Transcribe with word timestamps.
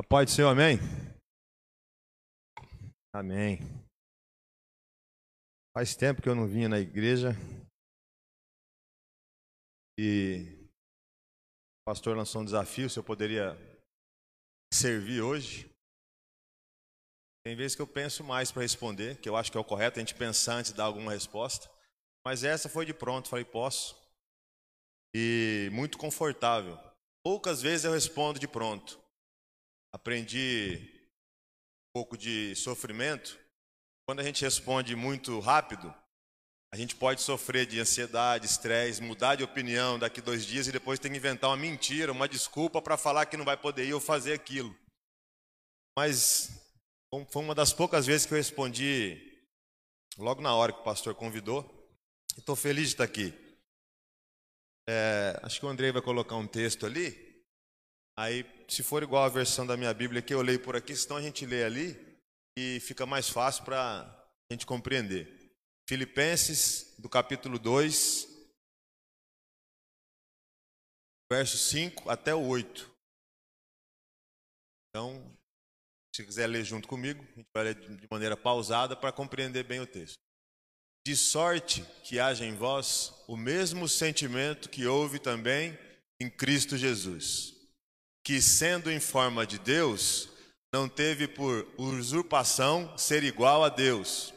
A 0.00 0.02
paz 0.02 0.24
do 0.24 0.34
Senhor, 0.34 0.48
amém? 0.48 0.78
Amém. 3.12 3.58
Faz 5.76 5.94
tempo 5.94 6.22
que 6.22 6.28
eu 6.30 6.34
não 6.34 6.48
vinha 6.48 6.70
na 6.70 6.78
igreja 6.78 7.32
e 9.98 10.56
o 11.82 11.84
pastor 11.84 12.16
lançou 12.16 12.40
um 12.40 12.46
desafio 12.46 12.88
se 12.88 12.98
eu 12.98 13.04
poderia 13.04 13.54
servir 14.72 15.20
hoje. 15.20 15.70
Tem 17.44 17.54
vezes 17.54 17.76
que 17.76 17.82
eu 17.82 17.86
penso 17.86 18.24
mais 18.24 18.50
para 18.50 18.62
responder, 18.62 19.20
que 19.20 19.28
eu 19.28 19.36
acho 19.36 19.52
que 19.52 19.58
é 19.58 19.60
o 19.60 19.64
correto 19.64 19.98
a 19.98 20.00
gente 20.00 20.14
pensar 20.14 20.54
antes 20.54 20.70
de 20.70 20.78
dar 20.78 20.84
alguma 20.84 21.12
resposta, 21.12 21.70
mas 22.24 22.42
essa 22.42 22.70
foi 22.70 22.86
de 22.86 22.94
pronto, 22.94 23.28
falei, 23.28 23.44
posso. 23.44 23.94
E 25.14 25.68
muito 25.72 25.98
confortável. 25.98 26.78
Poucas 27.22 27.60
vezes 27.60 27.84
eu 27.84 27.92
respondo 27.92 28.38
de 28.38 28.48
pronto 28.48 28.99
aprendi 29.92 30.78
um 31.88 31.92
pouco 31.92 32.16
de 32.16 32.54
sofrimento. 32.56 33.38
Quando 34.06 34.20
a 34.20 34.24
gente 34.24 34.44
responde 34.44 34.96
muito 34.96 35.38
rápido, 35.40 35.94
a 36.72 36.76
gente 36.76 36.94
pode 36.94 37.20
sofrer 37.20 37.66
de 37.66 37.80
ansiedade, 37.80 38.46
estresse, 38.46 39.02
mudar 39.02 39.34
de 39.34 39.42
opinião 39.42 39.98
daqui 39.98 40.20
dois 40.20 40.46
dias 40.46 40.68
e 40.68 40.72
depois 40.72 41.00
ter 41.00 41.10
que 41.10 41.16
inventar 41.16 41.50
uma 41.50 41.56
mentira, 41.56 42.12
uma 42.12 42.28
desculpa 42.28 42.80
para 42.80 42.96
falar 42.96 43.26
que 43.26 43.36
não 43.36 43.44
vai 43.44 43.56
poder 43.56 43.86
ir 43.86 43.94
ou 43.94 44.00
fazer 44.00 44.32
aquilo. 44.34 44.74
Mas 45.98 46.48
foi 47.30 47.42
uma 47.42 47.54
das 47.54 47.72
poucas 47.72 48.06
vezes 48.06 48.24
que 48.24 48.32
eu 48.32 48.38
respondi 48.38 49.44
logo 50.16 50.40
na 50.40 50.54
hora 50.54 50.72
que 50.72 50.80
o 50.80 50.84
pastor 50.84 51.14
convidou. 51.14 51.68
Estou 52.38 52.54
feliz 52.54 52.88
de 52.88 52.94
estar 52.94 53.04
aqui. 53.04 53.34
É, 54.88 55.38
acho 55.42 55.58
que 55.58 55.66
o 55.66 55.68
Andrei 55.68 55.90
vai 55.90 56.00
colocar 56.00 56.36
um 56.36 56.46
texto 56.46 56.86
ali. 56.86 57.29
Aí, 58.20 58.44
se 58.68 58.82
for 58.82 59.02
igual 59.02 59.24
a 59.24 59.30
versão 59.30 59.66
da 59.66 59.78
minha 59.78 59.94
Bíblia 59.94 60.20
que 60.20 60.34
eu 60.34 60.42
leio 60.42 60.62
por 60.62 60.76
aqui, 60.76 60.94
senão 60.94 61.16
a 61.16 61.22
gente 61.22 61.46
lê 61.46 61.64
ali 61.64 61.96
e 62.54 62.78
fica 62.80 63.06
mais 63.06 63.30
fácil 63.30 63.64
para 63.64 63.80
a 63.80 64.52
gente 64.52 64.66
compreender. 64.66 65.50
Filipenses, 65.88 66.94
do 66.98 67.08
capítulo 67.08 67.58
2, 67.58 68.28
verso 71.32 71.56
5 71.56 72.10
até 72.10 72.34
o 72.34 72.46
8. 72.46 72.94
Então, 74.90 75.34
se 76.14 76.22
quiser 76.22 76.46
ler 76.46 76.62
junto 76.62 76.86
comigo, 76.86 77.22
a 77.22 77.36
gente 77.36 77.48
vai 77.56 77.64
ler 77.64 77.74
de 77.74 78.06
maneira 78.10 78.36
pausada 78.36 78.94
para 78.94 79.12
compreender 79.12 79.64
bem 79.64 79.80
o 79.80 79.86
texto. 79.86 80.18
De 81.06 81.16
sorte 81.16 81.86
que 82.04 82.20
haja 82.20 82.44
em 82.44 82.54
vós 82.54 83.14
o 83.26 83.34
mesmo 83.34 83.88
sentimento 83.88 84.68
que 84.68 84.84
houve 84.84 85.18
também 85.18 85.78
em 86.20 86.28
Cristo 86.28 86.76
Jesus 86.76 87.58
que, 88.24 88.40
sendo 88.40 88.90
em 88.90 89.00
forma 89.00 89.46
de 89.46 89.58
Deus, 89.58 90.28
não 90.72 90.88
teve 90.88 91.26
por 91.26 91.66
usurpação 91.76 92.96
ser 92.96 93.24
igual 93.24 93.64
a 93.64 93.68
Deus, 93.68 94.32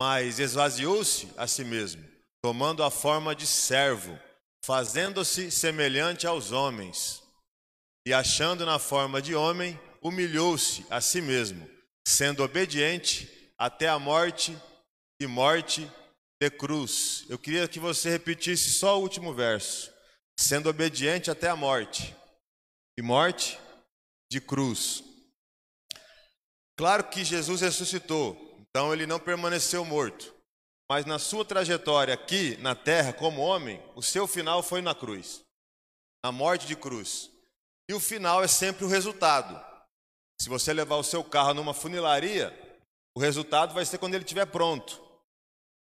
mas 0.00 0.38
esvaziou-se 0.38 1.28
a 1.36 1.46
si 1.46 1.64
mesmo, 1.64 2.04
tomando 2.42 2.82
a 2.82 2.90
forma 2.90 3.34
de 3.34 3.46
servo, 3.46 4.18
fazendo-se 4.64 5.50
semelhante 5.50 6.26
aos 6.26 6.52
homens, 6.52 7.22
e 8.06 8.12
achando 8.14 8.64
na 8.64 8.78
forma 8.78 9.20
de 9.20 9.34
homem, 9.34 9.78
humilhou-se 10.00 10.86
a 10.88 11.00
si 11.00 11.20
mesmo, 11.20 11.68
sendo 12.06 12.42
obediente 12.42 13.52
até 13.58 13.88
a 13.88 13.98
morte 13.98 14.56
e 15.20 15.26
morte 15.26 15.90
de 16.40 16.50
cruz. 16.50 17.24
Eu 17.28 17.38
queria 17.38 17.66
que 17.66 17.80
você 17.80 18.10
repetisse 18.10 18.70
só 18.70 18.98
o 18.98 19.02
último 19.02 19.34
verso. 19.34 19.92
Sendo 20.38 20.68
obediente 20.68 21.30
até 21.30 21.48
a 21.48 21.56
morte 21.56 22.14
e 22.98 23.02
morte 23.02 23.58
de 24.30 24.40
cruz. 24.40 25.04
Claro 26.76 27.04
que 27.04 27.24
Jesus 27.24 27.60
ressuscitou, 27.60 28.36
então 28.60 28.92
ele 28.92 29.06
não 29.06 29.18
permaneceu 29.18 29.84
morto. 29.84 30.34
Mas 30.88 31.04
na 31.04 31.18
sua 31.18 31.44
trajetória 31.44 32.14
aqui 32.14 32.56
na 32.58 32.74
terra, 32.74 33.12
como 33.12 33.40
homem, 33.40 33.82
o 33.94 34.02
seu 34.02 34.26
final 34.26 34.62
foi 34.62 34.80
na 34.80 34.94
cruz 34.94 35.46
na 36.26 36.32
morte 36.32 36.66
de 36.66 36.74
cruz. 36.74 37.30
E 37.88 37.94
o 37.94 38.00
final 38.00 38.42
é 38.42 38.48
sempre 38.48 38.84
o 38.84 38.88
resultado. 38.88 39.64
Se 40.40 40.48
você 40.48 40.72
levar 40.72 40.96
o 40.96 41.04
seu 41.04 41.22
carro 41.22 41.54
numa 41.54 41.72
funilaria, 41.72 42.52
o 43.16 43.20
resultado 43.20 43.72
vai 43.72 43.84
ser 43.84 43.98
quando 43.98 44.14
ele 44.14 44.24
estiver 44.24 44.46
pronto. 44.46 45.00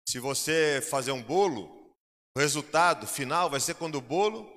Se 0.08 0.20
você 0.20 0.80
fazer 0.92 1.12
um 1.12 1.24
bolo, 1.24 1.92
o 2.36 2.40
resultado 2.40 3.08
final 3.08 3.50
vai 3.50 3.60
ser 3.60 3.74
quando 3.74 3.96
o 3.96 4.02
bolo 4.02 4.48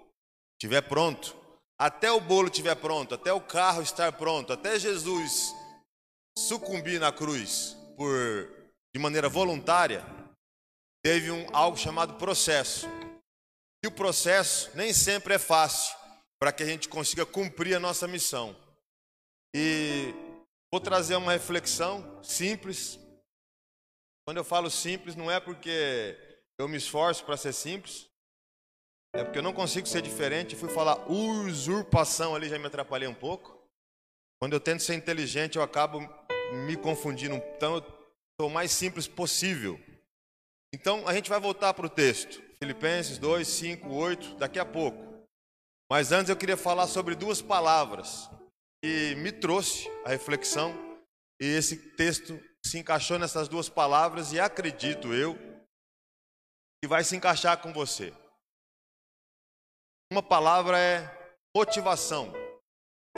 estiver 0.59 0.83
pronto 0.83 1.35
até 1.81 2.13
o 2.13 2.21
bolo 2.21 2.49
estiver 2.49 2.75
pronto, 2.77 3.15
até 3.15 3.33
o 3.33 3.41
carro 3.41 3.81
estar 3.81 4.13
pronto, 4.13 4.53
até 4.53 4.79
Jesus 4.79 5.55
sucumbir 6.37 7.01
na 7.01 7.11
cruz 7.11 7.75
por 7.97 8.61
de 8.95 9.01
maneira 9.01 9.31
voluntária, 9.31 10.05
teve 11.03 11.31
um 11.31 11.47
algo 11.55 11.79
chamado 11.79 12.15
processo. 12.15 12.87
E 13.83 13.87
o 13.87 13.91
processo 13.91 14.71
nem 14.75 14.93
sempre 14.93 15.35
é 15.35 15.39
fácil 15.39 15.97
para 16.39 16.53
que 16.53 16.63
a 16.63 16.67
gente 16.67 16.87
consiga 16.87 17.25
cumprir 17.25 17.75
a 17.75 17.81
nossa 17.81 18.07
missão. 18.07 18.55
E 19.57 20.13
vou 20.71 20.83
trazer 20.83 21.17
uma 21.17 21.33
reflexão 21.33 22.23
simples. 22.23 22.99
Quando 24.27 24.37
eu 24.37 24.45
falo 24.45 24.71
simples, 24.71 25.17
não 25.17 25.31
é 25.31 25.41
porque 25.41 26.19
eu 26.59 26.69
me 26.69 26.77
esforço 26.77 27.25
para 27.25 27.39
ser 27.39 27.55
simples, 27.55 28.10
é 29.15 29.25
porque 29.25 29.39
eu 29.39 29.43
não 29.43 29.53
consigo 29.53 29.87
ser 29.87 30.03
diferente. 30.03 30.57
Fui 30.57 30.69
falar 30.69 31.11
usurpação 31.11 32.35
ali, 32.35 32.49
já 32.49 32.59
me 32.59 32.67
atrapalhei 32.67 33.09
um 33.09 33.15
pouco. 33.15 33.59
Quando 34.41 34.55
eu 34.55 34.61
tento 34.61 34.83
ser 34.83 34.95
inteligente, 34.95 35.57
eu 35.57 35.63
acabo 35.63 36.01
me 36.67 36.77
confundindo. 36.77 37.35
Então, 37.35 37.77
eu 37.77 37.83
sou 38.41 38.49
o 38.49 38.51
mais 38.51 38.71
simples 38.71 39.07
possível. 39.07 39.79
Então, 40.73 41.07
a 41.07 41.15
gente 41.15 41.29
vai 41.29 41.41
voltar 41.41 41.75
para 41.75 41.87
o 41.87 41.91
texto. 41.91 42.41
Filipenses 42.63 43.19
2, 43.19 43.47
5, 43.47 43.89
8, 43.89 44.35
daqui 44.37 44.59
a 44.59 44.65
pouco. 44.65 45.11
Mas 45.91 46.13
antes 46.13 46.31
eu 46.31 46.37
queria 46.37 46.57
falar 46.57 46.87
sobre 46.87 47.15
duas 47.15 47.43
palavras 47.43 48.31
que 48.83 49.15
me 49.17 49.33
trouxe 49.33 49.89
a 50.05 50.09
reflexão. 50.09 50.73
E 51.41 51.47
esse 51.47 51.77
texto 51.77 52.41
se 52.65 52.79
encaixou 52.79 53.19
nessas 53.19 53.49
duas 53.49 53.69
palavras 53.69 54.33
e 54.33 54.39
acredito 54.39 55.13
eu 55.13 55.37
que 56.83 56.89
vai 56.89 57.03
se 57.03 57.17
encaixar 57.17 57.59
com 57.61 57.73
você. 57.73 58.13
Uma 60.13 60.25
palavra 60.25 60.77
é 60.77 61.37
motivação, 61.57 62.33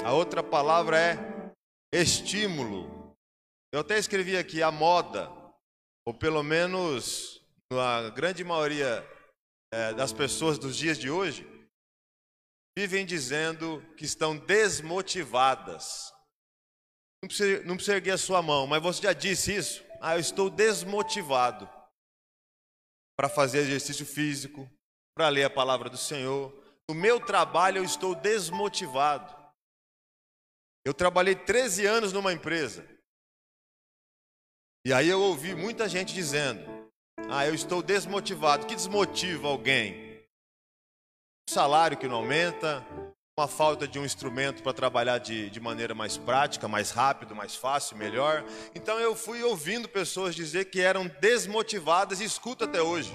a 0.04 0.12
outra 0.12 0.42
palavra 0.42 0.98
é 0.98 1.16
estímulo. 1.90 3.16
Eu 3.72 3.80
até 3.80 3.96
escrevi 3.98 4.36
aqui 4.36 4.62
a 4.62 4.70
moda, 4.70 5.30
ou 6.06 6.12
pelo 6.12 6.42
menos 6.42 7.42
a 7.72 8.10
grande 8.10 8.44
maioria 8.44 9.02
é, 9.72 9.94
das 9.94 10.12
pessoas 10.12 10.58
dos 10.58 10.76
dias 10.76 10.98
de 10.98 11.10
hoje, 11.10 11.46
vivem 12.76 13.06
dizendo 13.06 13.82
que 13.96 14.04
estão 14.04 14.36
desmotivadas. 14.36 16.12
Não 17.22 17.28
precisa, 17.28 17.64
não 17.64 17.76
precisa 17.76 17.96
erguer 17.96 18.10
a 18.10 18.18
sua 18.18 18.42
mão, 18.42 18.66
mas 18.66 18.82
você 18.82 19.00
já 19.00 19.14
disse 19.14 19.56
isso? 19.56 19.82
Ah, 19.98 20.16
eu 20.16 20.20
estou 20.20 20.50
desmotivado 20.50 21.66
para 23.16 23.30
fazer 23.30 23.60
exercício 23.60 24.04
físico, 24.04 24.70
para 25.16 25.30
ler 25.30 25.44
a 25.44 25.50
palavra 25.50 25.88
do 25.88 25.96
Senhor, 25.96 26.61
no 26.88 26.94
meu 26.94 27.18
trabalho 27.20 27.78
eu 27.78 27.84
estou 27.84 28.14
desmotivado. 28.14 29.34
Eu 30.84 30.92
trabalhei 30.92 31.34
13 31.34 31.86
anos 31.86 32.12
numa 32.12 32.32
empresa. 32.32 32.86
E 34.84 34.92
aí 34.92 35.08
eu 35.08 35.20
ouvi 35.20 35.54
muita 35.54 35.88
gente 35.88 36.12
dizendo: 36.12 36.60
Ah, 37.30 37.46
eu 37.46 37.54
estou 37.54 37.82
desmotivado. 37.82 38.64
O 38.64 38.66
que 38.66 38.74
desmotiva 38.74 39.48
alguém? 39.48 40.20
Um 41.48 41.52
salário 41.52 41.96
que 41.96 42.08
não 42.08 42.16
aumenta, 42.16 42.84
uma 43.38 43.48
falta 43.48 43.88
de 43.88 43.98
um 43.98 44.04
instrumento 44.04 44.62
para 44.62 44.72
trabalhar 44.72 45.18
de, 45.18 45.48
de 45.50 45.60
maneira 45.60 45.94
mais 45.94 46.18
prática, 46.18 46.68
mais 46.68 46.90
rápido, 46.90 47.34
mais 47.34 47.54
fácil, 47.54 47.96
melhor. 47.96 48.44
Então 48.74 48.98
eu 48.98 49.14
fui 49.14 49.42
ouvindo 49.42 49.88
pessoas 49.88 50.34
dizer 50.34 50.66
que 50.66 50.80
eram 50.80 51.08
desmotivadas 51.20 52.20
e 52.20 52.24
escuto 52.24 52.64
até 52.64 52.82
hoje. 52.82 53.12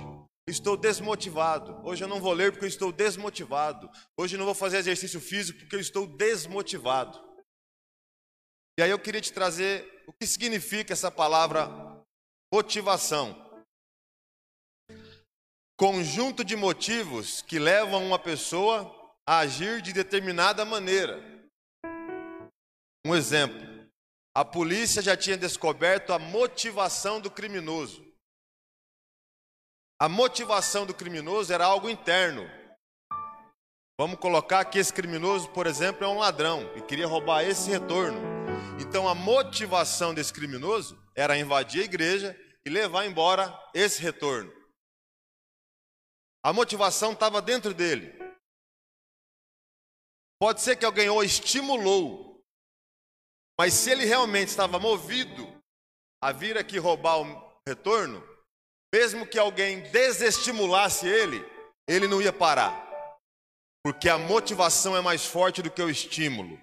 Estou 0.47 0.77
desmotivado. 0.77 1.85
Hoje 1.85 2.05
eu 2.05 2.07
não 2.07 2.21
vou 2.21 2.31
ler 2.31 2.53
porque 2.53 2.63
eu 2.63 2.69
estou 2.69 2.89
desmotivado. 2.89 3.91
Hoje 4.15 4.35
eu 4.35 4.39
não 4.39 4.45
vou 4.45 4.55
fazer 4.55 4.77
exercício 4.77 5.19
físico 5.19 5.59
porque 5.59 5.75
eu 5.75 5.79
estou 5.79 6.07
desmotivado. 6.07 7.21
E 8.79 8.83
aí 8.83 8.89
eu 8.89 8.97
queria 8.97 9.19
te 9.19 9.33
trazer 9.33 10.03
o 10.07 10.13
que 10.13 10.25
significa 10.25 10.93
essa 10.93 11.11
palavra 11.11 11.67
motivação. 12.53 13.45
Conjunto 15.77 16.45
de 16.45 16.55
motivos 16.55 17.41
que 17.41 17.59
levam 17.59 18.05
uma 18.05 18.17
pessoa 18.17 18.95
a 19.27 19.39
agir 19.39 19.81
de 19.81 19.91
determinada 19.91 20.63
maneira. 20.63 21.21
Um 23.05 23.13
exemplo: 23.13 23.59
a 24.33 24.45
polícia 24.45 25.01
já 25.01 25.17
tinha 25.17 25.35
descoberto 25.35 26.13
a 26.13 26.19
motivação 26.19 27.19
do 27.19 27.29
criminoso. 27.29 28.06
A 29.99 30.07
motivação 30.07 30.85
do 30.85 30.93
criminoso 30.93 31.51
era 31.51 31.65
algo 31.65 31.89
interno. 31.89 32.47
Vamos 33.99 34.19
colocar 34.19 34.63
que 34.65 34.77
esse 34.77 34.93
criminoso, 34.93 35.49
por 35.49 35.65
exemplo, 35.65 36.03
é 36.03 36.07
um 36.07 36.19
ladrão 36.19 36.71
e 36.75 36.83
queria 36.83 37.07
roubar 37.07 37.43
esse 37.43 37.67
retorno. 37.67 38.19
Então 38.79 39.09
a 39.09 39.15
motivação 39.15 40.13
desse 40.13 40.31
criminoso 40.31 40.95
era 41.15 41.35
invadir 41.35 41.81
a 41.81 41.85
igreja 41.85 42.39
e 42.63 42.69
levar 42.69 43.07
embora 43.07 43.51
esse 43.73 43.99
retorno. 43.99 44.53
A 46.43 46.53
motivação 46.53 47.13
estava 47.13 47.41
dentro 47.41 47.73
dele. 47.73 48.15
Pode 50.39 50.61
ser 50.61 50.75
que 50.75 50.85
alguém 50.85 51.09
o 51.09 51.23
estimulou, 51.23 52.39
mas 53.59 53.73
se 53.73 53.89
ele 53.89 54.05
realmente 54.05 54.49
estava 54.49 54.77
movido 54.77 55.59
a 56.21 56.31
vir 56.31 56.55
aqui 56.55 56.77
roubar 56.77 57.19
o 57.19 57.61
retorno, 57.67 58.36
mesmo 58.97 59.27
que 59.27 59.37
alguém 59.37 59.81
desestimulasse 59.91 61.07
ele, 61.07 61.45
ele 61.87 62.07
não 62.07 62.19
ia 62.19 62.33
parar. 62.33 62.73
Porque 63.83 64.09
a 64.09 64.17
motivação 64.17 64.97
é 64.97 65.01
mais 65.01 65.23
forte 65.23 65.61
do 65.61 65.69
que 65.69 65.81
o 65.81 65.89
estímulo. 65.89 66.59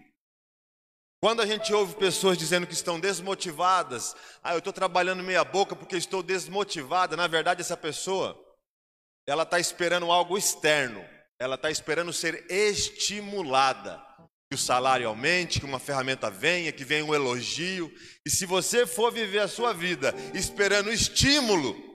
Quando 1.22 1.40
a 1.40 1.46
gente 1.46 1.72
ouve 1.72 1.94
pessoas 1.94 2.36
dizendo 2.36 2.66
que 2.66 2.75
estão 2.75 2.98
desmotivadas, 2.98 4.16
ah, 4.42 4.52
eu 4.52 4.58
estou 4.58 4.72
trabalhando 4.72 5.22
meia 5.22 5.44
boca 5.44 5.76
porque 5.76 5.96
estou 5.96 6.25
desmotivada, 6.25 7.16
na 7.16 7.28
verdade 7.28 7.60
essa 7.60 7.76
pessoa, 7.76 8.38
ela 9.26 9.44
está 9.44 9.60
esperando 9.60 10.10
algo 10.10 10.37
externo, 10.37 11.02
ela 11.38 11.54
está 11.54 11.70
esperando 11.70 12.12
ser 12.12 12.44
estimulada. 12.50 14.04
Que 14.50 14.56
o 14.56 14.58
salário 14.58 15.08
aumente, 15.08 15.60
que 15.60 15.66
uma 15.66 15.78
ferramenta 15.78 16.28
venha, 16.30 16.72
que 16.72 16.84
venha 16.84 17.04
um 17.04 17.14
elogio. 17.14 17.90
E 18.26 18.30
se 18.30 18.44
você 18.44 18.87
for 18.87 19.10
viver 19.10 19.38
a 19.38 19.48
sua 19.48 19.72
vida 19.72 20.12
esperando 20.34 20.92
estímulo 20.92 21.94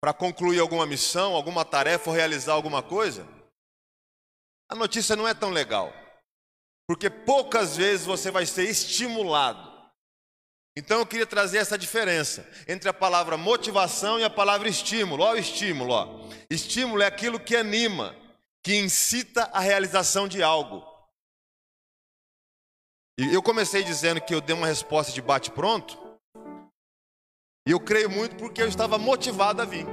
para 0.00 0.12
concluir 0.12 0.60
alguma 0.60 0.86
missão, 0.86 1.34
alguma 1.34 1.64
tarefa 1.64 2.10
ou 2.10 2.16
realizar 2.16 2.52
alguma 2.52 2.82
coisa, 2.82 3.26
a 4.70 4.74
notícia 4.74 5.16
não 5.16 5.26
é 5.26 5.34
tão 5.34 5.50
legal. 5.50 5.92
Porque 6.88 7.10
poucas 7.10 7.76
vezes 7.76 8.06
você 8.06 8.30
vai 8.30 8.46
ser 8.46 8.68
estimulado. 8.68 9.74
Então 10.76 10.98
eu 10.98 11.06
queria 11.06 11.26
trazer 11.26 11.58
essa 11.58 11.78
diferença 11.78 12.46
entre 12.68 12.88
a 12.88 12.92
palavra 12.92 13.36
motivação 13.36 14.20
e 14.20 14.24
a 14.24 14.30
palavra 14.30 14.68
estímulo. 14.68 15.22
Olha 15.22 15.38
o 15.38 15.40
estímulo, 15.40 15.92
ó. 15.92 16.28
Estímulo 16.50 17.02
é 17.02 17.06
aquilo 17.06 17.40
que 17.40 17.56
anima, 17.56 18.14
que 18.62 18.76
incita 18.76 19.44
a 19.52 19.58
realização 19.58 20.28
de 20.28 20.42
algo. 20.42 20.84
E 23.18 23.32
eu 23.32 23.42
comecei 23.42 23.82
dizendo 23.82 24.20
que 24.20 24.34
eu 24.34 24.40
dei 24.42 24.54
uma 24.54 24.66
resposta 24.66 25.10
de 25.12 25.22
bate-pronto. 25.22 26.05
E 27.66 27.72
eu 27.72 27.80
creio 27.80 28.08
muito 28.08 28.36
porque 28.36 28.62
eu 28.62 28.68
estava 28.68 28.96
motivado 28.96 29.60
a 29.60 29.64
vir. 29.64 29.84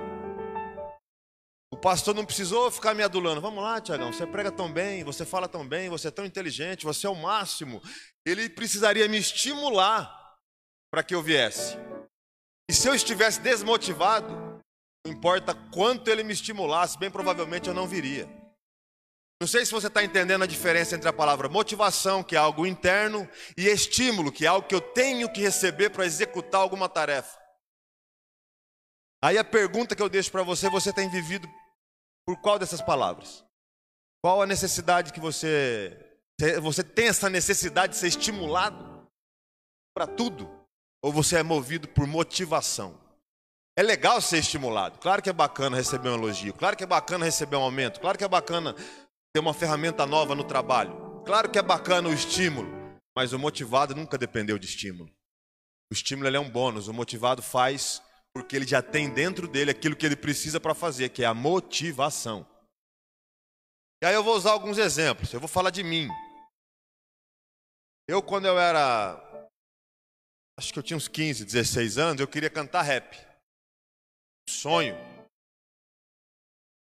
O 1.74 1.78
pastor 1.78 2.14
não 2.14 2.24
precisou 2.24 2.70
ficar 2.70 2.94
me 2.94 3.02
adulando. 3.02 3.42
Vamos 3.42 3.64
lá, 3.64 3.81
Tiagão, 3.81 4.14
você 4.14 4.28
prega 4.28 4.52
tão 4.52 4.72
bem, 4.72 5.04
você 5.04 5.25
fala 5.25 5.48
tão 5.48 5.68
bem, 5.68 5.90
você 5.90 6.10
é 6.10 6.12
tão 6.12 6.24
inteligente, 6.24 6.86
você 6.86 7.08
é 7.08 7.10
o 7.10 7.16
máximo. 7.16 7.81
Ele 8.24 8.48
precisaria 8.48 9.08
me 9.08 9.18
estimular 9.18 10.08
para 10.92 11.02
que 11.02 11.16
eu 11.16 11.24
viesse. 11.24 11.75
E 12.70 12.74
se 12.74 12.88
eu 12.88 12.94
estivesse 12.94 13.42
desmotivado, 13.42 14.62
não 15.04 15.12
importa 15.12 15.56
quanto 15.74 16.10
ele 16.10 16.24
me 16.24 16.31
estimulasse, 16.31 17.00
bem 17.00 17.10
provavelmente 17.10 17.68
eu 17.68 17.74
não 17.74 17.88
viria. 17.88 18.30
Não 19.42 19.48
sei 19.48 19.66
se 19.66 19.72
você 19.72 19.88
está 19.88 20.04
entendendo 20.04 20.44
a 20.44 20.48
diferença 20.48 20.96
entre 20.96 21.10
a 21.10 21.14
palavra 21.14 21.50
motivação, 21.50 22.24
que 22.24 22.36
é 22.36 22.40
algo 22.40 22.68
interno, 22.68 23.28
e 23.58 23.68
estímulo, 23.68 24.31
que 24.31 24.46
é 24.46 24.48
algo 24.48 24.68
que 24.68 24.75
eu 24.75 24.80
tenho 24.80 25.28
que 25.28 25.42
receber 25.42 25.90
para 25.90 26.06
executar 26.06 26.62
alguma 26.62 26.88
tarefa. 26.88 27.43
Aí 29.24 29.38
a 29.38 29.44
pergunta 29.44 29.96
que 29.96 30.02
eu 30.02 30.10
deixo 30.10 30.30
para 30.30 30.44
você: 30.44 30.70
você 30.70 30.92
tem 30.92 31.10
vivido 31.10 31.48
por 32.28 32.36
qual 32.42 32.60
dessas 32.60 32.81
palavras? 32.81 33.42
Qual 34.22 34.42
a 34.42 34.46
necessidade 34.46 35.14
que 35.14 35.20
você. 35.20 35.98
Você 36.62 36.84
tem 36.84 37.08
essa 37.08 37.30
necessidade 37.30 37.94
de 37.94 38.00
ser 38.00 38.08
estimulado 38.08 39.08
para 39.96 40.06
tudo? 40.06 40.52
Ou 41.02 41.14
você 41.14 41.38
é 41.38 41.44
movido 41.44 41.88
por 41.88 42.06
motivação? 42.06 43.00
É 43.78 43.81
legal 43.81 44.20
ser 44.20 44.40
estimulado. 44.40 45.00
Claro 45.00 45.22
que 45.22 45.30
é 45.30 45.34
bacana 45.34 45.78
receber 45.78 46.10
um 46.10 46.16
elogio. 46.16 46.54
Claro 46.54 46.75
que 46.75 46.84
é 46.84 46.88
bacana 46.88 47.24
receber 47.24 47.56
um 47.56 47.62
aumento. 47.62 48.02
Claro 48.02 48.18
que 48.18 48.24
é 48.25 48.28
bacana 48.28 48.75
ter 49.34 49.40
uma 49.40 49.54
ferramenta 49.54 50.06
nova 50.06 50.36
no 50.36 50.44
trabalho. 50.44 51.22
Claro 51.25 51.50
que 51.50 51.58
é 51.58 51.62
bacana 51.62 52.10
o 52.10 52.14
estímulo, 52.14 52.70
mas 53.16 53.31
o 53.31 53.40
motivado 53.40 53.96
nunca 53.96 54.18
dependeu 54.18 54.60
de 54.60 54.66
estímulo. 54.66 55.10
O 55.90 55.94
estímulo 55.94 56.28
é 56.28 56.40
um 56.40 56.50
bônus, 56.50 56.90
o 56.90 56.94
motivado 56.94 57.42
faz 57.42 58.02
porque 58.33 58.56
ele 58.56 58.65
já 58.65 58.81
tem 58.81 59.13
dentro 59.13 59.47
dele 59.47 59.71
aquilo 59.71 59.95
que 59.95 60.06
ele 60.06 60.15
precisa 60.15 60.59
para 60.59 60.74
fazer, 60.74 61.09
que 61.09 61.24
é 61.24 61.25
a 61.25 61.33
motivação. 61.33 62.45
E 64.01 64.06
aí 64.06 64.13
eu 64.15 64.24
vou 64.24 64.35
usar 64.35 64.51
alguns 64.51 64.77
exemplos, 64.77 65.31
eu 65.31 65.39
vou 65.39 65.47
falar 65.47 65.69
de 65.69 65.83
mim. 65.83 66.07
Eu, 68.07 68.21
quando 68.21 68.45
eu 68.47 68.59
era. 68.59 69.21
Acho 70.57 70.74
que 70.74 70.80
eu 70.80 70.83
tinha 70.83 70.97
uns 70.97 71.07
15, 71.07 71.45
16 71.45 71.97
anos, 71.97 72.19
eu 72.19 72.27
queria 72.27 72.50
cantar 72.50 72.81
rap. 72.81 73.15
Sonho. 74.50 74.95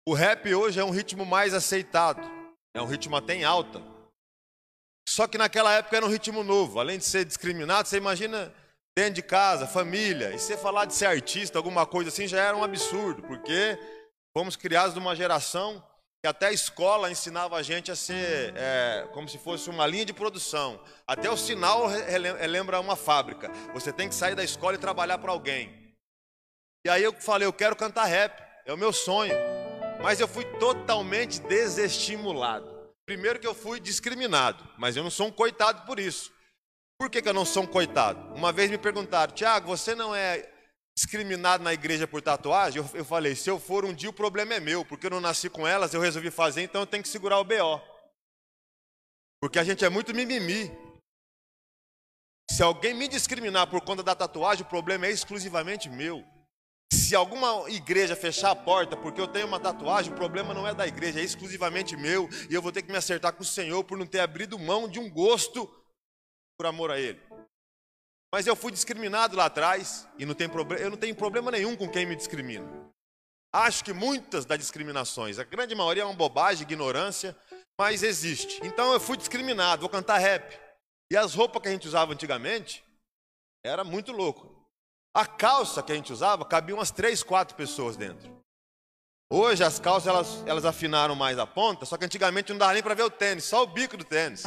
O 0.07 0.13
rap 0.13 0.53
hoje 0.53 0.79
é 0.79 0.83
um 0.83 0.89
ritmo 0.89 1.25
mais 1.25 1.53
aceitado, 1.53 2.21
é 2.75 2.81
um 2.81 2.87
ritmo 2.87 3.15
até 3.15 3.35
em 3.35 3.43
alta. 3.43 3.79
Só 5.07 5.27
que 5.27 5.37
naquela 5.37 5.71
época 5.73 5.95
era 5.95 6.05
um 6.05 6.09
ritmo 6.09 6.43
novo. 6.43 6.79
Além 6.79 6.97
de 6.97 7.05
ser 7.05 7.25
discriminado, 7.25 7.87
você 7.87 7.97
imagina 7.97 8.53
dentro 8.95 9.15
de 9.15 9.23
casa, 9.23 9.67
família. 9.67 10.31
E 10.33 10.39
você 10.39 10.57
falar 10.57 10.85
de 10.85 10.93
ser 10.93 11.05
artista, 11.05 11.57
alguma 11.57 11.85
coisa 11.85 12.09
assim, 12.09 12.27
já 12.27 12.41
era 12.41 12.55
um 12.55 12.63
absurdo, 12.63 13.23
porque 13.23 13.77
fomos 14.35 14.55
criados 14.55 14.95
numa 14.95 15.15
geração 15.15 15.83
que 16.23 16.27
até 16.27 16.47
a 16.47 16.53
escola 16.53 17.11
ensinava 17.11 17.57
a 17.57 17.61
gente 17.61 17.91
a 17.91 17.95
ser 17.97 18.53
é, 18.55 19.09
como 19.11 19.27
se 19.27 19.37
fosse 19.37 19.69
uma 19.69 19.85
linha 19.85 20.05
de 20.05 20.13
produção. 20.13 20.79
Até 21.05 21.29
o 21.29 21.35
sinal 21.35 21.87
lembra 22.47 22.79
uma 22.79 22.95
fábrica. 22.95 23.51
Você 23.73 23.91
tem 23.91 24.07
que 24.07 24.15
sair 24.15 24.33
da 24.33 24.43
escola 24.43 24.75
e 24.75 24.79
trabalhar 24.79 25.17
para 25.17 25.31
alguém. 25.31 25.93
E 26.85 26.89
aí 26.89 27.03
eu 27.03 27.13
falei, 27.13 27.45
eu 27.45 27.53
quero 27.53 27.75
cantar 27.75 28.05
rap, 28.05 28.41
é 28.65 28.73
o 28.73 28.77
meu 28.77 28.93
sonho. 28.93 29.35
Mas 30.01 30.19
eu 30.19 30.27
fui 30.27 30.45
totalmente 30.59 31.41
desestimulado. 31.41 32.71
Primeiro 33.05 33.37
que 33.37 33.47
eu 33.47 33.53
fui 33.53 33.81
discriminado, 33.81 34.63
mas 34.77 34.95
eu 34.95 35.03
não 35.03 35.11
sou 35.11 35.27
um 35.27 35.31
coitado 35.31 35.85
por 35.85 35.99
isso. 35.99 36.32
Por 36.99 37.09
que, 37.09 37.21
que 37.21 37.29
eu 37.29 37.33
não 37.33 37.45
sou 37.45 37.63
um 37.63 37.67
coitado? 37.67 38.33
Uma 38.33 38.51
vez 38.51 38.69
me 38.69 38.77
perguntaram, 38.77 39.33
Tiago, 39.33 39.67
você 39.67 39.93
não 39.95 40.15
é 40.15 40.49
discriminado 40.95 41.63
na 41.63 41.73
igreja 41.73 42.07
por 42.07 42.21
tatuagem? 42.21 42.81
Eu, 42.81 42.99
eu, 42.99 43.05
falei, 43.05 43.35
se 43.35 43.49
eu 43.49 43.59
for 43.59 43.83
um 43.83 43.93
dia 43.93 44.09
o 44.09 44.13
problema 44.13 44.53
é 44.53 44.59
meu, 44.59 44.85
porque 44.85 45.07
eu 45.07 45.11
não 45.11 45.19
nasci 45.19 45.49
com 45.49 45.67
elas, 45.67 45.93
eu 45.93 46.01
resolvi 46.01 46.31
fazer, 46.31 46.61
então 46.61 46.81
eu 46.81 46.87
tenho 46.87 47.03
que 47.03 47.09
segurar 47.09 47.39
o 47.39 47.43
BO. 47.43 47.81
Porque 49.41 49.59
a 49.59 49.63
gente 49.63 49.83
é 49.83 49.89
muito 49.89 50.13
mimimi. 50.13 50.71
Se 52.49 52.61
alguém 52.61 52.93
me 52.93 53.07
discriminar 53.07 53.67
por 53.67 53.81
conta 53.81 54.03
da 54.03 54.15
tatuagem, 54.15 54.63
o 54.63 54.69
problema 54.69 55.07
é 55.07 55.11
exclusivamente 55.11 55.89
meu. 55.89 56.23
Se 56.93 57.15
alguma 57.15 57.69
igreja 57.69 58.15
fechar 58.15 58.51
a 58.51 58.55
porta 58.55 58.95
porque 58.95 59.19
eu 59.19 59.27
tenho 59.27 59.47
uma 59.47 59.59
tatuagem, 59.59 60.13
o 60.13 60.15
problema 60.15 60.53
não 60.53 60.67
é 60.67 60.73
da 60.73 60.87
igreja, 60.87 61.19
é 61.19 61.23
exclusivamente 61.23 61.97
meu, 61.97 62.29
e 62.49 62.53
eu 62.53 62.61
vou 62.61 62.71
ter 62.71 62.83
que 62.83 62.91
me 62.91 62.97
acertar 62.97 63.33
com 63.33 63.41
o 63.41 63.45
Senhor 63.45 63.83
por 63.83 63.97
não 63.97 64.05
ter 64.05 64.19
abrido 64.19 64.59
mão 64.59 64.87
de 64.87 64.99
um 64.99 65.09
gosto 65.09 65.69
por 66.63 66.67
amor 66.67 66.91
a 66.91 66.99
Ele. 66.99 67.21
Mas 68.33 68.47
eu 68.47 68.55
fui 68.55 68.71
discriminado 68.71 69.35
lá 69.35 69.45
atrás 69.45 70.07
e 70.17 70.25
não 70.25 70.33
tem 70.33 70.49
eu 70.79 70.89
não 70.89 70.97
tenho 70.97 71.13
problema 71.13 71.51
nenhum 71.51 71.75
com 71.75 71.89
quem 71.89 72.05
me 72.05 72.15
discrimina. 72.15 72.65
Acho 73.53 73.83
que 73.83 73.91
muitas 73.91 74.45
das 74.45 74.57
discriminações, 74.57 75.37
a 75.37 75.43
grande 75.43 75.75
maioria 75.75 76.03
é 76.03 76.05
uma 76.05 76.15
bobagem, 76.15 76.63
ignorância, 76.63 77.37
mas 77.77 78.01
existe. 78.01 78.61
Então 78.63 78.93
eu 78.93 78.99
fui 78.99 79.17
discriminado, 79.17 79.81
vou 79.81 79.89
cantar 79.89 80.17
rap. 80.17 80.57
E 81.11 81.17
as 81.17 81.35
roupas 81.35 81.61
que 81.61 81.67
a 81.67 81.71
gente 81.71 81.87
usava 81.87 82.13
antigamente 82.13 82.83
era 83.63 83.83
muito 83.83 84.13
louco. 84.13 84.65
A 85.13 85.25
calça 85.25 85.83
que 85.83 85.91
a 85.91 85.95
gente 85.95 86.13
usava 86.13 86.45
cabia 86.45 86.73
umas 86.73 86.91
três, 86.91 87.21
quatro 87.21 87.55
pessoas 87.55 87.97
dentro. 87.97 88.41
Hoje 89.29 89.63
as 89.63 89.79
calças 89.79 90.07
elas, 90.07 90.47
elas 90.47 90.65
afinaram 90.65 91.13
mais 91.13 91.37
a 91.37 91.45
ponta, 91.45 91.85
só 91.85 91.97
que 91.97 92.05
antigamente 92.05 92.51
não 92.51 92.57
dava 92.57 92.73
nem 92.73 92.81
para 92.81 92.95
ver 92.95 93.03
o 93.03 93.11
tênis, 93.11 93.43
só 93.43 93.63
o 93.63 93.67
bico 93.67 93.97
do 93.97 94.05
tênis. 94.05 94.43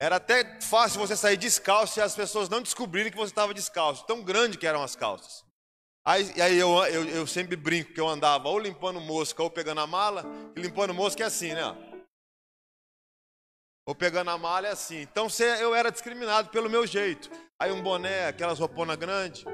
Era 0.00 0.16
até 0.16 0.60
fácil 0.60 1.00
você 1.00 1.16
sair 1.16 1.36
descalço 1.36 1.98
e 1.98 2.02
as 2.02 2.14
pessoas 2.14 2.48
não 2.48 2.60
descobrirem 2.60 3.10
que 3.10 3.16
você 3.16 3.32
estava 3.32 3.54
descalço, 3.54 4.04
tão 4.06 4.22
grande 4.22 4.58
que 4.58 4.66
eram 4.66 4.82
as 4.82 4.96
calças. 4.96 5.44
Aí, 6.06 6.40
aí 6.40 6.58
eu, 6.58 6.68
eu, 6.84 7.08
eu, 7.08 7.26
sempre 7.26 7.56
brinco 7.56 7.94
que 7.94 8.00
eu 8.00 8.06
andava 8.06 8.48
ou 8.48 8.58
limpando 8.58 9.00
mosca 9.00 9.42
ou 9.42 9.50
pegando 9.50 9.80
a 9.80 9.86
mala, 9.86 10.24
e 10.54 10.60
limpando 10.60 10.92
mosca 10.92 11.22
é 11.22 11.26
assim, 11.26 11.54
né? 11.54 11.62
Ou 13.86 13.94
pegando 13.94 14.30
a 14.30 14.36
mala 14.36 14.66
é 14.66 14.70
assim. 14.70 15.00
Então 15.00 15.28
eu 15.60 15.74
era 15.74 15.90
discriminado 15.90 16.50
pelo 16.50 16.68
meu 16.68 16.86
jeito. 16.86 17.30
Aí 17.58 17.72
um 17.72 17.82
boné, 17.82 18.26
aquelas 18.26 18.58
rouponas 18.58 18.96
grandes. 18.96 19.44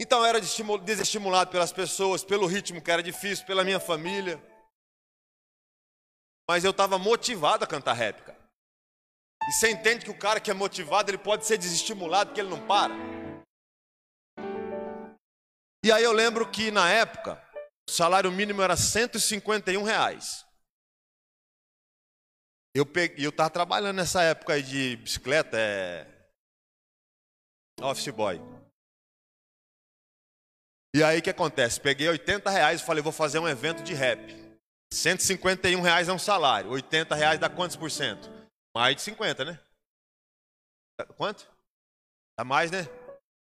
Então 0.00 0.20
eu 0.20 0.24
era 0.24 0.40
desestimulado 0.40 1.50
pelas 1.50 1.72
pessoas, 1.72 2.24
pelo 2.24 2.46
ritmo 2.46 2.82
que 2.82 2.90
era 2.90 3.02
difícil, 3.02 3.46
pela 3.46 3.62
minha 3.62 3.78
família. 3.78 4.42
Mas 6.48 6.64
eu 6.64 6.72
estava 6.72 6.98
motivado 6.98 7.62
a 7.62 7.68
cantar 7.68 7.94
cara. 8.24 8.41
E 9.48 9.52
você 9.52 9.70
entende 9.70 10.04
que 10.04 10.10
o 10.10 10.18
cara 10.18 10.40
que 10.40 10.50
é 10.50 10.54
motivado, 10.54 11.10
ele 11.10 11.18
pode 11.18 11.44
ser 11.46 11.58
desestimulado 11.58 12.30
porque 12.30 12.40
ele 12.40 12.50
não 12.50 12.66
para. 12.66 12.94
E 15.84 15.90
aí 15.90 16.04
eu 16.04 16.12
lembro 16.12 16.48
que 16.50 16.70
na 16.70 16.90
época, 16.90 17.42
o 17.88 17.90
salário 17.90 18.30
mínimo 18.30 18.62
era 18.62 18.76
151 18.76 19.82
reais. 19.82 20.46
Eu 22.74 22.86
peguei, 22.86 23.26
eu 23.26 23.32
tava 23.32 23.50
trabalhando 23.50 23.96
nessa 23.96 24.22
época 24.22 24.54
aí 24.54 24.62
de 24.62 24.96
bicicleta, 24.96 25.58
é 25.58 26.06
office 27.82 28.08
boy. 28.08 28.40
E 30.94 31.02
aí 31.02 31.18
o 31.18 31.22
que 31.22 31.30
acontece? 31.30 31.80
Peguei 31.80 32.08
80 32.08 32.48
reais 32.48 32.80
e 32.80 32.84
falei, 32.84 33.02
vou 33.02 33.12
fazer 33.12 33.38
um 33.38 33.48
evento 33.48 33.82
de 33.82 33.92
rap. 33.92 34.20
151 34.92 35.80
reais 35.80 36.08
é 36.08 36.12
um 36.12 36.18
salário. 36.18 36.70
80 36.70 37.14
reais 37.14 37.38
dá 37.38 37.50
quantos 37.50 37.76
por 37.76 37.90
cento? 37.90 38.30
Mais 38.74 38.96
de 38.96 39.02
50, 39.02 39.44
né? 39.44 39.60
Quanto? 41.16 41.46
Dá 42.38 42.44
mais, 42.44 42.70
né? 42.70 42.84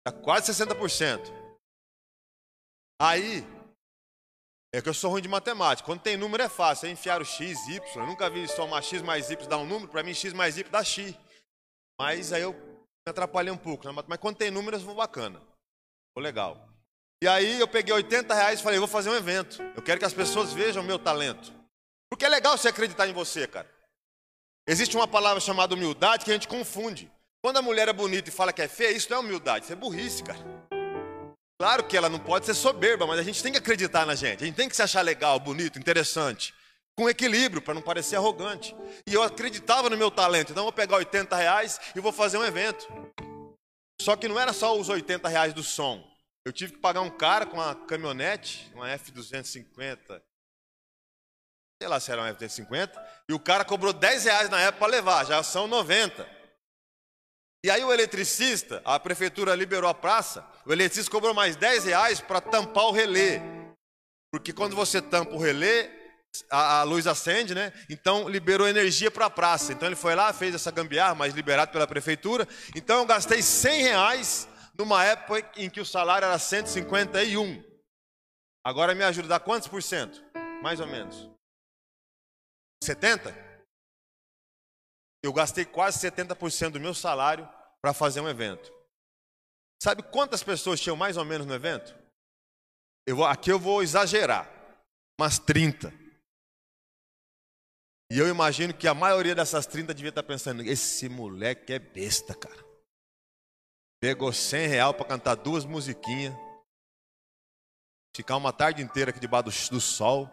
Dá 0.06 0.12
quase 0.12 0.52
60%. 0.52 1.20
Aí, 3.02 3.44
é 4.74 4.82
que 4.82 4.90
eu 4.90 4.94
sou 4.94 5.10
ruim 5.10 5.22
de 5.22 5.28
matemática. 5.28 5.86
Quando 5.86 6.02
tem 6.02 6.18
número 6.18 6.44
é 6.44 6.50
fácil. 6.50 6.88
É 6.88 6.92
enfiar 6.92 7.22
o 7.22 7.26
x, 7.26 7.68
y. 7.68 7.82
Eu 7.96 8.06
nunca 8.06 8.30
vi 8.30 8.48
somar 8.48 8.84
x 8.84 9.02
mais 9.02 9.30
y 9.30 9.48
dar 9.48 9.58
um 9.58 9.66
número. 9.66 9.90
Para 9.90 10.04
mim, 10.04 10.14
x 10.14 10.34
mais 10.34 10.58
y 10.58 10.70
dá 10.70 10.84
x. 10.84 11.18
Mas 12.00 12.34
aí 12.34 12.42
eu 12.42 12.54
me 12.54 13.10
atrapalhei 13.10 13.52
um 13.52 13.58
pouco. 13.58 13.88
Né? 13.88 14.04
Mas 14.08 14.20
quando 14.20 14.38
tem 14.38 14.52
números, 14.52 14.84
vou 14.84 14.96
bacana. 14.96 15.40
Vou 16.14 16.22
legal. 16.22 16.70
E 17.24 17.28
aí 17.28 17.60
eu 17.60 17.68
peguei 17.68 17.94
80 17.94 18.34
reais 18.34 18.60
e 18.60 18.64
falei, 18.64 18.78
vou 18.78 18.88
fazer 18.88 19.10
um 19.10 19.16
evento. 19.16 19.62
Eu 19.76 19.82
quero 19.82 20.00
que 20.00 20.06
as 20.06 20.14
pessoas 20.14 20.54
vejam 20.54 20.84
o 20.84 20.86
meu 20.86 21.00
talento. 21.00 21.54
Porque 22.10 22.26
é 22.26 22.30
legal 22.30 22.58
você 22.58 22.68
acreditar 22.68 23.08
em 23.08 23.14
você, 23.14 23.48
cara. 23.48 23.74
Existe 24.68 24.96
uma 24.96 25.08
palavra 25.08 25.40
chamada 25.40 25.76
humildade 25.76 26.26
que 26.26 26.32
a 26.32 26.34
gente 26.34 26.48
confunde. 26.48 27.12
Quando 27.44 27.58
a 27.58 27.62
mulher 27.62 27.88
é 27.88 27.94
bonita 27.94 28.30
e 28.30 28.34
fala 28.34 28.52
que 28.52 28.64
é 28.64 28.68
feia, 28.68 28.98
isso 28.98 29.08
não 29.12 29.18
é 29.18 29.20
humildade, 29.20 29.66
isso 29.66 29.74
é 29.74 29.76
burrice, 29.76 30.24
cara. 30.24 30.40
Claro 31.60 31.84
que 31.84 31.96
ela 31.96 32.10
não 32.10 32.18
pode 32.18 32.48
ser 32.48 32.56
soberba, 32.56 33.06
mas 33.06 33.20
a 33.20 33.24
gente 33.24 33.44
tem 33.44 33.52
que 33.52 33.60
acreditar 33.60 34.08
na 34.08 34.16
gente. 34.16 34.44
A 34.44 34.48
gente 34.48 34.56
tem 34.56 34.68
que 34.68 34.76
se 34.76 34.82
achar 34.82 35.04
legal, 35.04 35.40
bonito, 35.40 35.78
interessante. 35.78 36.52
Com 36.98 37.08
equilíbrio, 37.08 37.62
para 37.62 37.76
não 37.76 37.82
parecer 37.82 38.16
arrogante. 38.16 38.76
E 39.06 39.14
eu 39.14 39.22
acreditava 39.22 39.88
no 39.88 39.96
meu 39.96 40.10
talento, 40.10 40.52
então 40.52 40.62
eu 40.62 40.66
vou 40.66 40.74
pegar 40.74 40.98
80 40.98 41.36
reais 41.36 41.80
e 41.96 42.00
vou 42.00 42.12
fazer 42.12 42.40
um 42.40 42.44
evento. 42.44 42.88
Só 44.02 44.16
que 44.16 44.28
não 44.28 44.40
era 44.40 44.52
só 44.52 44.76
os 44.76 44.90
80 44.90 45.30
reais 45.30 45.54
do 45.54 45.62
som. 45.62 46.04
Eu 46.44 46.52
tive 46.52 46.74
que 46.74 46.80
pagar 46.80 47.02
um 47.02 47.10
cara 47.10 47.46
com 47.46 47.58
uma 47.58 47.76
caminhonete, 47.76 48.72
uma 48.74 48.88
F250. 48.88 50.22
Sei 51.82 51.90
lá 51.90 52.00
se 52.00 52.12
era 52.12 52.22
uma 52.22 52.34
F250. 52.34 52.92
E 53.30 53.34
o 53.34 53.40
cara 53.40 53.66
cobrou 53.66 53.92
10 53.92 54.26
reais 54.26 54.50
na 54.50 54.60
época 54.62 54.80
para 54.80 54.92
levar, 54.92 55.26
já 55.26 55.44
são 55.44 55.68
90. 55.68 56.28
E 57.66 57.70
aí 57.70 57.84
o 57.84 57.92
eletricista, 57.92 58.82
a 58.86 59.00
prefeitura 59.00 59.56
liberou 59.56 59.90
a 59.90 59.94
praça, 59.94 60.46
o 60.66 60.72
eletricista 60.72 61.12
cobrou 61.12 61.34
mais 61.34 61.56
10 61.56 61.86
reais 61.86 62.22
para 62.22 62.40
tampar 62.40 62.86
o 62.86 62.92
relé. 62.92 63.42
Porque 64.32 64.54
quando 64.54 64.76
você 64.76 65.02
tampa 65.02 65.34
o 65.34 65.40
relé, 65.40 65.92
a, 66.50 66.82
a 66.82 66.84
luz 66.84 67.08
acende, 67.08 67.56
né? 67.56 67.74
Então 67.90 68.30
liberou 68.30 68.68
energia 68.68 69.10
para 69.10 69.26
a 69.26 69.30
praça. 69.30 69.74
Então 69.74 69.88
ele 69.88 69.96
foi 69.96 70.14
lá, 70.14 70.32
fez 70.32 70.54
essa 70.54 70.72
gambiarra, 70.72 71.16
mas 71.16 71.34
liberado 71.34 71.72
pela 71.72 71.88
prefeitura. 71.88 72.48
Então 72.76 73.00
eu 73.00 73.06
gastei 73.06 73.42
100 73.42 73.82
reais 73.82 74.48
numa 74.78 75.04
época 75.04 75.50
em 75.56 75.70
que 75.70 75.80
o 75.80 75.86
salário 75.86 76.26
era 76.26 76.38
151. 76.38 77.64
Agora 78.64 78.94
me 78.94 79.04
ajuda, 79.04 79.28
dá 79.28 79.40
quantos 79.40 79.68
por 79.68 79.82
cento? 79.82 80.24
Mais 80.62 80.80
ou 80.80 80.88
menos. 80.88 81.35
70? 82.86 83.34
Eu 85.24 85.34
gastei 85.34 85.66
quase 85.66 86.00
70% 86.08 86.74
do 86.74 86.80
meu 86.80 86.94
salário 86.94 87.50
para 87.82 87.94
fazer 87.94 88.22
um 88.22 88.30
evento. 88.30 88.72
Sabe 89.82 90.04
quantas 90.04 90.44
pessoas 90.44 90.80
tinham 90.80 90.96
mais 90.96 91.18
ou 91.18 91.26
menos 91.26 91.48
no 91.48 91.54
evento? 91.54 91.96
Eu 93.08 93.24
aqui 93.26 93.52
eu 93.52 93.60
vou 93.60 93.82
exagerar, 93.82 94.48
umas 95.20 95.40
30. 95.40 95.92
E 98.12 98.20
eu 98.20 98.28
imagino 98.28 98.74
que 98.74 98.88
a 98.88 98.94
maioria 98.94 99.34
dessas 99.34 99.66
30 99.66 99.94
devia 99.94 100.10
estar 100.10 100.24
pensando: 100.24 100.62
esse 100.62 101.10
moleque 101.10 101.74
é 101.74 101.80
besta, 101.80 102.36
cara. 102.36 102.64
Pegou 104.00 104.32
100 104.32 104.68
real 104.68 104.94
para 104.94 105.08
cantar 105.08 105.36
duas 105.36 105.66
musiquinhas, 105.66 106.36
ficar 108.16 108.38
uma 108.38 108.54
tarde 108.54 108.84
inteira 108.84 109.10
aqui 109.10 109.20
debaixo 109.20 109.70
do, 109.70 109.76
do 109.76 109.82
sol, 109.82 110.30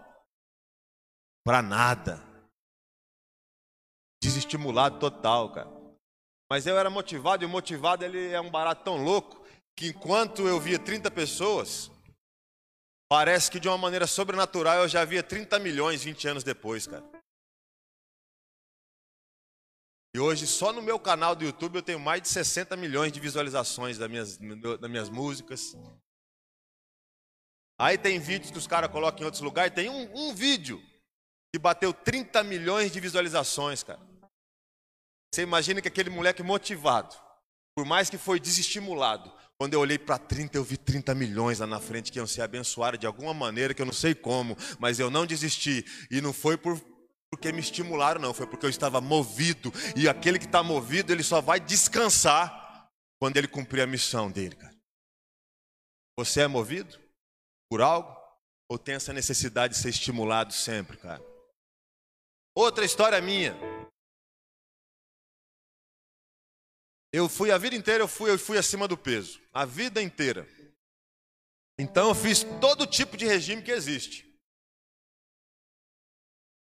para 1.45 1.63
nada 1.63 2.32
desestimulado 4.23 5.01
total, 5.01 5.53
cara. 5.53 5.69
Mas 6.49 6.67
eu 6.67 6.79
era 6.79 6.89
motivado, 6.89 7.43
e 7.43 7.47
o 7.47 7.49
motivado 7.49 8.05
ele 8.05 8.29
é 8.29 8.41
um 8.41 8.51
barato 8.51 8.85
tão 8.85 9.03
louco 9.03 9.45
que 9.77 9.89
enquanto 9.89 10.47
eu 10.47 10.61
via 10.61 10.79
30 10.79 11.11
pessoas, 11.11 11.91
parece 13.11 13.51
que 13.51 13.59
de 13.59 13.69
uma 13.69 13.77
maneira 13.77 14.07
sobrenatural 14.07 14.77
eu 14.77 14.89
já 14.89 15.05
via 15.05 15.23
30 15.23 15.59
milhões 15.59 16.05
20 16.05 16.29
anos 16.29 16.45
depois, 16.45 16.87
cara. 16.87 17.05
E 20.15 20.21
hoje, 20.21 20.47
só 20.47 20.73
no 20.73 20.83
meu 20.83 21.01
canal 21.01 21.35
do 21.35 21.43
YouTube, 21.43 21.77
eu 21.77 21.83
tenho 21.83 21.99
mais 21.99 22.21
de 22.21 22.29
60 22.29 22.77
milhões 22.77 23.11
de 23.11 23.19
visualizações 23.19 23.97
das 23.97 24.11
minhas, 24.11 24.37
das 24.79 24.91
minhas 24.91 25.09
músicas. 25.09 25.75
Aí 27.81 27.97
tem 27.97 28.21
vídeos 28.21 28.51
que 28.51 28.59
os 28.59 28.67
caras 28.67 28.91
colocam 28.91 29.23
em 29.23 29.25
outros 29.25 29.43
lugares. 29.43 29.75
Tem 29.75 29.89
um, 29.89 30.15
um 30.15 30.35
vídeo 30.35 30.83
que 31.51 31.59
bateu 31.59 31.95
30 31.95 32.45
milhões 32.45 32.93
de 32.93 33.01
visualizações, 33.01 33.83
cara. 33.83 34.12
Você 35.35 35.43
imagina 35.43 35.81
que 35.81 35.89
aquele 35.89 36.11
moleque 36.11 36.43
motivado, 36.43 37.17
por 37.75 37.87
mais 37.87 38.11
que 38.11 38.19
foi 38.19 38.39
desestimulado, 38.39 39.33
quando 39.59 39.75
eu 39.75 39.81
olhei 39.81 39.99
para 39.99 40.19
30, 40.19 40.59
eu 40.59 40.65
vi 40.65 40.77
30 40.77 41.15
milhões 41.15 41.61
lá 41.61 41.67
na 41.67 41.81
frente 41.81 42.13
que 42.13 42.19
iam 42.19 42.27
ser 42.27 42.43
abençoados 42.43 43.01
de 43.01 43.07
alguma 43.07 43.33
maneira, 43.33 43.73
que 43.73 43.81
eu 43.81 43.87
não 43.87 43.93
sei 43.93 44.15
como, 44.15 44.57
mas 44.79 44.99
eu 44.99 45.11
não 45.11 45.25
desisti. 45.25 45.87
E 46.11 46.21
não 46.21 46.33
foi 46.33 46.57
por, 46.59 46.79
porque 47.31 47.51
me 47.51 47.61
estimularam, 47.61 48.21
não, 48.21 48.35
foi 48.35 48.47
porque 48.47 48.67
eu 48.67 48.71
estava 48.71 49.01
movido. 49.01 49.73
E 49.97 50.09
aquele 50.09 50.39
que 50.39 50.45
está 50.45 50.63
movido, 50.63 51.13
ele 51.13 51.23
só 51.23 51.41
vai 51.41 51.61
descansar 51.61 52.91
quando 53.19 53.37
ele 53.37 53.49
cumprir 53.49 53.83
a 53.83 53.87
missão 53.87 54.31
dele, 54.31 54.57
cara. 54.57 54.77
Você 56.19 56.43
é 56.43 56.47
movido 56.47 57.01
por 57.71 57.81
algo? 57.81 58.15
Ou 58.71 58.77
tem 58.77 58.97
essa 58.97 59.13
necessidade 59.13 59.75
de 59.75 59.81
ser 59.81 59.89
estimulado 59.89 60.53
sempre, 60.53 60.97
cara? 60.99 61.25
Outra 62.55 62.85
história 62.85 63.21
minha. 63.21 63.72
Eu 67.13 67.29
fui 67.29 67.51
a 67.51 67.59
vida 67.59 67.77
inteira, 67.77 68.03
eu 68.03 68.09
fui, 68.09 68.31
eu 68.31 68.39
fui 68.39 68.57
acima 68.57 68.89
do 68.89 68.97
peso. 68.97 69.39
A 69.53 69.67
vida 69.67 70.01
inteira. 70.01 70.49
Então 71.79 72.09
eu 72.09 72.15
fiz 72.15 72.43
todo 72.59 72.87
tipo 72.87 73.19
de 73.19 73.27
regime 73.27 73.63
que 73.63 73.71
existe. 73.71 74.27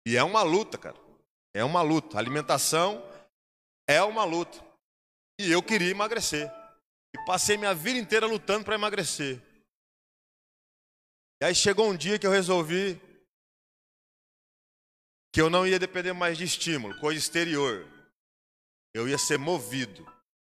E 0.07 0.17
é 0.17 0.23
uma 0.23 0.43
luta, 0.43 0.79
cara. 0.79 0.97
É 1.53 1.63
uma 1.63 1.83
luta. 1.83 2.17
Alimentação 2.17 3.05
é 3.87 4.03
uma 4.03 4.25
luta. 4.25 4.65
E 5.39 5.51
eu 5.51 5.63
queria 5.63 5.91
emagrecer. 5.91 6.51
E 7.15 7.25
passei 7.27 7.59
minha 7.59 7.75
vida 7.75 7.99
inteira 7.99 8.27
lutando 8.27 8.65
para 8.65 8.77
emagrecer. 8.77 9.43
E 11.43 11.45
aí 11.45 11.55
chegou 11.55 11.91
um 11.91 11.97
dia 11.97 12.19
que 12.19 12.27
eu 12.27 12.31
resolvi 12.31 13.01
que 15.33 15.41
eu 15.41 15.51
não 15.51 15.67
ia 15.67 15.79
depender 15.79 16.13
mais 16.13 16.37
de 16.37 16.45
estímulo, 16.45 16.99
coisa 16.99 17.19
exterior. 17.19 17.87
Eu 18.95 19.09
ia 19.09 19.19
ser 19.19 19.39
movido 19.39 20.05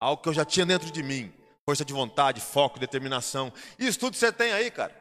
algo 0.04 0.22
que 0.22 0.28
eu 0.28 0.34
já 0.34 0.44
tinha 0.44 0.66
dentro 0.66 0.90
de 0.90 1.02
mim. 1.02 1.32
Força 1.64 1.84
de 1.84 1.94
vontade, 1.94 2.40
foco, 2.40 2.78
determinação. 2.78 3.50
Isso 3.78 3.98
tudo 3.98 4.16
você 4.16 4.30
tem 4.30 4.52
aí, 4.52 4.70
cara. 4.70 4.94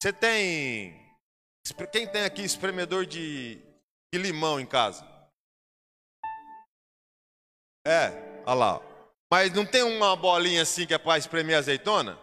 Você 0.00 0.12
tem. 0.12 1.02
Quem 1.90 2.06
tem 2.06 2.24
aqui 2.24 2.42
espremedor 2.42 3.04
de, 3.04 3.56
de 4.12 4.20
limão 4.20 4.60
em 4.60 4.66
casa? 4.66 5.04
É, 7.86 8.42
olha 8.46 8.54
lá. 8.54 8.80
Mas 9.32 9.52
não 9.52 9.66
tem 9.66 9.82
uma 9.82 10.14
bolinha 10.14 10.62
assim 10.62 10.86
que 10.86 10.94
é 10.94 10.98
para 10.98 11.18
espremer 11.18 11.58
azeitona? 11.58 12.18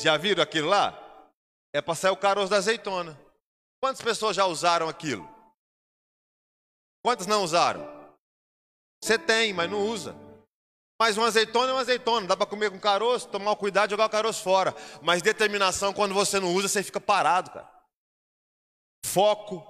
Já 0.00 0.16
viram 0.16 0.42
aquilo 0.42 0.68
lá? 0.68 0.96
É 1.74 1.82
para 1.82 1.94
sair 1.94 2.12
o 2.12 2.16
caroço 2.16 2.50
da 2.50 2.58
azeitona. 2.58 3.18
Quantas 3.82 4.02
pessoas 4.02 4.36
já 4.36 4.46
usaram 4.46 4.88
aquilo? 4.88 5.28
Quantas 7.02 7.26
não 7.26 7.42
usaram? 7.42 7.99
Você 9.02 9.18
tem, 9.18 9.52
mas 9.52 9.70
não 9.70 9.80
usa. 9.80 10.14
Mas 11.00 11.16
uma 11.16 11.28
azeitona 11.28 11.70
é 11.70 11.72
uma 11.72 11.80
azeitona, 11.80 12.26
dá 12.26 12.36
para 12.36 12.44
comer 12.44 12.70
com 12.70 12.78
caroço, 12.78 13.26
tomar 13.28 13.56
cuidado 13.56 13.88
e 13.88 13.92
jogar 13.92 14.04
o 14.04 14.10
caroço 14.10 14.42
fora. 14.42 14.74
Mas 15.00 15.22
determinação, 15.22 15.94
quando 15.94 16.12
você 16.12 16.38
não 16.38 16.52
usa, 16.52 16.68
você 16.68 16.82
fica 16.82 17.00
parado, 17.00 17.50
cara. 17.50 17.70
Foco, 19.06 19.64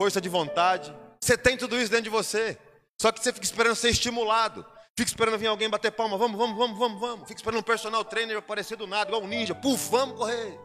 força 0.00 0.20
de 0.20 0.28
vontade. 0.28 0.94
Você 1.22 1.38
tem 1.38 1.56
tudo 1.56 1.80
isso 1.80 1.90
dentro 1.90 2.04
de 2.04 2.10
você. 2.10 2.58
Só 3.00 3.10
que 3.10 3.22
você 3.22 3.32
fica 3.32 3.46
esperando 3.46 3.76
ser 3.76 3.88
estimulado. 3.88 4.64
Fica 4.98 5.08
esperando 5.08 5.38
vir 5.38 5.46
alguém 5.46 5.70
bater 5.70 5.90
palma. 5.90 6.18
Vamos, 6.18 6.36
vamos, 6.36 6.56
vamos, 6.56 6.78
vamos, 6.78 7.00
vamos. 7.00 7.28
Fica 7.28 7.40
esperando 7.40 7.60
um 7.60 7.64
personal 7.64 8.04
trainer 8.04 8.36
aparecer 8.36 8.76
do 8.76 8.86
nada, 8.86 9.10
igual 9.10 9.22
um 9.22 9.26
ninja. 9.26 9.54
Puf, 9.54 9.90
vamos 9.90 10.18
correr. 10.18 10.60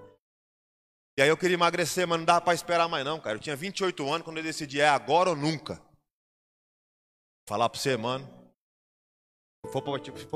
E 1.17 1.21
aí 1.21 1.29
eu 1.29 1.37
queria 1.37 1.55
emagrecer, 1.55 2.07
mas 2.07 2.17
não 2.17 2.25
dava 2.25 2.41
para 2.41 2.53
esperar 2.53 2.89
mais 2.89 3.05
não, 3.05 3.19
cara. 3.19 3.37
Eu 3.37 3.41
tinha 3.41 3.55
28 3.55 4.09
anos 4.09 4.23
quando 4.23 4.37
eu 4.37 4.43
decidi, 4.43 4.81
é 4.81 4.89
agora 4.89 5.29
ou 5.29 5.35
nunca. 5.35 5.81
Falar 7.51 7.67
para 7.67 7.81
você, 7.81 7.97
mano. 7.97 8.25
Se 9.65 9.73
for, 9.73 9.81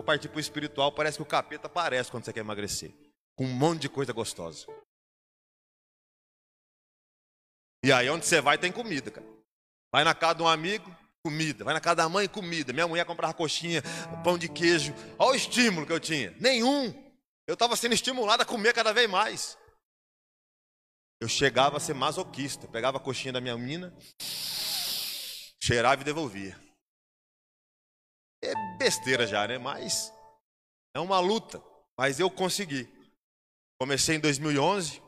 partir, 0.04 0.28
para 0.28 0.36
o 0.36 0.40
espiritual, 0.42 0.92
parece 0.92 1.18
que 1.18 1.24
o 1.24 1.26
capeta 1.26 1.68
aparece 1.68 2.12
quando 2.12 2.26
você 2.26 2.34
quer 2.34 2.42
emagrecer. 2.42 2.94
Com 3.38 3.46
um 3.46 3.54
monte 3.54 3.84
de 3.84 3.90
coisa 3.90 4.12
gostosa. 4.12 4.68
E 7.86 7.94
aí 7.94 8.10
onde 8.10 8.26
você 8.26 8.42
vai 8.42 8.58
tem 8.58 8.70
comida, 8.70 9.10
cara. 9.10 9.26
Vai 9.94 10.04
na 10.04 10.14
casa 10.14 10.36
de 10.36 10.44
um 10.44 10.48
amigo, 10.50 10.94
comida. 11.24 11.64
Vai 11.64 11.74
na 11.74 11.80
casa 11.80 11.96
da 11.96 12.10
mãe, 12.10 12.28
comida. 12.28 12.74
Minha 12.74 12.86
mulher 12.86 13.06
comprava 13.06 13.34
coxinha, 13.34 13.82
pão 14.22 14.38
de 14.38 14.50
queijo. 14.50 14.94
Olha 15.18 15.32
o 15.32 15.36
estímulo 15.36 15.88
que 15.88 15.94
eu 15.94 16.02
tinha. 16.02 16.36
Nenhum. 16.38 16.94
Eu 17.48 17.54
estava 17.54 17.78
sendo 17.78 17.94
estimulado 17.94 18.44
a 18.44 18.46
comer 18.46 18.74
cada 18.74 18.92
vez 18.92 19.10
mais. 19.10 19.58
Eu 21.22 21.30
chegava 21.30 21.78
a 21.78 21.80
ser 21.80 21.94
masoquista. 21.94 22.68
Pegava 22.68 22.98
a 22.98 23.02
coxinha 23.02 23.32
da 23.32 23.40
minha 23.40 23.58
menina, 23.58 23.96
cheirava 25.62 26.02
e 26.02 26.04
devolvia. 26.04 26.65
É 28.46 28.78
besteira 28.78 29.26
já, 29.26 29.48
né? 29.48 29.58
Mas 29.58 30.14
é 30.96 31.00
uma 31.00 31.20
luta. 31.20 31.62
Mas 31.98 32.20
eu 32.20 32.30
consegui. 32.30 32.88
Comecei 33.80 34.16
em 34.16 34.20
2011. 34.20 35.02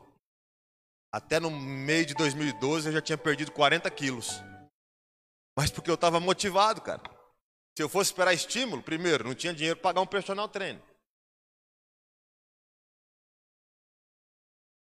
Até 1.12 1.40
no 1.40 1.50
meio 1.50 2.04
de 2.04 2.14
2012 2.14 2.88
eu 2.88 2.92
já 2.92 3.00
tinha 3.00 3.16
perdido 3.16 3.52
40 3.52 3.90
quilos. 3.90 4.40
Mas 5.56 5.70
porque 5.70 5.90
eu 5.90 5.94
estava 5.94 6.20
motivado, 6.20 6.80
cara. 6.82 7.02
Se 7.76 7.82
eu 7.82 7.88
fosse 7.88 8.10
esperar 8.10 8.34
estímulo, 8.34 8.82
primeiro, 8.82 9.24
não 9.24 9.34
tinha 9.34 9.54
dinheiro 9.54 9.76
para 9.76 9.90
pagar 9.90 10.00
um 10.00 10.06
personal 10.06 10.48
trainer. 10.48 10.82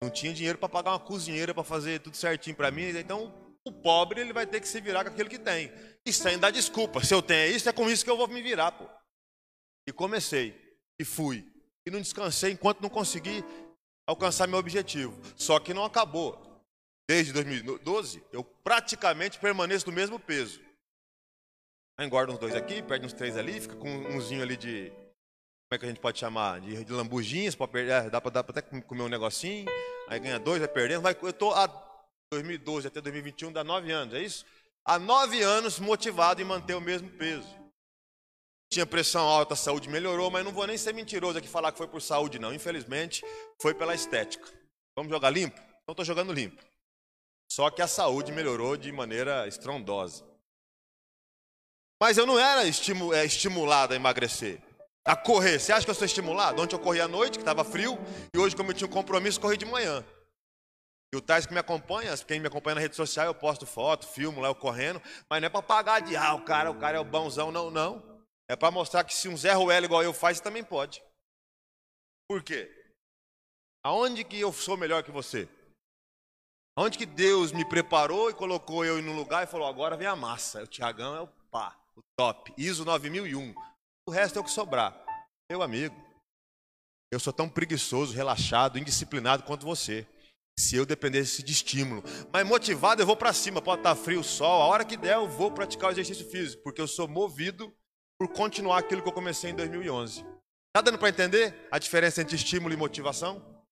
Não 0.01 0.09
tinha 0.09 0.33
dinheiro 0.33 0.57
para 0.57 0.69
pagar 0.69 0.91
uma 0.91 0.99
cozinheira 0.99 1.53
para 1.53 1.63
fazer 1.63 1.99
tudo 2.01 2.15
certinho 2.15 2.55
para 2.55 2.71
mim. 2.71 2.89
Então, 2.89 3.33
o 3.65 3.71
pobre 3.71 4.21
ele 4.21 4.31
vai 4.31 4.45
ter 4.45 4.61
que 4.61 4.67
se 4.67 4.79
virar 4.79 5.03
com 5.03 5.09
aquilo 5.09 5.29
que 5.29 5.39
tem. 5.39 5.71
E 6.05 6.13
sem 6.13 6.37
dar 6.37 6.51
desculpa. 6.51 7.03
Se 7.03 7.13
eu 7.13 7.21
tenho 7.21 7.55
isso, 7.55 7.67
é 7.67 7.73
com 7.73 7.89
isso 7.89 8.05
que 8.05 8.11
eu 8.11 8.17
vou 8.17 8.27
me 8.27 8.41
virar, 8.41 8.71
pô. 8.71 8.87
E 9.87 9.91
comecei. 9.91 10.77
E 10.99 11.03
fui. 11.03 11.51
E 11.85 11.91
não 11.91 11.99
descansei 11.99 12.51
enquanto 12.51 12.81
não 12.81 12.89
consegui 12.89 13.43
alcançar 14.07 14.47
meu 14.47 14.59
objetivo. 14.59 15.19
Só 15.35 15.59
que 15.59 15.73
não 15.73 15.83
acabou. 15.83 16.43
Desde 17.07 17.33
2012, 17.33 18.23
eu 18.31 18.43
praticamente 18.43 19.39
permaneço 19.39 19.87
no 19.87 19.91
mesmo 19.91 20.19
peso. 20.19 20.59
Engorda 21.99 22.33
uns 22.33 22.39
dois 22.39 22.55
aqui, 22.55 22.81
perde 22.81 23.05
uns 23.05 23.13
três 23.13 23.37
ali, 23.37 23.61
fica 23.61 23.75
com 23.75 23.89
umzinho 23.89 24.41
ali 24.41 24.57
de. 24.57 24.89
Como 24.89 25.73
é 25.73 25.77
que 25.77 25.85
a 25.85 25.87
gente 25.87 25.99
pode 25.99 26.19
chamar? 26.19 26.61
De, 26.61 26.83
de 26.83 26.91
lambujinhas, 26.91 27.55
perder, 27.55 27.91
é, 27.91 28.09
dá 28.09 28.19
para 28.19 28.39
até 28.39 28.61
comer 28.61 29.03
um 29.03 29.07
negocinho, 29.07 29.65
aí 30.07 30.19
ganha 30.19 30.39
dois, 30.39 30.59
vai 30.59 30.67
perdendo. 30.67 31.01
Vai, 31.01 31.15
eu 31.19 31.29
estou 31.29 31.53
há 31.53 31.84
2012 32.35 32.87
até 32.87 33.01
2021, 33.01 33.51
dá 33.51 33.63
nove 33.63 33.91
anos, 33.91 34.13
é 34.13 34.21
isso? 34.21 34.45
Há 34.83 34.99
nove 34.99 35.41
anos 35.41 35.79
motivado 35.79 36.41
em 36.41 36.45
manter 36.45 36.75
o 36.75 36.81
mesmo 36.81 37.09
peso. 37.09 37.47
Tinha 38.71 38.85
pressão 38.85 39.25
alta, 39.25 39.53
a 39.53 39.57
saúde 39.57 39.87
melhorou, 39.89 40.29
mas 40.29 40.43
não 40.43 40.51
vou 40.51 40.67
nem 40.67 40.77
ser 40.77 40.93
mentiroso 40.93 41.37
aqui 41.37 41.47
falar 41.47 41.71
que 41.71 41.77
foi 41.77 41.87
por 41.87 42.01
saúde, 42.01 42.39
não. 42.39 42.53
Infelizmente, 42.53 43.23
foi 43.61 43.73
pela 43.73 43.95
estética. 43.95 44.45
Vamos 44.95 45.11
jogar 45.11 45.29
limpo? 45.29 45.59
Então 45.83 45.93
estou 45.93 46.05
jogando 46.05 46.33
limpo. 46.33 46.61
Só 47.51 47.69
que 47.69 47.81
a 47.81 47.87
saúde 47.87 48.31
melhorou 48.31 48.75
de 48.75 48.91
maneira 48.91 49.47
estrondosa. 49.47 50.25
Mas 52.01 52.17
eu 52.17 52.25
não 52.25 52.37
era 52.37 52.63
é, 52.65 53.25
estimulado 53.25 53.93
a 53.93 53.95
emagrecer. 53.95 54.61
A 55.05 55.15
correr. 55.15 55.59
Você 55.59 55.71
acha 55.71 55.85
que 55.85 55.91
eu 55.91 55.95
sou 55.95 56.05
estimulado? 56.05 56.61
Ontem 56.61 56.75
eu 56.75 56.79
corri 56.79 56.99
à 56.99 57.07
noite, 57.07 57.37
que 57.37 57.43
estava 57.43 57.63
frio, 57.63 57.97
e 58.33 58.37
hoje, 58.37 58.55
como 58.55 58.71
eu 58.71 58.73
tinha 58.73 58.87
um 58.87 58.91
compromisso, 58.91 59.39
corri 59.39 59.55
de 59.55 59.65
manhã. 59.65 60.03
E 61.15 61.17
o 61.17 61.21
Tais 61.21 61.45
que 61.45 61.53
me 61.53 61.59
acompanha, 61.59 62.13
quem 62.17 62.41
me 62.41 62.47
acompanha 62.47 62.75
na 62.75 62.81
rede 62.81 62.93
social, 62.93 63.25
eu 63.25 63.33
posto 63.33 63.65
foto, 63.65 64.05
filmo 64.05 64.41
lá 64.41 64.49
eu 64.49 64.55
correndo, 64.55 65.01
mas 65.29 65.39
não 65.39 65.45
é 65.45 65.49
para 65.49 65.61
pagar 65.61 66.01
de 66.01 66.13
ah, 66.17 66.33
o 66.33 66.43
cara, 66.43 66.69
o 66.69 66.77
cara 66.77 66.97
é 66.97 66.99
o 66.99 67.05
bonzão, 67.05 67.53
não, 67.53 67.71
não. 67.71 68.03
É 68.49 68.55
para 68.55 68.69
mostrar 68.69 69.01
que 69.05 69.15
se 69.15 69.29
um 69.29 69.37
Zé 69.37 69.53
Ruelo 69.53 69.85
igual 69.85 70.03
eu 70.03 70.13
faz, 70.13 70.41
também 70.41 70.61
pode. 70.61 71.01
Por 72.27 72.43
quê? 72.43 72.69
Aonde 73.81 74.25
que 74.25 74.37
eu 74.37 74.51
sou 74.51 74.75
melhor 74.75 75.03
que 75.03 75.11
você? 75.11 75.47
Aonde 76.77 76.97
que 76.97 77.05
Deus 77.05 77.53
me 77.53 77.63
preparou 77.63 78.29
e 78.29 78.33
colocou 78.33 78.83
eu 78.83 79.01
no 79.01 79.13
lugar 79.13 79.45
e 79.45 79.49
falou, 79.49 79.69
agora 79.69 79.95
vem 79.95 80.07
a 80.07 80.17
massa. 80.17 80.63
O 80.63 80.67
Tiagão 80.67 81.15
é 81.15 81.21
o 81.21 81.27
pá, 81.49 81.79
o 81.95 82.01
top. 82.19 82.53
ISO 82.57 82.83
9001. 82.83 83.55
O 84.05 84.11
resto 84.11 84.37
é 84.37 84.41
o 84.41 84.43
que 84.43 84.51
sobrar. 84.51 84.93
Meu 85.49 85.61
amigo, 85.61 85.95
eu 87.09 87.21
sou 87.21 87.31
tão 87.31 87.47
preguiçoso, 87.47 88.13
relaxado, 88.13 88.77
indisciplinado 88.77 89.43
quanto 89.43 89.65
você. 89.65 90.05
Se 90.57 90.75
eu 90.75 90.85
dependesse 90.85 91.43
de 91.43 91.51
estímulo. 91.51 92.03
Mas 92.31 92.47
motivado, 92.47 93.01
eu 93.01 93.05
vou 93.05 93.17
para 93.17 93.33
cima. 93.33 93.61
Pode 93.61 93.81
estar 93.81 93.95
frio, 93.95 94.23
sol. 94.23 94.61
A 94.61 94.65
hora 94.67 94.85
que 94.85 94.95
der, 94.95 95.15
eu 95.15 95.27
vou 95.27 95.51
praticar 95.51 95.89
o 95.89 95.91
exercício 95.91 96.29
físico. 96.29 96.63
Porque 96.63 96.79
eu 96.79 96.87
sou 96.87 97.07
movido 97.07 97.75
por 98.17 98.29
continuar 98.29 98.79
aquilo 98.79 99.01
que 99.01 99.09
eu 99.09 99.13
comecei 99.13 99.51
em 99.51 99.55
2011. 99.55 100.21
Está 100.21 100.81
dando 100.81 100.99
para 100.99 101.09
entender 101.09 101.67
a 101.71 101.79
diferença 101.79 102.21
entre 102.21 102.35
estímulo 102.35 102.73
e 102.73 102.77
motivação? 102.77 103.63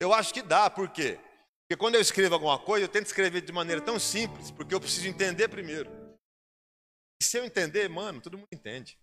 Eu 0.00 0.12
acho 0.12 0.32
que 0.32 0.42
dá, 0.42 0.70
por 0.70 0.90
quê? 0.90 1.18
Porque 1.62 1.78
quando 1.78 1.96
eu 1.96 2.00
escrevo 2.00 2.34
alguma 2.34 2.58
coisa, 2.58 2.86
eu 2.86 2.88
tento 2.88 3.06
escrever 3.06 3.42
de 3.42 3.52
maneira 3.52 3.80
tão 3.82 3.98
simples, 3.98 4.50
porque 4.50 4.74
eu 4.74 4.80
preciso 4.80 5.08
entender 5.08 5.48
primeiro. 5.48 5.90
E 7.20 7.24
se 7.24 7.36
eu 7.36 7.44
entender, 7.44 7.88
mano, 7.88 8.22
todo 8.22 8.38
mundo 8.38 8.48
entende. 8.52 8.98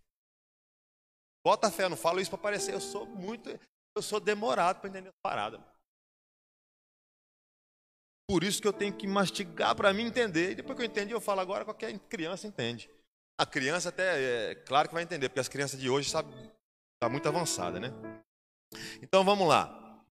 Bota 1.46 1.70
fé, 1.70 1.84
eu 1.84 1.90
não 1.90 1.98
falo 1.98 2.20
isso 2.20 2.32
para 2.32 2.40
parecer, 2.40 2.74
eu 2.74 2.82
sou 2.82 3.06
muito, 3.06 3.50
eu 3.96 4.02
sou 4.02 4.20
demorado 4.20 4.80
para 4.80 4.90
entender 4.90 5.10
as 5.10 5.22
paradas. 5.22 5.62
Por 8.28 8.44
isso 8.44 8.62
que 8.62 8.68
eu 8.68 8.74
tenho 8.74 8.94
que 8.94 9.08
mastigar 9.08 9.76
para 9.76 9.94
mim 9.94 10.06
entender. 10.06 10.52
E 10.52 10.56
depois 10.56 10.76
que 10.76 10.82
eu 10.82 10.88
entendi, 10.88 11.14
eu 11.14 11.22
falo 11.22 11.42
agora, 11.42 11.64
qualquer 11.64 11.98
criança 12.10 12.48
entende. 12.48 12.90
A 13.38 13.46
criança 13.46 13.90
até, 13.90 14.52
é 14.52 14.56
claro 14.56 14.88
que 14.88 14.94
vai 14.94 15.04
entender, 15.04 15.30
porque 15.30 15.42
as 15.42 15.50
crianças 15.50 15.80
de 15.80 15.90
hoje 15.90 16.10
sabem, 16.10 16.34
está 16.96 17.10
muito 17.10 17.28
avançada, 17.28 17.80
né? 17.80 17.92
Então 19.02 19.24
vamos 19.24 19.48
lá. 19.48 20.04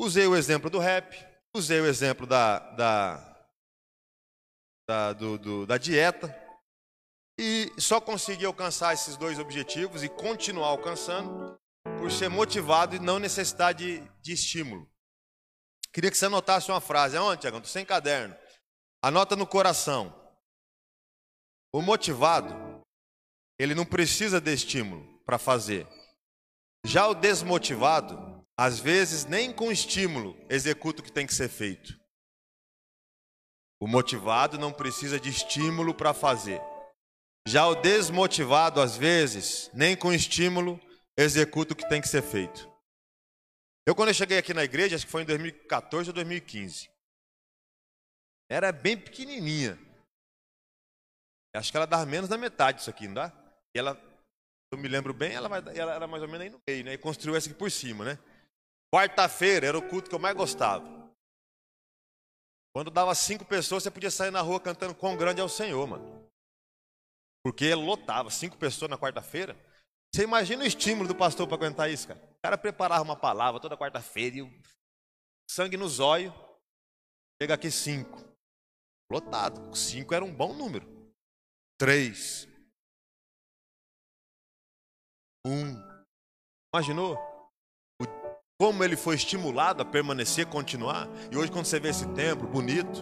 Usei 0.00 0.26
o 0.26 0.36
exemplo 0.36 0.70
do 0.70 0.78
rap, 0.78 1.14
usei 1.54 1.80
o 1.80 1.86
exemplo 1.86 2.26
da, 2.26 2.58
da, 2.58 3.48
da, 4.88 5.12
do, 5.12 5.38
do, 5.38 5.66
da 5.66 5.76
dieta, 5.76 6.34
e 7.38 7.72
só 7.78 8.00
consegui 8.00 8.46
alcançar 8.46 8.94
esses 8.94 9.16
dois 9.16 9.38
objetivos 9.38 10.04
e 10.04 10.08
continuar 10.08 10.68
alcançando 10.68 11.58
por 11.98 12.10
ser 12.10 12.28
motivado 12.28 12.94
e 12.94 13.00
não 13.00 13.18
necessidade 13.18 14.00
de, 14.00 14.10
de 14.22 14.32
estímulo. 14.32 14.88
Queria 15.94 16.10
que 16.10 16.18
você 16.18 16.26
anotasse 16.26 16.72
uma 16.72 16.80
frase. 16.80 17.16
Aonde, 17.16 17.42
Tiagão? 17.42 17.60
Estou 17.60 17.72
sem 17.72 17.86
caderno. 17.86 18.36
Anota 19.00 19.36
no 19.36 19.46
coração. 19.46 20.12
O 21.72 21.80
motivado, 21.80 22.52
ele 23.60 23.76
não 23.76 23.86
precisa 23.86 24.40
de 24.40 24.52
estímulo 24.52 25.22
para 25.24 25.38
fazer. 25.38 25.86
Já 26.84 27.06
o 27.06 27.14
desmotivado, 27.14 28.44
às 28.58 28.80
vezes 28.80 29.24
nem 29.24 29.52
com 29.52 29.70
estímulo 29.70 30.36
executa 30.50 31.00
o 31.00 31.04
que 31.04 31.12
tem 31.12 31.26
que 31.26 31.34
ser 31.34 31.48
feito. 31.48 31.96
O 33.80 33.86
motivado 33.86 34.58
não 34.58 34.72
precisa 34.72 35.20
de 35.20 35.28
estímulo 35.28 35.94
para 35.94 36.12
fazer. 36.12 36.60
Já 37.46 37.66
o 37.68 37.74
desmotivado, 37.76 38.80
às 38.80 38.96
vezes, 38.96 39.70
nem 39.72 39.94
com 39.96 40.12
estímulo 40.12 40.80
executa 41.16 41.72
o 41.72 41.76
que 41.76 41.88
tem 41.88 42.00
que 42.00 42.08
ser 42.08 42.22
feito. 42.22 42.73
Eu, 43.86 43.94
quando 43.94 44.08
eu 44.08 44.14
cheguei 44.14 44.38
aqui 44.38 44.54
na 44.54 44.64
igreja, 44.64 44.96
acho 44.96 45.04
que 45.04 45.12
foi 45.12 45.22
em 45.22 45.26
2014 45.26 46.08
ou 46.08 46.14
2015, 46.14 46.90
era 48.50 48.72
bem 48.72 48.96
pequenininha. 48.96 49.78
Acho 51.54 51.70
que 51.70 51.76
ela 51.76 51.86
dava 51.86 52.04
menos 52.04 52.28
da 52.28 52.36
metade 52.36 52.78
disso 52.78 52.90
aqui, 52.90 53.06
não 53.06 53.14
dá? 53.14 53.32
E 53.74 53.78
ela, 53.78 54.00
eu 54.72 54.78
me 54.78 54.88
lembro 54.88 55.14
bem, 55.14 55.34
ela, 55.34 55.48
ela 55.74 55.94
era 55.94 56.06
mais 56.06 56.22
ou 56.22 56.28
menos 56.28 56.42
aí 56.42 56.50
no 56.50 56.60
meio, 56.66 56.84
né? 56.84 56.92
E 56.94 56.98
construiu 56.98 57.36
essa 57.36 57.48
aqui 57.48 57.56
por 57.56 57.70
cima, 57.70 58.04
né? 58.04 58.18
Quarta-feira 58.92 59.66
era 59.66 59.78
o 59.78 59.88
culto 59.88 60.08
que 60.08 60.14
eu 60.14 60.20
mais 60.20 60.36
gostava. 60.36 60.84
Quando 62.74 62.90
dava 62.90 63.14
cinco 63.14 63.44
pessoas, 63.44 63.82
você 63.82 63.90
podia 63.90 64.10
sair 64.10 64.32
na 64.32 64.40
rua 64.40 64.58
cantando 64.58 64.94
quão 64.94 65.16
grande 65.16 65.40
é 65.40 65.44
o 65.44 65.48
Senhor, 65.48 65.86
mano. 65.86 66.28
Porque 67.44 67.72
lotava, 67.74 68.30
cinco 68.30 68.56
pessoas 68.56 68.90
na 68.90 68.98
quarta-feira. 68.98 69.56
Você 70.12 70.24
imagina 70.24 70.64
o 70.64 70.66
estímulo 70.66 71.06
do 71.06 71.14
pastor 71.14 71.46
para 71.46 71.56
aguentar 71.56 71.90
isso, 71.90 72.08
cara? 72.08 72.33
Cara 72.44 72.58
preparava 72.58 73.02
uma 73.02 73.16
palavra 73.16 73.58
toda 73.58 73.74
quarta-feira 73.74 74.36
e 74.36 74.42
o 74.42 74.62
sangue 75.50 75.78
no 75.78 75.88
zóio. 75.88 76.30
Chega 77.40 77.54
aqui 77.54 77.70
cinco. 77.70 78.22
Lotado. 79.10 79.74
Cinco 79.74 80.12
era 80.12 80.22
um 80.22 80.30
bom 80.30 80.52
número. 80.52 80.86
Três. 81.80 82.46
Um. 85.46 85.72
Imaginou? 86.70 87.16
Como 88.60 88.84
ele 88.84 88.94
foi 88.94 89.14
estimulado 89.16 89.80
a 89.80 89.86
permanecer, 89.86 90.46
continuar. 90.46 91.08
E 91.32 91.38
hoje, 91.38 91.50
quando 91.50 91.64
você 91.64 91.80
vê 91.80 91.88
esse 91.88 92.06
templo 92.12 92.46
bonito, 92.46 93.00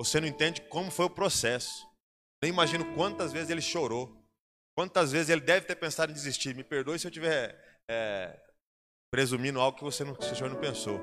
você 0.00 0.22
não 0.22 0.26
entende 0.26 0.62
como 0.70 0.90
foi 0.90 1.04
o 1.04 1.10
processo. 1.10 1.86
Nem 2.42 2.50
imagino 2.50 2.94
quantas 2.94 3.30
vezes 3.30 3.50
ele 3.50 3.60
chorou. 3.60 4.26
Quantas 4.74 5.12
vezes 5.12 5.28
ele 5.28 5.42
deve 5.42 5.66
ter 5.66 5.76
pensado 5.76 6.12
em 6.12 6.14
desistir. 6.14 6.54
Me 6.54 6.64
perdoe 6.64 6.98
se 6.98 7.06
eu 7.06 7.10
estiver 7.10 7.73
é, 7.90 8.40
presumindo 9.10 9.60
algo 9.60 9.78
que 9.78 9.84
você 9.84 10.04
não, 10.04 10.14
que 10.14 10.24
senhor 10.24 10.50
não 10.50 10.60
pensou. 10.60 11.00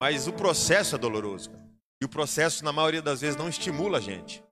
Mas 0.00 0.26
o 0.26 0.32
processo 0.32 0.94
é 0.94 0.98
doloroso. 0.98 1.50
E 2.02 2.04
o 2.04 2.08
processo, 2.08 2.64
na 2.64 2.72
maioria 2.72 3.00
das 3.00 3.20
vezes, 3.20 3.36
não 3.36 3.48
estimula 3.48 3.98
a 3.98 4.00
gente 4.00 4.44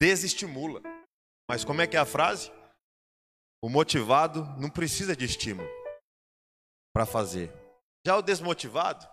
desestimula. 0.00 0.80
Mas 1.48 1.64
como 1.64 1.80
é 1.80 1.86
que 1.86 1.96
é 1.96 2.00
a 2.00 2.06
frase? 2.06 2.50
O 3.62 3.68
motivado 3.68 4.44
não 4.60 4.70
precisa 4.70 5.16
de 5.16 5.24
estímulo 5.24 5.68
para 6.94 7.06
fazer. 7.06 7.52
Já 8.06 8.16
o 8.16 8.22
desmotivado, 8.22 9.06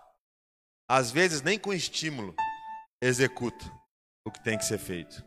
às 0.88 1.10
vezes 1.10 1.42
nem 1.42 1.58
com 1.58 1.72
estímulo, 1.72 2.34
executa 3.02 3.64
o 4.26 4.30
que 4.30 4.42
tem 4.42 4.56
que 4.56 4.64
ser 4.64 4.78
feito. 4.78 5.24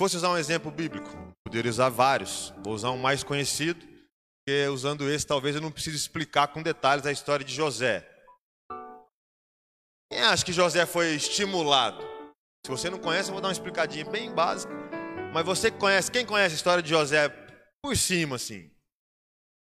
Fosse 0.00 0.16
usar 0.16 0.30
um 0.30 0.38
exemplo 0.38 0.70
bíblico, 0.70 1.10
poderia 1.44 1.70
usar 1.70 1.90
vários. 1.90 2.54
Vou 2.64 2.72
usar 2.72 2.90
um 2.90 2.96
mais 2.96 3.22
conhecido, 3.22 3.86
porque 4.38 4.66
usando 4.68 5.06
esse 5.10 5.26
talvez 5.26 5.54
eu 5.54 5.60
não 5.60 5.70
precise 5.70 5.94
explicar 5.94 6.48
com 6.48 6.62
detalhes 6.62 7.04
a 7.04 7.12
história 7.12 7.44
de 7.44 7.54
José. 7.54 8.08
Quem 10.10 10.22
acha 10.22 10.42
que 10.42 10.54
José 10.54 10.86
foi 10.86 11.14
estimulado? 11.14 12.02
Se 12.64 12.70
você 12.70 12.88
não 12.88 12.98
conhece, 12.98 13.28
eu 13.28 13.34
vou 13.34 13.42
dar 13.42 13.48
uma 13.48 13.52
explicadinha 13.52 14.06
bem 14.06 14.34
básica. 14.34 14.72
Mas 15.34 15.44
você 15.44 15.70
que 15.70 15.76
conhece, 15.76 16.10
quem 16.10 16.24
conhece 16.24 16.54
a 16.54 16.56
história 16.56 16.82
de 16.82 16.88
José 16.88 17.28
por 17.84 17.94
cima, 17.94 18.36
assim? 18.36 18.70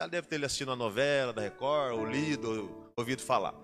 Já 0.02 0.06
deve 0.06 0.28
ter 0.28 0.44
assistido 0.44 0.70
a 0.70 0.76
novela 0.76 1.32
da 1.32 1.40
Record, 1.40 1.94
ou 1.94 2.04
lido, 2.04 2.46
ou 2.46 2.92
ouvido 2.94 3.22
falar. 3.22 3.54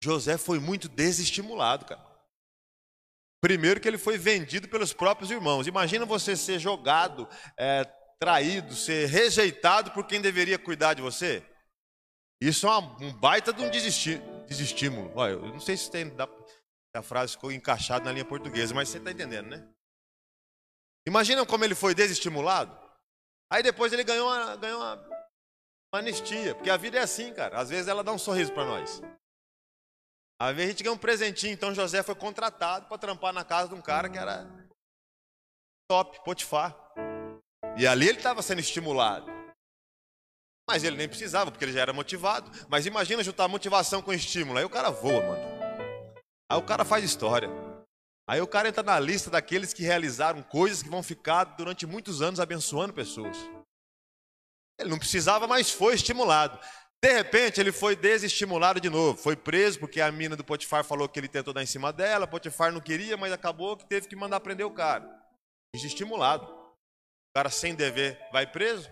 José 0.00 0.38
foi 0.38 0.60
muito 0.60 0.88
desestimulado, 0.88 1.84
cara. 1.84 2.05
Primeiro 3.46 3.80
que 3.80 3.86
ele 3.86 3.96
foi 3.96 4.18
vendido 4.18 4.66
pelos 4.66 4.92
próprios 4.92 5.30
irmãos. 5.30 5.68
Imagina 5.68 6.04
você 6.04 6.34
ser 6.34 6.58
jogado, 6.58 7.28
é, 7.56 7.84
traído, 8.18 8.74
ser 8.74 9.06
rejeitado 9.06 9.92
por 9.92 10.04
quem 10.04 10.20
deveria 10.20 10.58
cuidar 10.58 10.94
de 10.94 11.00
você. 11.00 11.46
Isso 12.40 12.66
é 12.66 12.76
um 12.76 13.12
baita 13.12 13.52
de 13.52 13.62
um 13.62 13.70
desestímulo. 13.70 15.12
Olha, 15.14 15.34
eu 15.34 15.42
não 15.42 15.60
sei 15.60 15.76
se 15.76 15.88
tem, 15.88 16.12
a 16.92 17.02
frase 17.02 17.34
ficou 17.34 17.52
encaixada 17.52 18.06
na 18.06 18.10
linha 18.10 18.24
portuguesa, 18.24 18.74
mas 18.74 18.88
você 18.88 18.98
está 18.98 19.12
entendendo, 19.12 19.46
né? 19.46 19.64
Imagina 21.06 21.46
como 21.46 21.64
ele 21.64 21.76
foi 21.76 21.94
desestimulado. 21.94 22.76
Aí 23.48 23.62
depois 23.62 23.92
ele 23.92 24.02
ganhou 24.02 24.26
uma, 24.26 24.56
ganhou 24.56 24.80
uma, 24.80 24.96
uma 25.94 26.00
anistia, 26.00 26.52
porque 26.56 26.68
a 26.68 26.76
vida 26.76 26.98
é 26.98 27.02
assim, 27.02 27.32
cara. 27.32 27.60
Às 27.60 27.70
vezes 27.70 27.86
ela 27.86 28.02
dá 28.02 28.10
um 28.10 28.18
sorriso 28.18 28.52
para 28.52 28.64
nós. 28.64 29.00
Às 30.38 30.58
a 30.58 30.66
gente 30.66 30.82
ganha 30.82 30.94
um 30.94 30.98
presentinho, 30.98 31.52
então 31.52 31.74
José 31.74 32.02
foi 32.02 32.14
contratado 32.14 32.86
para 32.86 32.98
trampar 32.98 33.32
na 33.32 33.42
casa 33.42 33.70
de 33.70 33.74
um 33.74 33.80
cara 33.80 34.08
que 34.08 34.18
era 34.18 34.46
top, 35.88 36.22
Potifar. 36.24 36.76
E 37.78 37.86
ali 37.86 38.08
ele 38.08 38.18
estava 38.18 38.42
sendo 38.42 38.60
estimulado. 38.60 39.30
Mas 40.68 40.82
ele 40.84 40.96
nem 40.96 41.08
precisava, 41.08 41.50
porque 41.50 41.64
ele 41.64 41.72
já 41.72 41.80
era 41.80 41.92
motivado. 41.92 42.50
Mas 42.68 42.86
imagina 42.86 43.22
juntar 43.22 43.48
motivação 43.48 44.02
com 44.02 44.12
estímulo. 44.12 44.58
Aí 44.58 44.64
o 44.64 44.70
cara 44.70 44.90
voa, 44.90 45.22
mano. 45.22 45.56
Aí 46.50 46.58
o 46.58 46.62
cara 46.62 46.84
faz 46.84 47.04
história. 47.04 47.48
Aí 48.28 48.40
o 48.40 48.46
cara 48.46 48.68
entra 48.68 48.82
na 48.82 48.98
lista 48.98 49.30
daqueles 49.30 49.72
que 49.72 49.84
realizaram 49.84 50.42
coisas 50.42 50.82
que 50.82 50.88
vão 50.88 51.02
ficar 51.02 51.44
durante 51.44 51.86
muitos 51.86 52.20
anos 52.20 52.40
abençoando 52.40 52.92
pessoas. 52.92 53.36
Ele 54.78 54.90
não 54.90 54.98
precisava, 54.98 55.46
mas 55.46 55.70
foi 55.70 55.94
estimulado. 55.94 56.58
De 57.06 57.12
repente, 57.12 57.60
ele 57.60 57.70
foi 57.70 57.94
desestimulado 57.94 58.80
de 58.80 58.90
novo. 58.90 59.16
Foi 59.16 59.36
preso 59.36 59.78
porque 59.78 60.00
a 60.00 60.10
mina 60.10 60.34
do 60.34 60.42
Potifar 60.42 60.82
falou 60.82 61.08
que 61.08 61.20
ele 61.20 61.28
tentou 61.28 61.54
dar 61.54 61.62
em 61.62 61.66
cima 61.66 61.92
dela. 61.92 62.26
Potifar 62.26 62.72
não 62.72 62.80
queria, 62.80 63.16
mas 63.16 63.32
acabou 63.32 63.76
que 63.76 63.86
teve 63.86 64.08
que 64.08 64.16
mandar 64.16 64.40
prender 64.40 64.66
o 64.66 64.72
cara. 64.72 65.08
Desestimulado. 65.72 66.46
O 66.46 67.32
cara 67.32 67.48
sem 67.48 67.76
dever 67.76 68.18
vai 68.32 68.44
preso. 68.44 68.90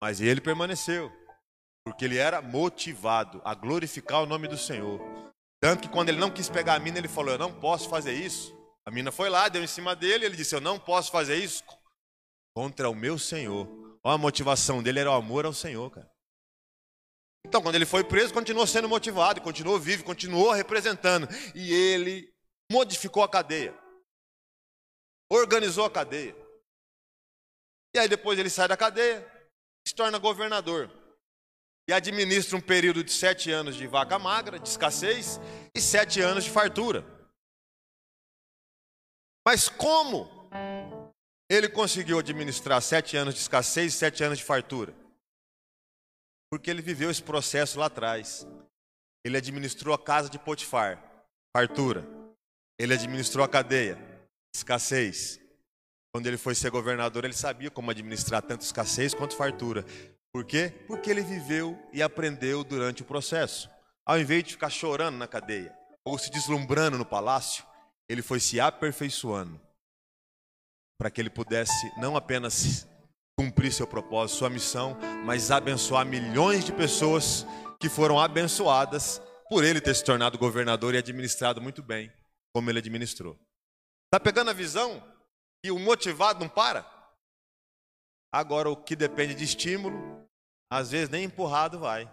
Mas 0.00 0.20
ele 0.20 0.40
permaneceu. 0.40 1.10
Porque 1.84 2.04
ele 2.04 2.18
era 2.18 2.40
motivado 2.40 3.42
a 3.44 3.52
glorificar 3.52 4.22
o 4.22 4.26
nome 4.26 4.46
do 4.46 4.56
Senhor. 4.56 5.00
Tanto 5.60 5.82
que 5.82 5.88
quando 5.88 6.10
ele 6.10 6.20
não 6.20 6.30
quis 6.30 6.48
pegar 6.48 6.74
a 6.74 6.78
mina, 6.78 6.98
ele 6.98 7.08
falou: 7.08 7.32
Eu 7.32 7.38
não 7.38 7.52
posso 7.52 7.88
fazer 7.88 8.12
isso. 8.12 8.56
A 8.86 8.92
mina 8.92 9.10
foi 9.10 9.28
lá, 9.28 9.48
deu 9.48 9.64
em 9.64 9.66
cima 9.66 9.96
dele. 9.96 10.24
Ele 10.24 10.36
disse: 10.36 10.54
Eu 10.54 10.60
não 10.60 10.78
posso 10.78 11.10
fazer 11.10 11.34
isso 11.34 11.64
contra 12.54 12.88
o 12.88 12.94
meu 12.94 13.18
Senhor. 13.18 13.66
Olha 14.04 14.14
a 14.14 14.18
motivação 14.18 14.80
dele 14.80 15.00
era 15.00 15.10
o 15.10 15.14
amor 15.14 15.44
ao 15.44 15.52
Senhor, 15.52 15.90
cara. 15.90 16.13
Então, 17.46 17.62
quando 17.62 17.74
ele 17.74 17.86
foi 17.86 18.02
preso, 18.02 18.32
continuou 18.32 18.66
sendo 18.66 18.88
motivado, 18.88 19.40
continuou 19.40 19.78
vivo, 19.78 20.02
continuou 20.02 20.50
representando. 20.52 21.28
E 21.54 21.72
ele 21.72 22.32
modificou 22.70 23.22
a 23.22 23.28
cadeia. 23.28 23.78
Organizou 25.30 25.84
a 25.84 25.90
cadeia. 25.90 26.34
E 27.94 27.98
aí 27.98 28.08
depois 28.08 28.38
ele 28.38 28.50
sai 28.50 28.66
da 28.66 28.76
cadeia, 28.76 29.24
se 29.86 29.94
torna 29.94 30.18
governador. 30.18 30.90
E 31.88 31.92
administra 31.92 32.56
um 32.56 32.60
período 32.60 33.04
de 33.04 33.12
sete 33.12 33.50
anos 33.52 33.76
de 33.76 33.86
vaca 33.86 34.18
magra, 34.18 34.58
de 34.58 34.68
escassez, 34.68 35.38
e 35.74 35.80
sete 35.80 36.20
anos 36.20 36.44
de 36.44 36.50
fartura. 36.50 37.04
Mas 39.46 39.68
como 39.68 40.48
ele 41.50 41.68
conseguiu 41.68 42.18
administrar 42.18 42.80
sete 42.80 43.16
anos 43.16 43.34
de 43.34 43.40
escassez 43.40 43.92
e 43.92 43.96
sete 43.96 44.24
anos 44.24 44.38
de 44.38 44.44
fartura? 44.44 45.03
Porque 46.54 46.70
ele 46.70 46.80
viveu 46.80 47.10
esse 47.10 47.20
processo 47.20 47.80
lá 47.80 47.86
atrás. 47.86 48.46
Ele 49.24 49.36
administrou 49.36 49.92
a 49.92 49.98
casa 49.98 50.30
de 50.30 50.38
Potifar, 50.38 51.02
fartura. 51.52 52.06
Ele 52.78 52.94
administrou 52.94 53.44
a 53.44 53.48
cadeia, 53.48 53.98
escassez. 54.54 55.40
Quando 56.14 56.28
ele 56.28 56.36
foi 56.36 56.54
ser 56.54 56.70
governador, 56.70 57.24
ele 57.24 57.34
sabia 57.34 57.72
como 57.72 57.90
administrar 57.90 58.40
tanto 58.40 58.60
escassez 58.60 59.12
quanto 59.14 59.36
fartura. 59.36 59.84
Por 60.32 60.44
quê? 60.44 60.72
Porque 60.86 61.10
ele 61.10 61.22
viveu 61.22 61.76
e 61.92 62.00
aprendeu 62.00 62.62
durante 62.62 63.02
o 63.02 63.04
processo. 63.04 63.68
Ao 64.06 64.16
invés 64.16 64.44
de 64.44 64.52
ficar 64.52 64.70
chorando 64.70 65.16
na 65.16 65.26
cadeia 65.26 65.76
ou 66.04 66.16
se 66.16 66.30
deslumbrando 66.30 66.96
no 66.96 67.04
palácio, 67.04 67.66
ele 68.08 68.22
foi 68.22 68.38
se 68.38 68.60
aperfeiçoando 68.60 69.60
para 71.00 71.10
que 71.10 71.20
ele 71.20 71.30
pudesse 71.30 71.92
não 71.98 72.16
apenas 72.16 72.86
cumprir 73.38 73.72
seu 73.72 73.86
propósito, 73.86 74.38
sua 74.38 74.50
missão, 74.50 74.96
mas 75.24 75.50
abençoar 75.50 76.06
milhões 76.06 76.64
de 76.64 76.72
pessoas 76.72 77.44
que 77.80 77.88
foram 77.88 78.18
abençoadas 78.18 79.20
por 79.48 79.64
ele 79.64 79.80
ter 79.80 79.94
se 79.94 80.04
tornado 80.04 80.38
governador 80.38 80.94
e 80.94 80.98
administrado 80.98 81.60
muito 81.60 81.82
bem, 81.82 82.12
como 82.54 82.70
ele 82.70 82.78
administrou. 82.78 83.38
Está 84.06 84.20
pegando 84.20 84.50
a 84.50 84.54
visão? 84.54 85.02
E 85.64 85.70
o 85.70 85.78
motivado 85.78 86.40
não 86.40 86.48
para? 86.48 86.86
Agora, 88.32 88.68
o 88.68 88.76
que 88.76 88.96
depende 88.96 89.34
de 89.34 89.44
estímulo, 89.44 90.28
às 90.70 90.90
vezes 90.90 91.08
nem 91.08 91.24
empurrado 91.24 91.78
vai, 91.78 92.10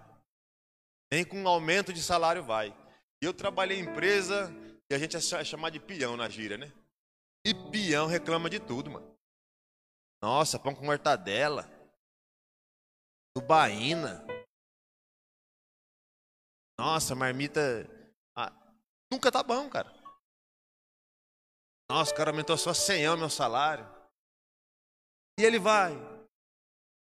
nem 1.12 1.26
com 1.26 1.38
um 1.38 1.48
aumento 1.48 1.92
de 1.92 2.02
salário 2.02 2.44
vai. 2.44 2.76
Eu 3.22 3.34
trabalhei 3.34 3.80
em 3.80 3.84
empresa 3.84 4.54
e 4.92 4.96
a 4.96 4.98
gente 4.98 5.16
é 5.16 5.44
chamar 5.44 5.70
de 5.70 5.80
peão 5.80 6.16
na 6.16 6.30
gíria, 6.30 6.58
né? 6.58 6.72
E 7.46 7.54
peão 7.54 8.08
reclama 8.08 8.50
de 8.50 8.60
tudo, 8.60 8.90
mano. 8.90 9.12
Nossa, 10.22 10.60
pão 10.60 10.76
com 10.76 10.86
mortadela. 10.86 11.68
Tubaína. 13.36 14.26
Nossa, 16.80 17.16
marmita. 17.16 17.62
Ah, 18.36 18.52
nunca 19.12 19.32
tá 19.32 19.42
bom, 19.42 19.70
cara. 19.70 19.92
Nossa, 21.90 22.12
o 22.12 22.16
cara 22.16 22.32
aumentou 22.32 22.58
só 22.58 22.74
100 22.74 23.10
o 23.10 23.18
meu 23.18 23.30
salário. 23.30 23.86
E 25.40 25.44
ele 25.44 25.60
vai, 25.60 25.92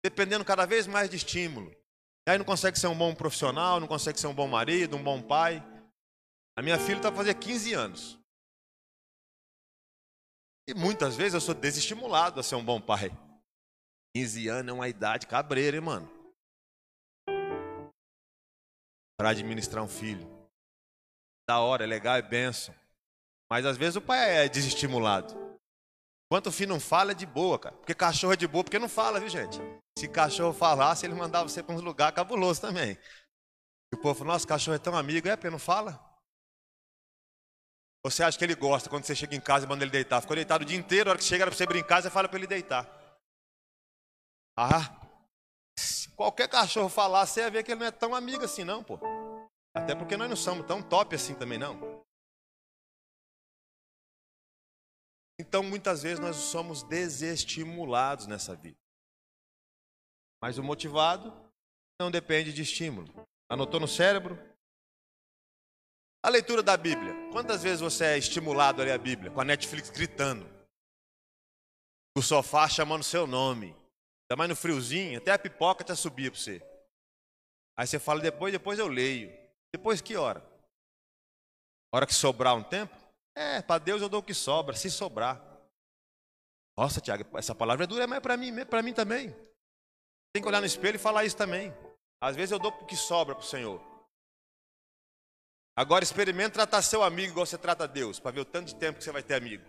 dependendo 0.04 0.46
cada 0.46 0.66
vez 0.66 0.88
mais 0.88 1.10
de 1.10 1.18
estímulo. 1.18 1.72
E 2.28 2.32
aí 2.32 2.38
não 2.38 2.46
consegue 2.46 2.78
ser 2.78 2.88
um 2.88 2.98
bom 2.98 3.16
profissional, 3.16 3.80
não 3.80 3.88
consegue 3.88 4.20
ser 4.20 4.28
um 4.28 4.34
bom 4.34 4.48
marido, 4.48 4.96
um 4.96 5.04
bom 5.04 5.22
pai. 5.22 5.64
A 6.56 6.62
minha 6.62 6.78
filha 6.78 6.98
está 6.98 7.12
fazendo 7.12 7.40
15 7.40 7.74
anos. 7.74 8.19
E 10.70 10.74
muitas 10.76 11.16
vezes 11.16 11.34
eu 11.34 11.42
sou 11.42 11.56
desestimulado 11.56 12.40
a 12.40 12.44
ser 12.44 12.54
um 12.54 12.64
bom 12.64 12.80
pai. 12.80 13.10
15 14.16 14.48
anos 14.50 14.70
é 14.70 14.74
uma 14.74 14.88
idade 14.88 15.26
cabreira, 15.26 15.76
hein, 15.76 15.82
mano? 15.82 16.08
Para 19.18 19.30
administrar 19.32 19.84
um 19.84 19.88
filho. 19.88 20.30
Da 21.50 21.60
hora, 21.60 21.86
é 21.86 21.88
legal, 21.88 22.16
é 22.18 22.22
benção. 22.22 22.76
Mas 23.52 23.66
às 23.66 23.78
vezes 23.78 23.96
o 23.96 24.02
pai 24.02 24.46
é 24.46 24.48
desestimulado. 24.48 25.34
Enquanto 26.28 26.48
o 26.48 26.52
filho 26.52 26.70
não 26.70 26.80
fala, 26.80 27.14
é 27.14 27.16
de 27.16 27.26
boa, 27.26 27.58
cara. 27.58 27.76
Porque 27.76 27.96
cachorro 27.96 28.34
é 28.34 28.38
de 28.38 28.48
boa, 28.48 28.64
porque 28.64 28.78
não 28.78 28.88
fala, 28.88 29.20
viu, 29.20 29.28
gente? 29.28 29.58
Se 29.98 30.08
cachorro 30.08 30.54
falasse, 30.54 31.04
ele 31.04 31.16
mandava 31.16 31.50
você 31.50 31.64
para 31.64 31.74
uns 31.74 31.82
lugares 31.82 32.16
cabulosos 32.16 32.60
também. 32.60 32.96
E 33.92 33.96
o 33.96 33.98
povo 33.98 34.20
fala, 34.20 34.34
nossa, 34.34 34.46
cachorro 34.46 34.76
é 34.76 34.80
tão 34.80 34.96
amigo, 34.96 35.28
é, 35.28 35.36
porque 35.36 35.50
não 35.50 35.58
fala? 35.58 36.00
Você 38.04 38.24
acha 38.24 38.38
que 38.38 38.44
ele 38.44 38.56
gosta 38.56 38.90
quando 38.90 39.04
você 39.04 39.16
chega 39.16 39.36
em 39.36 39.42
casa 39.42 39.66
e 39.66 39.70
manda 39.70 39.84
ele 39.84 39.92
deitar? 39.92 40.22
Ficou 40.22 40.36
deitado 40.36 40.64
o 40.64 40.66
dia 40.66 40.78
inteiro, 40.78 41.10
a 41.10 41.12
hora 41.12 41.20
que 41.20 41.26
chega 41.26 41.46
para 41.46 41.54
você 41.54 41.66
brincar, 41.66 42.02
você 42.02 42.10
fala 42.10 42.30
para 42.30 42.38
ele 42.38 42.48
deitar. 42.48 42.88
Ah, 44.58 45.00
se 45.78 46.10
qualquer 46.12 46.50
cachorro 46.50 46.90
falar, 46.90 47.26
você 47.26 47.42
ia 47.42 47.52
ver 47.52 47.64
que 47.64 47.72
ele 47.72 47.80
não 47.80 47.88
é 47.88 47.92
tão 47.92 48.16
amigo 48.16 48.44
assim, 48.44 48.64
não, 48.64 48.84
pô. 48.84 49.00
Até 49.76 49.96
porque 49.96 50.18
nós 50.18 50.30
não 50.30 50.36
somos 50.36 50.66
tão 50.66 50.82
top 50.82 51.16
assim 51.16 51.36
também, 51.36 51.58
não. 51.58 52.04
Então, 55.40 55.64
muitas 55.64 56.04
vezes 56.04 56.20
nós 56.20 56.36
somos 56.36 56.84
desestimulados 56.84 58.28
nessa 58.28 58.56
vida. 58.56 58.78
Mas 60.42 60.58
o 60.58 60.64
motivado 60.64 61.32
não 62.00 62.12
depende 62.12 62.52
de 62.52 62.62
estímulo. 62.62 63.08
Anotou 63.50 63.80
no 63.80 63.88
cérebro? 63.88 64.38
A 66.22 66.30
leitura 66.30 66.62
da 66.62 66.76
Bíblia. 66.76 67.14
Quantas 67.32 67.64
vezes 67.64 67.80
você 67.80 68.06
é 68.06 68.18
estimulado 68.18 68.82
a 68.82 68.86
ler 68.86 68.92
a 68.92 68.98
Bíblia? 68.98 69.32
Com 69.32 69.40
a 69.40 69.46
Netflix 69.46 69.90
gritando. 69.90 70.46
O 72.18 72.22
sofá 72.22 72.68
chamando 72.68 73.04
seu 73.04 73.26
nome. 73.26 73.68
Ainda 73.68 74.38
mais 74.38 74.50
no 74.50 74.56
friozinho, 74.56 75.18
até 75.18 75.32
a 75.32 75.40
pipoca 75.40 75.84
te 75.84 75.96
subia 75.96 76.30
para 76.30 76.40
você. 76.40 76.62
Aí 77.78 77.88
você 77.88 77.98
fala, 77.98 78.20
depois, 78.20 78.52
depois 78.52 78.78
eu 78.78 78.88
leio. 78.88 79.32
Depois 79.74 80.02
que 80.02 80.18
hora? 80.18 80.46
Hora 81.94 82.06
que 82.06 82.14
sobrar 82.14 82.56
um 82.56 82.64
tempo? 82.64 82.96
É, 83.36 83.62
para 83.62 83.80
Deus 83.80 84.02
eu 84.02 84.10
dou 84.10 84.20
o 84.20 84.24
que 84.24 84.34
sobra, 84.34 84.76
se 84.76 84.92
sobrar. 84.92 85.42
Nossa, 86.78 87.00
Tiago, 87.00 87.26
essa 87.38 87.56
palavra 87.56 87.86
é 87.86 87.88
dura, 87.88 88.06
mas 88.06 88.18
é 88.18 88.22
para 88.22 88.36
mim, 88.36 88.66
para 88.66 88.82
mim 88.82 88.94
também. 88.94 89.34
Tem 90.34 90.42
que 90.42 90.48
olhar 90.48 90.60
no 90.60 90.68
espelho 90.68 90.98
e 90.98 91.00
falar 91.00 91.24
isso 91.24 91.38
também. 91.38 91.74
Às 92.22 92.36
vezes 92.36 92.52
eu 92.52 92.60
dou 92.60 92.72
o 92.72 92.86
que 92.86 92.96
sobra 92.96 93.34
para 93.34 93.44
o 93.44 93.48
Senhor. 93.48 93.89
Agora 95.80 96.04
experimente 96.04 96.52
tratar 96.52 96.82
seu 96.82 97.02
amigo 97.02 97.32
igual 97.32 97.46
você 97.46 97.58
trata 97.58 97.88
Deus, 97.88 98.20
para 98.20 98.32
ver 98.32 98.42
o 98.42 98.46
tanto 98.46 98.68
de 98.68 98.76
tempo 98.76 98.98
que 98.98 99.04
você 99.06 99.14
vai 99.14 99.24
ter 99.24 99.36
amigo. 99.36 99.64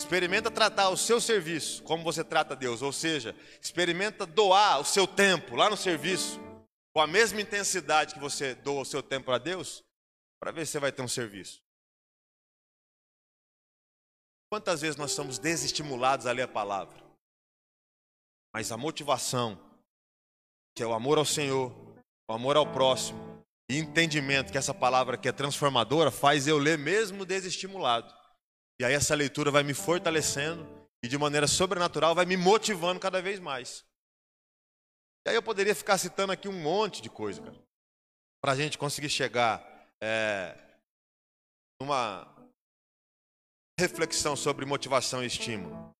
Experimenta 0.00 0.52
tratar 0.52 0.88
o 0.88 0.96
seu 0.96 1.20
serviço 1.20 1.82
como 1.82 2.04
você 2.04 2.22
trata 2.22 2.54
Deus, 2.54 2.80
ou 2.80 2.92
seja, 2.92 3.34
experimenta 3.60 4.24
doar 4.24 4.78
o 4.78 4.84
seu 4.84 5.04
tempo 5.04 5.56
lá 5.56 5.68
no 5.68 5.76
serviço 5.76 6.38
com 6.94 7.00
a 7.00 7.08
mesma 7.08 7.40
intensidade 7.40 8.14
que 8.14 8.20
você 8.20 8.54
doa 8.54 8.82
o 8.82 8.84
seu 8.84 9.02
tempo 9.02 9.32
a 9.32 9.38
Deus, 9.38 9.82
para 10.38 10.52
ver 10.52 10.64
se 10.64 10.70
você 10.70 10.78
vai 10.78 10.92
ter 10.92 11.02
um 11.02 11.08
serviço. 11.08 11.60
Quantas 14.48 14.80
vezes 14.80 14.96
nós 14.96 15.10
somos 15.10 15.40
desestimulados 15.40 16.24
a 16.24 16.30
ler 16.30 16.42
a 16.42 16.48
palavra? 16.48 17.02
Mas 18.54 18.70
a 18.70 18.76
motivação, 18.76 19.58
que 20.72 20.84
é 20.84 20.86
o 20.86 20.92
amor 20.92 21.18
ao 21.18 21.24
Senhor, 21.24 21.72
o 22.30 22.32
amor 22.32 22.56
ao 22.56 22.72
próximo, 22.72 23.25
e 23.68 23.78
entendimento 23.78 24.52
que 24.52 24.58
essa 24.58 24.72
palavra 24.72 25.16
que 25.16 25.28
é 25.28 25.32
transformadora, 25.32 26.10
faz 26.10 26.46
eu 26.46 26.58
ler 26.58 26.78
mesmo 26.78 27.24
desestimulado. 27.24 28.12
E 28.80 28.84
aí 28.84 28.94
essa 28.94 29.14
leitura 29.14 29.50
vai 29.50 29.62
me 29.62 29.74
fortalecendo 29.74 30.66
e 31.02 31.08
de 31.08 31.18
maneira 31.18 31.46
sobrenatural 31.46 32.14
vai 32.14 32.24
me 32.24 32.36
motivando 32.36 33.00
cada 33.00 33.20
vez 33.20 33.40
mais. 33.40 33.84
E 35.26 35.30
aí 35.30 35.34
eu 35.34 35.42
poderia 35.42 35.74
ficar 35.74 35.98
citando 35.98 36.32
aqui 36.32 36.48
um 36.48 36.62
monte 36.62 37.02
de 37.02 37.10
coisa, 37.10 37.42
cara, 37.42 37.58
para 38.40 38.52
a 38.52 38.56
gente 38.56 38.78
conseguir 38.78 39.08
chegar 39.08 39.64
é, 40.00 40.56
numa 41.80 42.32
reflexão 43.78 44.36
sobre 44.36 44.64
motivação 44.64 45.22
e 45.22 45.26
estímulo. 45.26 45.90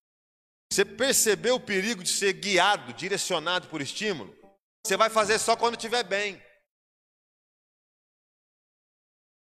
Você 0.73 0.85
percebeu 0.85 1.57
o 1.57 1.61
perigo 1.61 2.03
de 2.03 2.11
ser 2.11 2.33
guiado, 2.35 2.93
direcionado 2.93 3.69
por 3.69 3.81
estímulo? 3.81 4.37
Você 4.85 4.97
vai 4.97 5.11
fazer 5.11 5.39
só 5.39 5.57
quando 5.57 5.77
estiver 5.77 6.05
bem. 6.05 6.41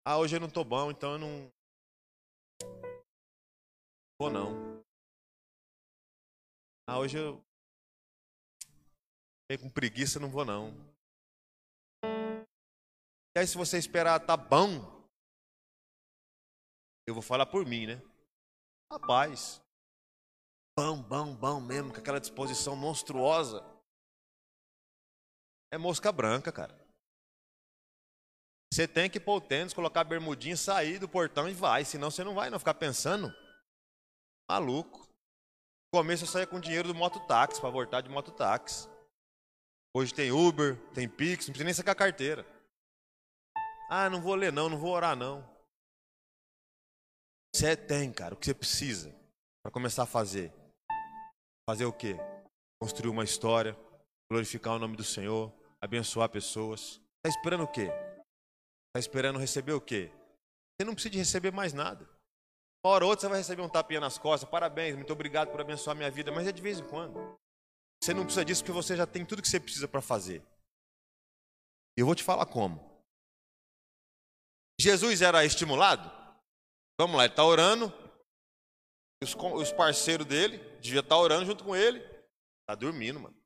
Ah, 0.06 0.18
hoje 0.18 0.36
eu 0.36 0.40
não 0.40 0.48
estou 0.48 0.66
bom, 0.66 0.90
então 0.90 1.12
eu 1.12 1.18
não 1.18 1.52
vou 4.20 4.30
não. 4.30 4.84
Ah, 6.86 6.98
hoje 6.98 7.16
eu 7.16 7.42
fiquei 9.42 9.56
com 9.66 9.72
preguiça, 9.72 10.20
não 10.20 10.30
vou 10.30 10.44
não. 10.44 10.74
E 13.34 13.38
aí 13.40 13.46
se 13.46 13.56
você 13.56 13.78
esperar 13.78 14.20
tá 14.20 14.36
bom, 14.36 14.68
eu 17.06 17.14
vou 17.14 17.22
falar 17.22 17.46
por 17.46 17.64
mim, 17.64 17.86
né? 17.86 18.02
Rapaz, 18.92 19.62
bom, 20.78 21.02
bom, 21.02 21.34
bom 21.34 21.62
mesmo, 21.62 21.94
com 21.94 21.98
aquela 21.98 22.20
disposição 22.20 22.76
monstruosa. 22.76 23.64
É 25.72 25.78
mosca 25.78 26.12
branca, 26.12 26.52
cara. 26.52 26.83
Você 28.74 28.88
tem 28.88 29.08
que 29.08 29.20
pôr 29.20 29.36
o 29.36 29.40
tênis, 29.40 29.72
colocar 29.72 30.00
a 30.00 30.04
bermudinha, 30.04 30.56
sair 30.56 30.98
do 30.98 31.08
portão 31.08 31.48
e 31.48 31.52
vai. 31.54 31.84
Senão 31.84 32.10
você 32.10 32.24
não 32.24 32.34
vai 32.34 32.50
não 32.50 32.58
ficar 32.58 32.74
pensando. 32.74 33.32
Maluco. 34.50 34.98
No 34.98 36.00
começo 36.00 36.24
eu 36.24 36.28
saía 36.28 36.44
com 36.44 36.58
dinheiro 36.58 36.88
do 36.88 36.94
mototáxi 36.94 37.60
para 37.60 37.70
voltar 37.70 38.00
de 38.00 38.08
mototáxi. 38.08 38.88
Hoje 39.96 40.12
tem 40.12 40.32
Uber, 40.32 40.76
tem 40.92 41.08
Pix, 41.08 41.46
não 41.46 41.52
precisa 41.52 41.64
nem 41.64 41.72
sacar 41.72 41.94
carteira. 41.94 42.44
Ah, 43.88 44.10
não 44.10 44.20
vou 44.20 44.34
ler 44.34 44.52
não, 44.52 44.68
não 44.68 44.76
vou 44.76 44.90
orar 44.90 45.14
não. 45.14 45.48
Você 47.54 47.76
tem, 47.76 48.12
cara, 48.12 48.34
o 48.34 48.36
que 48.36 48.46
você 48.46 48.54
precisa 48.54 49.14
para 49.62 49.70
começar 49.70 50.02
a 50.02 50.06
fazer. 50.06 50.52
Fazer 51.70 51.84
o 51.84 51.92
quê? 51.92 52.16
Construir 52.82 53.10
uma 53.10 53.22
história, 53.22 53.78
glorificar 54.28 54.74
o 54.74 54.80
nome 54.80 54.96
do 54.96 55.04
Senhor, 55.04 55.52
abençoar 55.80 56.28
pessoas. 56.28 57.00
Está 57.24 57.38
esperando 57.38 57.62
o 57.62 57.68
quê? 57.68 57.88
Está 58.94 59.00
esperando 59.00 59.40
receber 59.40 59.72
o 59.72 59.80
quê? 59.80 60.08
Você 60.78 60.86
não 60.86 60.94
precisa 60.94 61.10
de 61.10 61.18
receber 61.18 61.50
mais 61.50 61.72
nada. 61.72 62.08
Uma 62.84 62.94
hora 62.94 63.04
ou 63.04 63.10
outra 63.10 63.22
você 63.22 63.28
vai 63.28 63.38
receber 63.38 63.62
um 63.62 63.68
tapinha 63.68 63.98
nas 63.98 64.18
costas. 64.18 64.48
Parabéns, 64.48 64.94
muito 64.94 65.12
obrigado 65.12 65.50
por 65.50 65.60
abençoar 65.60 65.96
minha 65.96 66.12
vida. 66.12 66.30
Mas 66.30 66.46
é 66.46 66.52
de 66.52 66.62
vez 66.62 66.78
em 66.78 66.86
quando. 66.86 67.36
Você 68.00 68.14
não 68.14 68.22
precisa 68.22 68.44
disso 68.44 68.62
porque 68.62 68.72
você 68.72 68.96
já 68.96 69.04
tem 69.04 69.26
tudo 69.26 69.42
que 69.42 69.48
você 69.48 69.58
precisa 69.58 69.88
para 69.88 70.00
fazer. 70.00 70.44
Eu 71.96 72.06
vou 72.06 72.14
te 72.14 72.22
falar 72.22 72.46
como. 72.46 73.02
Jesus 74.80 75.22
era 75.22 75.44
estimulado? 75.44 76.08
Vamos 77.00 77.16
lá, 77.16 77.24
ele 77.24 77.32
está 77.32 77.44
orando. 77.44 77.92
Os, 79.20 79.34
os 79.34 79.72
parceiros 79.72 80.24
dele 80.24 80.58
devia 80.78 81.00
estar 81.00 81.16
tá 81.16 81.20
orando 81.20 81.46
junto 81.46 81.64
com 81.64 81.74
ele. 81.74 81.98
Está 82.60 82.76
dormindo, 82.76 83.18
mano. 83.18 83.36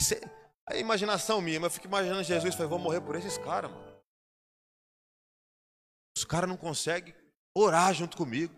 Cê, 0.00 0.18
a 0.70 0.76
imaginação 0.76 1.40
minha, 1.40 1.58
eu 1.58 1.70
fico 1.70 1.86
imaginando 1.86 2.22
Jesus 2.22 2.54
falei, 2.54 2.68
vou 2.68 2.78
morrer 2.78 3.00
por 3.00 3.16
esses 3.16 3.36
caras, 3.38 3.70
mano. 3.70 4.00
Os 6.16 6.24
caras 6.24 6.48
não 6.48 6.56
conseguem 6.56 7.14
orar 7.54 7.92
junto 7.92 8.16
comigo. 8.16 8.54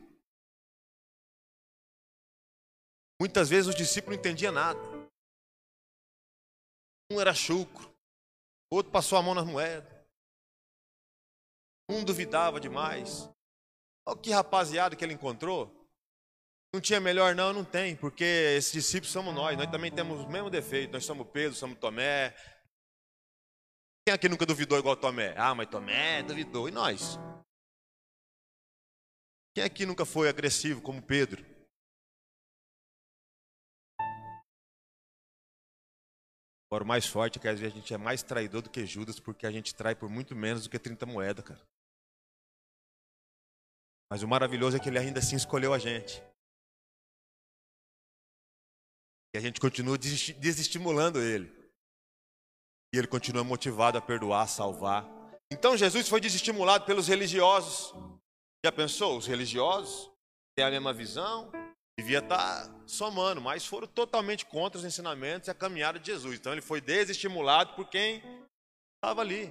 Muitas 3.20 3.48
vezes 3.48 3.68
os 3.68 3.74
discípulos 3.74 4.16
não 4.16 4.20
entendiam 4.20 4.52
nada. 4.52 4.78
Um 7.10 7.20
era 7.20 7.34
chucro, 7.34 7.94
outro 8.70 8.90
passou 8.90 9.16
a 9.16 9.22
mão 9.22 9.34
nas 9.34 9.46
moedas. 9.46 9.90
Um 11.88 12.04
duvidava 12.04 12.60
demais. 12.60 13.28
Olha 14.06 14.18
que 14.18 14.30
rapaziada 14.30 14.96
que 14.96 15.04
ele 15.04 15.14
encontrou. 15.14 15.81
Não 16.74 16.80
tinha 16.80 16.98
melhor, 16.98 17.34
não, 17.34 17.52
não 17.52 17.64
tem, 17.66 17.94
porque 17.94 18.24
esses 18.24 18.72
discípulos 18.72 19.12
somos 19.12 19.34
nós, 19.34 19.58
nós 19.58 19.70
também 19.70 19.92
temos 19.92 20.20
o 20.20 20.28
mesmo 20.30 20.48
defeito, 20.48 20.90
nós 20.90 21.04
somos 21.04 21.28
Pedro, 21.30 21.54
somos 21.54 21.78
Tomé. 21.78 22.34
Quem 24.06 24.14
aqui 24.14 24.26
nunca 24.26 24.46
duvidou 24.46 24.78
igual 24.78 24.96
Tomé? 24.96 25.34
Ah, 25.36 25.54
mas 25.54 25.68
Tomé 25.68 26.22
duvidou, 26.22 26.70
e 26.70 26.72
nós? 26.72 27.18
Quem 29.54 29.64
aqui 29.64 29.84
nunca 29.84 30.06
foi 30.06 30.30
agressivo 30.30 30.80
como 30.80 31.02
Pedro? 31.02 31.44
Agora, 36.70 36.84
o 36.84 36.86
mais 36.86 37.06
forte 37.06 37.38
é 37.38 37.42
que 37.42 37.48
às 37.48 37.60
vezes 37.60 37.76
a 37.76 37.78
gente 37.78 37.92
é 37.92 37.98
mais 37.98 38.22
traidor 38.22 38.62
do 38.62 38.70
que 38.70 38.86
Judas, 38.86 39.20
porque 39.20 39.46
a 39.46 39.50
gente 39.50 39.74
trai 39.74 39.94
por 39.94 40.08
muito 40.08 40.34
menos 40.34 40.62
do 40.62 40.70
que 40.70 40.78
30 40.78 41.04
moedas, 41.04 41.44
cara. 41.44 41.60
Mas 44.10 44.22
o 44.22 44.28
maravilhoso 44.28 44.78
é 44.78 44.80
que 44.80 44.88
ele 44.88 44.98
ainda 44.98 45.18
assim 45.18 45.36
escolheu 45.36 45.74
a 45.74 45.78
gente. 45.78 46.31
E 49.34 49.38
a 49.38 49.40
gente 49.40 49.60
continua 49.60 49.96
desestimulando 49.96 51.20
ele. 51.20 51.50
E 52.94 52.98
ele 52.98 53.06
continua 53.06 53.42
motivado 53.42 53.96
a 53.96 54.02
perdoar, 54.02 54.42
a 54.42 54.46
salvar. 54.46 55.08
Então 55.50 55.76
Jesus 55.76 56.08
foi 56.08 56.20
desestimulado 56.20 56.84
pelos 56.84 57.08
religiosos. 57.08 57.94
Já 58.64 58.70
pensou? 58.70 59.16
Os 59.16 59.26
religiosos 59.26 60.10
têm 60.54 60.64
a 60.64 60.70
mesma 60.70 60.92
visão, 60.92 61.50
devia 61.98 62.18
estar 62.18 62.70
somando, 62.86 63.40
mas 63.40 63.66
foram 63.66 63.86
totalmente 63.86 64.44
contra 64.44 64.78
os 64.78 64.84
ensinamentos 64.84 65.48
e 65.48 65.50
a 65.50 65.54
caminhada 65.54 65.98
de 65.98 66.06
Jesus. 66.06 66.38
Então 66.38 66.52
ele 66.52 66.60
foi 66.60 66.80
desestimulado 66.80 67.74
por 67.74 67.88
quem 67.88 68.22
estava 68.96 69.22
ali. 69.22 69.50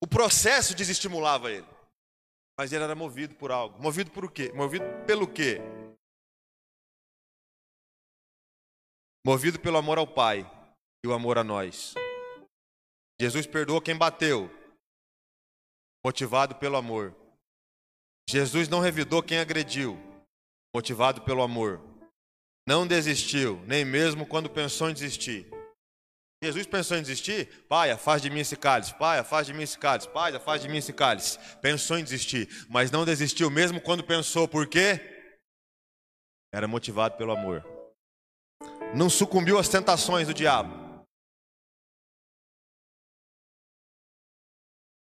O 0.00 0.06
processo 0.06 0.74
desestimulava 0.74 1.50
ele. 1.50 1.66
Mas 2.58 2.72
ele 2.72 2.84
era 2.84 2.94
movido 2.94 3.34
por 3.34 3.50
algo. 3.50 3.80
Movido 3.80 4.10
por 4.10 4.30
quê? 4.30 4.52
Movido 4.52 4.84
pelo 5.06 5.26
quê? 5.26 5.60
Movido 9.24 9.60
pelo 9.60 9.76
amor 9.76 9.98
ao 9.98 10.06
Pai 10.06 10.48
e 11.04 11.08
o 11.08 11.12
amor 11.12 11.38
a 11.38 11.44
nós. 11.44 11.94
Jesus 13.20 13.46
perdoou 13.46 13.80
quem 13.80 13.96
bateu. 13.96 14.50
Motivado 16.04 16.54
pelo 16.56 16.76
amor. 16.76 17.14
Jesus 18.28 18.68
não 18.68 18.80
revidou 18.80 19.22
quem 19.22 19.38
agrediu. 19.38 19.98
Motivado 20.74 21.22
pelo 21.22 21.42
amor. 21.42 21.80
Não 22.66 22.86
desistiu, 22.86 23.60
nem 23.66 23.84
mesmo 23.84 24.26
quando 24.26 24.50
pensou 24.50 24.90
em 24.90 24.94
desistir 24.94 25.50
Jesus 26.42 26.66
pensou 26.66 26.96
em 26.96 27.02
desistir? 27.02 27.46
Pai, 27.68 27.90
afasta 27.90 28.28
de 28.28 28.30
mim 28.30 28.40
esse 28.40 28.56
cálice. 28.56 28.94
Pai, 28.94 29.18
afasta 29.18 29.46
de 29.46 29.54
mim 29.54 29.64
esse 29.64 29.76
cálice. 29.76 30.08
Pai, 30.08 30.32
de 30.58 30.68
mim 30.68 30.78
esse 30.78 30.92
cálice. 30.92 31.38
Pensou 31.60 31.98
em 31.98 32.04
desistir, 32.04 32.48
mas 32.68 32.92
não 32.92 33.04
desistiu 33.04 33.50
mesmo 33.50 33.80
quando 33.80 34.04
pensou. 34.04 34.46
Por 34.46 34.68
quê? 34.68 35.00
Era 36.52 36.68
motivado 36.68 37.16
pelo 37.16 37.32
amor. 37.32 37.77
Não 38.96 39.10
sucumbiu 39.10 39.58
às 39.58 39.68
tentações 39.68 40.26
do 40.26 40.32
diabo. 40.32 40.70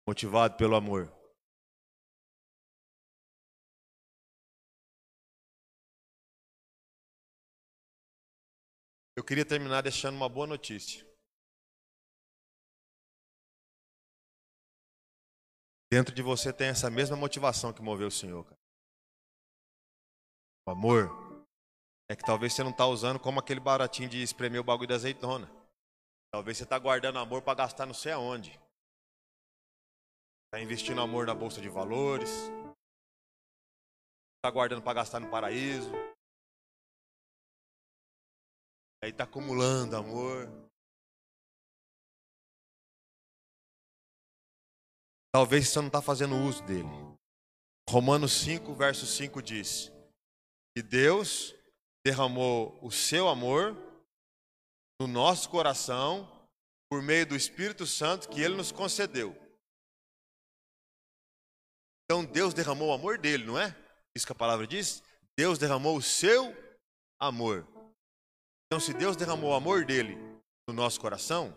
Motivado 0.07 0.57
pelo 0.57 0.75
amor. 0.75 1.07
Eu 9.17 9.25
queria 9.25 9.47
terminar 9.47 9.83
deixando 9.83 10.17
uma 10.17 10.29
boa 10.29 10.47
notícia. 10.47 11.07
Dentro 15.93 16.15
de 16.15 16.23
você 16.23 16.53
tem 16.53 16.69
essa 16.69 16.91
mesma 16.91 17.17
motivação 17.17 17.73
que 17.73 17.83
moveu 17.83 18.09
o 18.09 18.11
Senhor, 18.11 18.45
cara. 18.45 18.61
O 20.67 20.71
amor. 20.73 21.30
É 22.11 22.17
que 22.17 22.25
talvez 22.25 22.53
você 22.53 22.65
não 22.65 22.73
está 22.73 22.85
usando 22.89 23.21
como 23.21 23.39
aquele 23.39 23.61
baratinho 23.61 24.09
de 24.09 24.21
espremer 24.21 24.61
o 24.61 24.65
bagulho 24.65 24.89
da 24.89 24.97
azeitona. 24.97 25.49
Talvez 26.33 26.59
você 26.59 26.65
está 26.65 26.77
guardando 26.77 27.21
amor 27.21 27.41
para 27.41 27.55
gastar 27.55 27.87
não 27.87 27.95
sei 27.95 28.11
aonde. 28.11 28.51
Está 30.47 30.61
investindo 30.61 31.01
amor 31.01 31.25
na 31.25 31.37
bolsa 31.37 31.61
de 31.61 31.69
valores. 31.69 32.29
Está 34.39 34.51
guardando 34.53 34.83
para 34.83 34.95
gastar 34.95 35.21
no 35.21 35.31
paraíso. 35.31 35.93
Aí 39.05 39.11
está 39.11 39.23
acumulando 39.23 39.97
amor. 39.97 40.49
Talvez 45.33 45.69
você 45.69 45.79
não 45.79 45.87
está 45.87 46.03
fazendo 46.03 46.35
uso 46.35 46.61
dele. 46.65 46.89
Romanos 47.89 48.33
5, 48.33 48.75
verso 48.75 49.07
5 49.07 49.41
diz: 49.41 49.93
Que 50.75 50.83
Deus 50.83 51.55
derramou 52.05 52.79
o 52.83 52.91
seu 52.91 53.29
amor 53.29 53.77
no 55.01 55.07
nosso 55.07 55.49
coração 55.49 56.29
por 56.91 57.03
meio 57.03 57.27
do 57.27 57.37
Espírito 57.37 57.87
Santo 57.87 58.29
que 58.29 58.41
ele 58.41 58.57
nos 58.57 58.73
concedeu. 58.73 59.37
Então 62.05 62.25
Deus 62.25 62.53
derramou 62.53 62.89
o 62.89 62.93
amor 62.93 63.19
dele, 63.19 63.45
não 63.45 63.59
é? 63.59 63.77
Isso 64.15 64.27
que 64.27 64.33
a 64.33 64.37
palavra 64.37 64.67
diz? 64.67 65.03
Deus 65.39 65.59
derramou 65.59 65.97
o 65.97 66.03
seu 66.03 66.55
amor. 67.19 67.67
Então, 68.67 68.81
se 68.81 68.93
Deus 68.95 69.17
derramou 69.17 69.51
o 69.51 69.55
amor 69.55 69.85
dele 69.85 70.17
no 70.69 70.75
nosso 70.75 71.01
coração, 71.01 71.57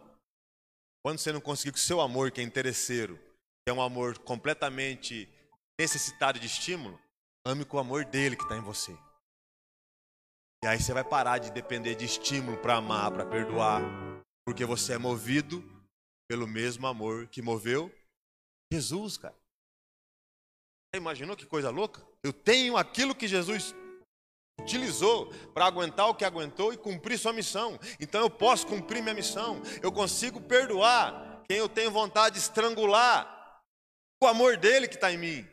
quando 1.03 1.19
você 1.19 1.31
não 1.31 1.41
conseguir 1.41 1.71
com 1.71 1.77
o 1.77 1.81
seu 1.81 2.01
amor, 2.01 2.31
que 2.31 2.41
é 2.41 2.43
interesseiro, 2.43 3.17
que 3.17 3.69
é 3.69 3.73
um 3.73 3.81
amor 3.81 4.17
completamente 4.19 5.29
necessitado 5.79 6.39
de 6.39 6.47
estímulo, 6.47 6.99
ame 7.45 7.65
com 7.65 7.77
o 7.77 7.79
amor 7.79 8.05
dele 8.05 8.35
que 8.35 8.43
está 8.43 8.57
em 8.57 8.61
você. 8.61 8.97
E 10.63 10.65
aí 10.65 10.79
você 10.79 10.93
vai 10.93 11.03
parar 11.03 11.39
de 11.39 11.51
depender 11.51 11.93
de 11.93 12.05
estímulo 12.05 12.57
para 12.57 12.77
amar, 12.77 13.11
para 13.11 13.25
perdoar, 13.25 13.81
porque 14.45 14.63
você 14.63 14.93
é 14.93 14.97
movido 14.97 15.61
pelo 16.25 16.47
mesmo 16.47 16.87
amor 16.87 17.27
que 17.27 17.41
moveu 17.41 17.93
Jesus, 18.71 19.17
cara. 19.17 19.35
Você 20.87 21.01
imaginou 21.01 21.35
que 21.35 21.45
coisa 21.45 21.69
louca? 21.69 22.01
Eu 22.23 22.31
tenho 22.31 22.77
aquilo 22.77 23.13
que 23.13 23.27
Jesus 23.27 23.75
utilizou 24.61 25.33
para 25.53 25.65
aguentar 25.65 26.07
o 26.07 26.15
que 26.15 26.23
aguentou 26.23 26.71
e 26.71 26.77
cumprir 26.77 27.19
sua 27.19 27.33
missão. 27.33 27.77
Então 27.99 28.21
eu 28.21 28.29
posso 28.29 28.65
cumprir 28.65 29.03
minha 29.03 29.13
missão. 29.13 29.61
Eu 29.81 29.91
consigo 29.91 30.39
perdoar 30.39 31.43
quem 31.45 31.57
eu 31.57 31.67
tenho 31.67 31.91
vontade 31.91 32.35
de 32.35 32.41
estrangular 32.41 33.61
o 34.23 34.27
amor 34.27 34.55
dele 34.55 34.87
que 34.87 34.95
está 34.95 35.11
em 35.11 35.17
mim. 35.17 35.45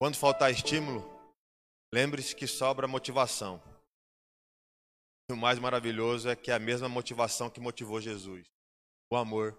Quando 0.00 0.16
faltar 0.16 0.52
estímulo, 0.52 1.04
lembre-se 1.92 2.34
que 2.34 2.46
sobra 2.46 2.86
motivação. 2.86 3.60
E 5.28 5.32
o 5.32 5.36
mais 5.36 5.58
maravilhoso 5.58 6.28
é 6.28 6.36
que 6.36 6.50
é 6.50 6.54
a 6.54 6.58
mesma 6.58 6.88
motivação 6.88 7.50
que 7.50 7.60
motivou 7.60 8.00
Jesus. 8.00 8.46
O 9.10 9.16
amor 9.16 9.58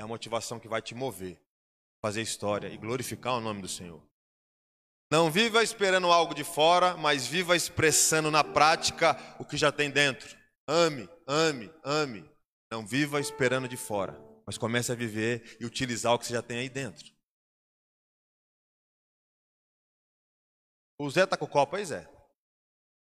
é 0.00 0.02
a 0.02 0.06
motivação 0.06 0.58
que 0.58 0.66
vai 0.66 0.82
te 0.82 0.94
mover, 0.94 1.40
fazer 2.04 2.22
história 2.22 2.68
e 2.68 2.76
glorificar 2.76 3.34
o 3.34 3.40
nome 3.40 3.62
do 3.62 3.68
Senhor. 3.68 4.02
Não 5.12 5.30
viva 5.30 5.62
esperando 5.62 6.10
algo 6.10 6.34
de 6.34 6.42
fora, 6.42 6.96
mas 6.96 7.26
viva 7.26 7.54
expressando 7.54 8.30
na 8.30 8.42
prática 8.42 9.16
o 9.38 9.44
que 9.44 9.56
já 9.56 9.70
tem 9.70 9.90
dentro. 9.90 10.36
Ame, 10.66 11.08
ame, 11.26 11.72
ame. 11.84 12.28
Não 12.70 12.84
viva 12.84 13.20
esperando 13.20 13.68
de 13.68 13.76
fora, 13.76 14.18
mas 14.46 14.58
comece 14.58 14.90
a 14.90 14.94
viver 14.94 15.58
e 15.60 15.66
utilizar 15.66 16.14
o 16.14 16.18
que 16.18 16.26
você 16.26 16.32
já 16.32 16.42
tem 16.42 16.58
aí 16.58 16.68
dentro. 16.68 17.11
O 21.02 21.10
Zé 21.10 21.26
tá 21.26 21.36
com 21.36 21.46
o 21.46 21.48
copo 21.48 21.74
aí, 21.74 21.84
Zé? 21.84 22.08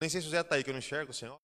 Nem 0.01 0.09
sei 0.09 0.19
se 0.19 0.27
o 0.27 0.29
Zé 0.29 0.43
tá 0.43 0.55
aí, 0.55 0.63
que 0.63 0.69
eu 0.69 0.73
não 0.73 0.79
enxergo 0.79 1.13
senhor. 1.13 1.39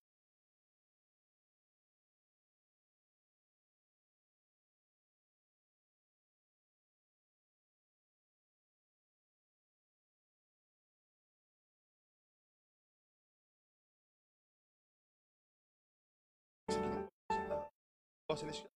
celestial. 18.35 18.72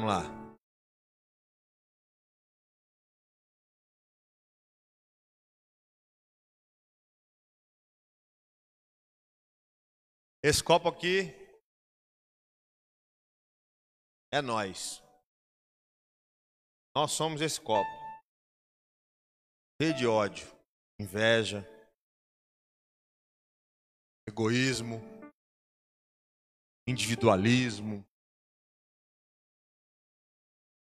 Vamos 0.00 0.14
lá. 0.14 0.22
Esse 10.42 10.64
copo 10.64 10.88
aqui 10.88 11.34
é 14.32 14.40
nós. 14.40 15.02
Nós 16.96 17.12
somos 17.12 17.42
esse 17.42 17.60
copo 17.60 17.84
cheio 19.82 19.94
de 19.94 20.06
ódio, 20.06 20.46
inveja, 20.98 21.62
egoísmo, 24.26 24.96
individualismo, 26.88 28.09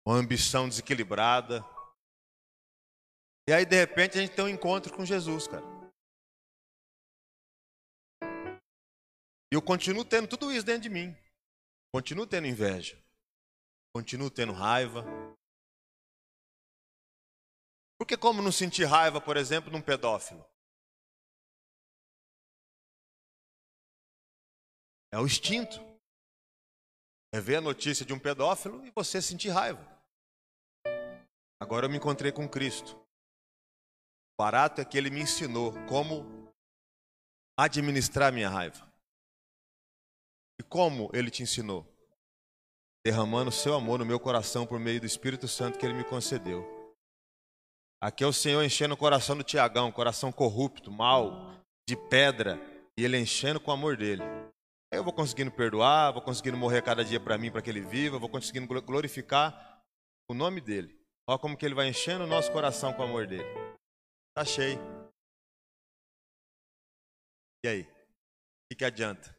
uma 0.05 0.17
ambição 0.17 0.69
desequilibrada. 0.69 1.65
E 3.49 3.53
aí, 3.53 3.65
de 3.65 3.77
repente, 3.77 4.19
a 4.19 4.21
gente 4.21 4.35
tem 4.35 4.45
um 4.45 4.49
encontro 4.49 4.95
com 4.95 5.05
Jesus, 5.05 5.47
cara. 5.47 5.65
E 9.51 9.55
eu 9.55 9.61
continuo 9.61 10.05
tendo 10.05 10.29
tudo 10.29 10.51
isso 10.51 10.65
dentro 10.65 10.83
de 10.83 10.89
mim. 10.89 11.15
Continuo 11.93 12.27
tendo 12.27 12.47
inveja. 12.47 12.99
Continuo 13.95 14.31
tendo 14.31 14.53
raiva. 14.53 15.05
Porque 17.99 18.17
como 18.17 18.43
não 18.43 18.51
sentir 18.51 18.85
raiva, 18.85 19.21
por 19.21 19.37
exemplo, 19.37 19.71
num 19.71 19.83
pedófilo? 19.83 20.45
É 25.13 25.19
o 25.19 25.27
instinto. 25.27 25.92
É 27.33 27.41
ver 27.41 27.57
a 27.57 27.61
notícia 27.63 28.05
de 28.05 28.13
um 28.13 28.19
pedófilo 28.19 28.85
e 28.85 28.91
você 28.91 29.23
sentir 29.23 29.49
raiva. 29.49 29.81
Agora 31.59 31.87
eu 31.87 31.91
me 31.91 31.97
encontrei 31.97 32.31
com 32.31 32.47
Cristo. 32.47 32.95
O 32.95 34.43
barato 34.43 34.81
é 34.81 34.85
que 34.85 34.99
ele 34.99 35.09
me 35.09 35.23
ensinou 35.23 35.73
como 35.89 36.53
administrar 37.59 38.33
minha 38.33 38.51
raiva. 38.51 38.87
E 40.61 40.63
como 40.63 41.11
ele 41.15 41.31
te 41.31 41.43
ensinou? 41.43 41.87
Derramando 43.05 43.51
seu 43.51 43.75
amor 43.75 43.99
no 43.99 44.05
meu 44.05 44.21
coração 44.21 44.67
por 44.67 44.79
meio 44.79 45.01
do 45.01 45.07
Espírito 45.07 45.49
Santo 45.49 45.79
que 45.79 45.87
ele 45.87 45.95
me 45.95 46.05
concedeu. 46.05 46.65
Aqui 48.01 48.25
é 48.25 48.27
o 48.27 48.33
Senhor 48.33 48.63
enchendo 48.63 48.95
o 48.95 48.97
coração 48.97 49.37
do 49.37 49.45
Tiagão, 49.45 49.93
coração 49.93 50.33
corrupto, 50.33 50.91
mal, 50.91 51.55
de 51.89 51.97
pedra, 51.97 52.61
e 52.97 53.05
ele 53.05 53.17
enchendo 53.19 53.61
com 53.61 53.71
o 53.71 53.75
amor 53.75 53.97
dele. 53.97 54.23
Eu 54.93 55.03
vou 55.03 55.13
conseguindo 55.13 55.51
perdoar, 55.51 56.13
vou 56.13 56.21
conseguindo 56.21 56.59
morrer 56.59 56.83
cada 56.83 57.03
dia 57.03 57.19
para 57.19 57.39
mim, 57.39 57.51
para 57.51 57.63
que 57.63 57.71
ele 57.71 57.81
viva, 57.81 58.19
vou 58.19 58.29
conseguindo 58.29 58.67
glorificar 58.83 59.83
o 60.29 60.35
nome 60.35 60.61
dele. 60.61 61.03
Olha 61.27 61.39
como 61.39 61.57
que 61.57 61.65
ele 61.65 61.75
vai 61.75 61.89
enchendo 61.89 62.25
o 62.25 62.27
nosso 62.27 62.53
coração 62.53 62.93
com 62.93 63.01
o 63.01 63.07
amor 63.07 63.27
dele. 63.27 63.49
Tá 64.35 64.45
cheio. 64.45 64.79
E 67.65 67.69
aí? 67.69 67.83
O 67.85 68.69
que, 68.69 68.77
que 68.77 68.85
adianta? 68.85 69.35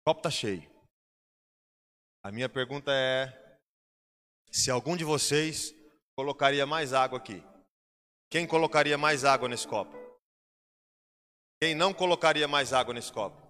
O 0.00 0.08
copo 0.08 0.22
tá 0.22 0.30
cheio. 0.30 0.62
A 2.22 2.32
minha 2.32 2.48
pergunta 2.48 2.90
é: 2.90 3.58
se 4.50 4.70
algum 4.70 4.96
de 4.96 5.04
vocês 5.04 5.74
colocaria 6.16 6.64
mais 6.64 6.94
água 6.94 7.18
aqui. 7.18 7.42
Quem 8.30 8.46
colocaria 8.46 8.96
mais 8.96 9.26
água 9.26 9.46
nesse 9.46 9.68
copo? 9.68 10.03
Quem 11.64 11.74
não 11.74 11.94
colocaria 11.94 12.46
mais 12.46 12.74
água 12.74 12.92
nesse 12.92 13.10
copo? 13.10 13.40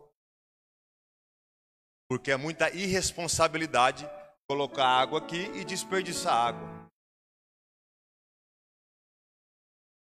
Porque 2.09 2.31
é 2.31 2.37
muita 2.37 2.71
irresponsabilidade 2.71 4.07
colocar 4.49 4.87
água 4.87 5.19
aqui 5.19 5.47
e 5.57 5.65
desperdiçar 5.65 6.33
água. 6.33 6.89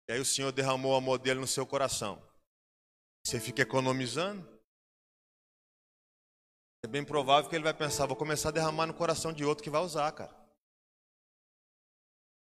E 0.07 0.13
aí 0.13 0.21
o 0.21 0.25
Senhor 0.25 0.53
derramou 0.53 0.93
o 0.93 0.95
amor 0.95 1.19
dele 1.19 1.41
no 1.41 1.47
seu 1.47 1.67
coração. 1.67 2.25
Você 3.25 3.41
fica 3.41 3.63
economizando. 3.63 4.41
É 6.85 6.87
bem 6.87 7.03
provável 7.03 7.49
que 7.49 7.57
ele 7.57 7.65
vai 7.65 7.73
pensar, 7.73 8.05
vou 8.05 8.15
começar 8.15 8.47
a 8.47 8.53
derramar 8.53 8.85
no 8.85 8.93
coração 8.93 9.33
de 9.33 9.43
outro 9.43 9.65
que 9.65 9.69
vai 9.69 9.81
usar, 9.81 10.09
cara. 10.13 10.33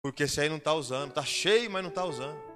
Porque 0.04 0.22
esse 0.22 0.40
aí 0.40 0.48
não 0.48 0.58
está 0.58 0.72
usando, 0.72 1.08
está 1.08 1.24
cheio, 1.24 1.68
mas 1.68 1.82
não 1.82 1.90
está 1.90 2.04
usando. 2.04 2.47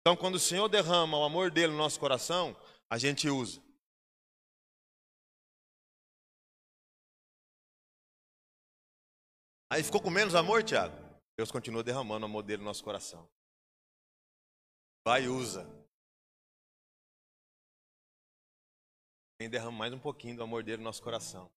Então, 0.00 0.16
quando 0.16 0.36
o 0.36 0.40
Senhor 0.40 0.68
derrama 0.68 1.18
o 1.18 1.24
amor 1.24 1.50
dele 1.50 1.72
no 1.72 1.78
nosso 1.78 2.00
coração, 2.00 2.56
a 2.88 2.96
gente 2.96 3.28
usa. 3.28 3.62
Aí 9.72 9.84
ficou 9.84 10.02
com 10.02 10.10
menos 10.10 10.34
amor, 10.34 10.64
Tiago? 10.64 10.96
Deus 11.38 11.52
continua 11.52 11.82
derramando 11.84 12.26
o 12.26 12.28
amor 12.28 12.42
dele 12.42 12.58
no 12.58 12.64
nosso 12.64 12.82
coração. 12.82 13.28
Vai 15.06 15.24
e 15.24 15.28
usa. 15.28 15.64
Vem 19.40 19.48
derrama 19.48 19.78
mais 19.78 19.92
um 19.92 19.98
pouquinho 19.98 20.36
do 20.36 20.42
amor 20.42 20.62
dele 20.62 20.78
no 20.78 20.84
nosso 20.84 21.02
coração. 21.02 21.50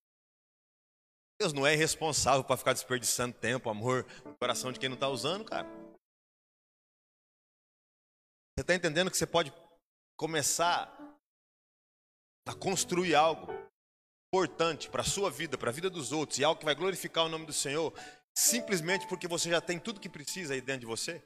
Deus 1.39 1.53
não 1.53 1.65
é 1.65 1.73
irresponsável 1.73 2.43
para 2.43 2.55
ficar 2.55 2.73
desperdiçando 2.73 3.37
tempo, 3.37 3.69
amor, 3.69 4.05
no 4.23 4.35
coração 4.37 4.71
de 4.71 4.79
quem 4.79 4.87
não 4.87 4.95
está 4.95 5.09
usando, 5.09 5.43
cara. 5.43 5.67
Você 8.55 8.61
está 8.61 8.75
entendendo 8.75 9.09
que 9.09 9.17
você 9.17 9.25
pode 9.25 9.51
começar 10.15 10.87
a 12.47 12.53
construir 12.53 13.15
algo 13.15 13.51
importante 14.29 14.89
para 14.89 15.01
a 15.01 15.05
sua 15.05 15.31
vida, 15.31 15.57
para 15.57 15.69
a 15.69 15.73
vida 15.73 15.89
dos 15.89 16.11
outros, 16.11 16.37
e 16.37 16.43
algo 16.43 16.59
que 16.59 16.65
vai 16.65 16.75
glorificar 16.75 17.25
o 17.25 17.29
nome 17.29 17.45
do 17.45 17.53
Senhor, 17.53 17.91
simplesmente 18.35 19.07
porque 19.07 19.27
você 19.27 19.49
já 19.49 19.59
tem 19.59 19.79
tudo 19.79 19.99
que 19.99 20.09
precisa 20.09 20.53
aí 20.53 20.61
dentro 20.61 20.81
de 20.81 20.85
você? 20.85 21.23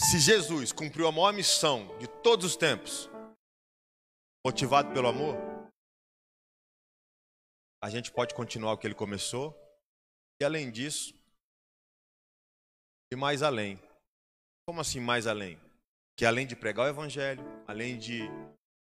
Se 0.00 0.18
Jesus 0.18 0.72
cumpriu 0.72 1.08
a 1.08 1.12
maior 1.12 1.32
missão 1.32 1.98
de 1.98 2.06
todos 2.22 2.46
os 2.46 2.56
tempos, 2.56 3.08
motivado 4.46 4.92
pelo 4.92 5.08
amor, 5.08 5.36
a 7.82 7.90
gente 7.90 8.12
pode 8.12 8.34
continuar 8.34 8.74
o 8.74 8.78
que 8.78 8.86
ele 8.86 8.94
começou, 8.94 9.54
e 10.40 10.44
além 10.44 10.70
disso, 10.70 11.14
e 13.12 13.16
mais 13.16 13.42
além. 13.42 13.89
Como 14.70 14.82
assim 14.82 15.00
mais 15.00 15.26
além? 15.26 15.58
Que 16.16 16.24
além 16.24 16.46
de 16.46 16.54
pregar 16.54 16.86
o 16.86 16.88
evangelho, 16.88 17.44
além 17.66 17.98
de 17.98 18.30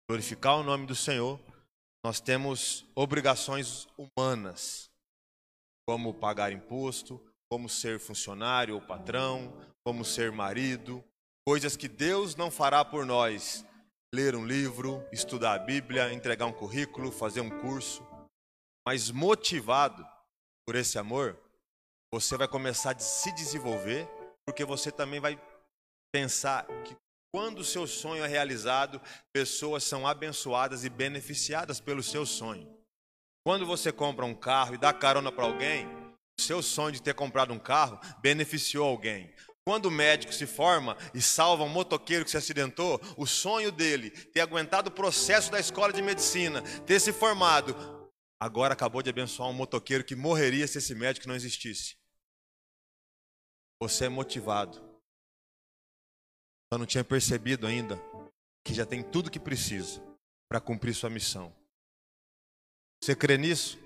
glorificar 0.08 0.58
o 0.58 0.64
nome 0.64 0.86
do 0.86 0.94
Senhor, 0.94 1.40
nós 2.06 2.20
temos 2.22 2.86
obrigações 2.94 3.88
humanas, 3.98 4.88
como 5.88 6.14
pagar 6.14 6.52
imposto, 6.52 7.20
como 7.52 7.68
ser 7.68 8.00
funcionário 8.00 8.76
ou 8.76 8.82
patrão, 8.82 9.52
como 9.84 10.06
ser 10.06 10.32
marido, 10.32 11.04
coisas 11.44 11.76
que 11.76 11.88
Deus 11.88 12.36
não 12.36 12.52
fará 12.52 12.86
por 12.86 13.04
nós. 13.04 13.66
Ler 14.14 14.36
um 14.36 14.46
livro, 14.46 15.04
estudar 15.12 15.56
a 15.56 15.60
Bíblia, 15.66 16.14
entregar 16.14 16.46
um 16.46 16.54
currículo, 16.54 17.12
fazer 17.12 17.42
um 17.42 17.50
curso. 17.62 18.06
Mas 18.86 19.10
motivado 19.10 20.08
por 20.68 20.76
esse 20.76 21.00
amor, 21.00 21.36
você 22.14 22.38
vai 22.38 22.48
começar 22.48 22.96
a 22.96 23.00
se 23.00 23.32
desenvolver, 23.32 24.08
porque 24.46 24.64
você 24.64 24.92
também 24.92 25.20
vai 25.20 25.49
pensar 26.12 26.66
que 26.84 26.96
quando 27.32 27.60
o 27.60 27.64
seu 27.64 27.86
sonho 27.86 28.24
é 28.24 28.28
realizado, 28.28 29.00
pessoas 29.32 29.84
são 29.84 30.08
abençoadas 30.08 30.84
e 30.84 30.90
beneficiadas 30.90 31.80
pelo 31.80 32.02
seu 32.02 32.26
sonho. 32.26 32.68
Quando 33.46 33.66
você 33.66 33.92
compra 33.92 34.26
um 34.26 34.34
carro 34.34 34.74
e 34.74 34.78
dá 34.78 34.92
carona 34.92 35.32
para 35.32 35.46
alguém, 35.46 35.88
o 36.40 36.42
seu 36.42 36.62
sonho 36.64 36.92
de 36.92 37.02
ter 37.02 37.14
comprado 37.14 37.54
um 37.54 37.60
carro 37.60 38.00
beneficiou 38.22 38.88
alguém. 38.88 39.34
Quando 39.64 39.86
o 39.86 39.92
médico 39.92 40.34
se 40.34 40.48
forma 40.48 40.98
e 41.14 41.22
salva 41.22 41.64
um 41.64 41.70
motoqueiro 41.70 42.26
que 42.26 42.32
se 42.32 42.38
acidentou, 42.38 43.00
o 43.16 43.28
sonho 43.28 43.72
dele, 43.72 44.10
ter 44.10 44.42
aguentado 44.42 44.90
o 44.90 44.94
processo 44.94 45.52
da 45.52 45.60
escola 45.60 45.94
de 45.94 46.02
medicina, 46.02 46.64
ter 46.88 47.00
se 47.00 47.14
formado, 47.14 47.76
agora 48.42 48.74
acabou 48.74 49.04
de 49.04 49.12
abençoar 49.12 49.50
um 49.50 49.54
motoqueiro 49.54 50.04
que 50.04 50.16
morreria 50.16 50.66
se 50.66 50.80
esse 50.80 50.96
médico 50.96 51.28
não 51.28 51.36
existisse. 51.36 51.96
Você 53.80 54.06
é 54.06 54.10
motivado 54.10 54.89
só 56.72 56.78
não 56.78 56.86
tinha 56.86 57.04
percebido 57.04 57.66
ainda 57.66 58.00
que 58.66 58.74
já 58.74 58.86
tem 58.86 59.02
tudo 59.04 59.32
que 59.32 59.40
precisa 59.40 60.02
para 60.48 60.62
cumprir 60.62 60.94
sua 60.94 61.10
missão. 61.10 61.54
Você 63.04 63.16
crê 63.16 63.38
nisso? 63.38 63.78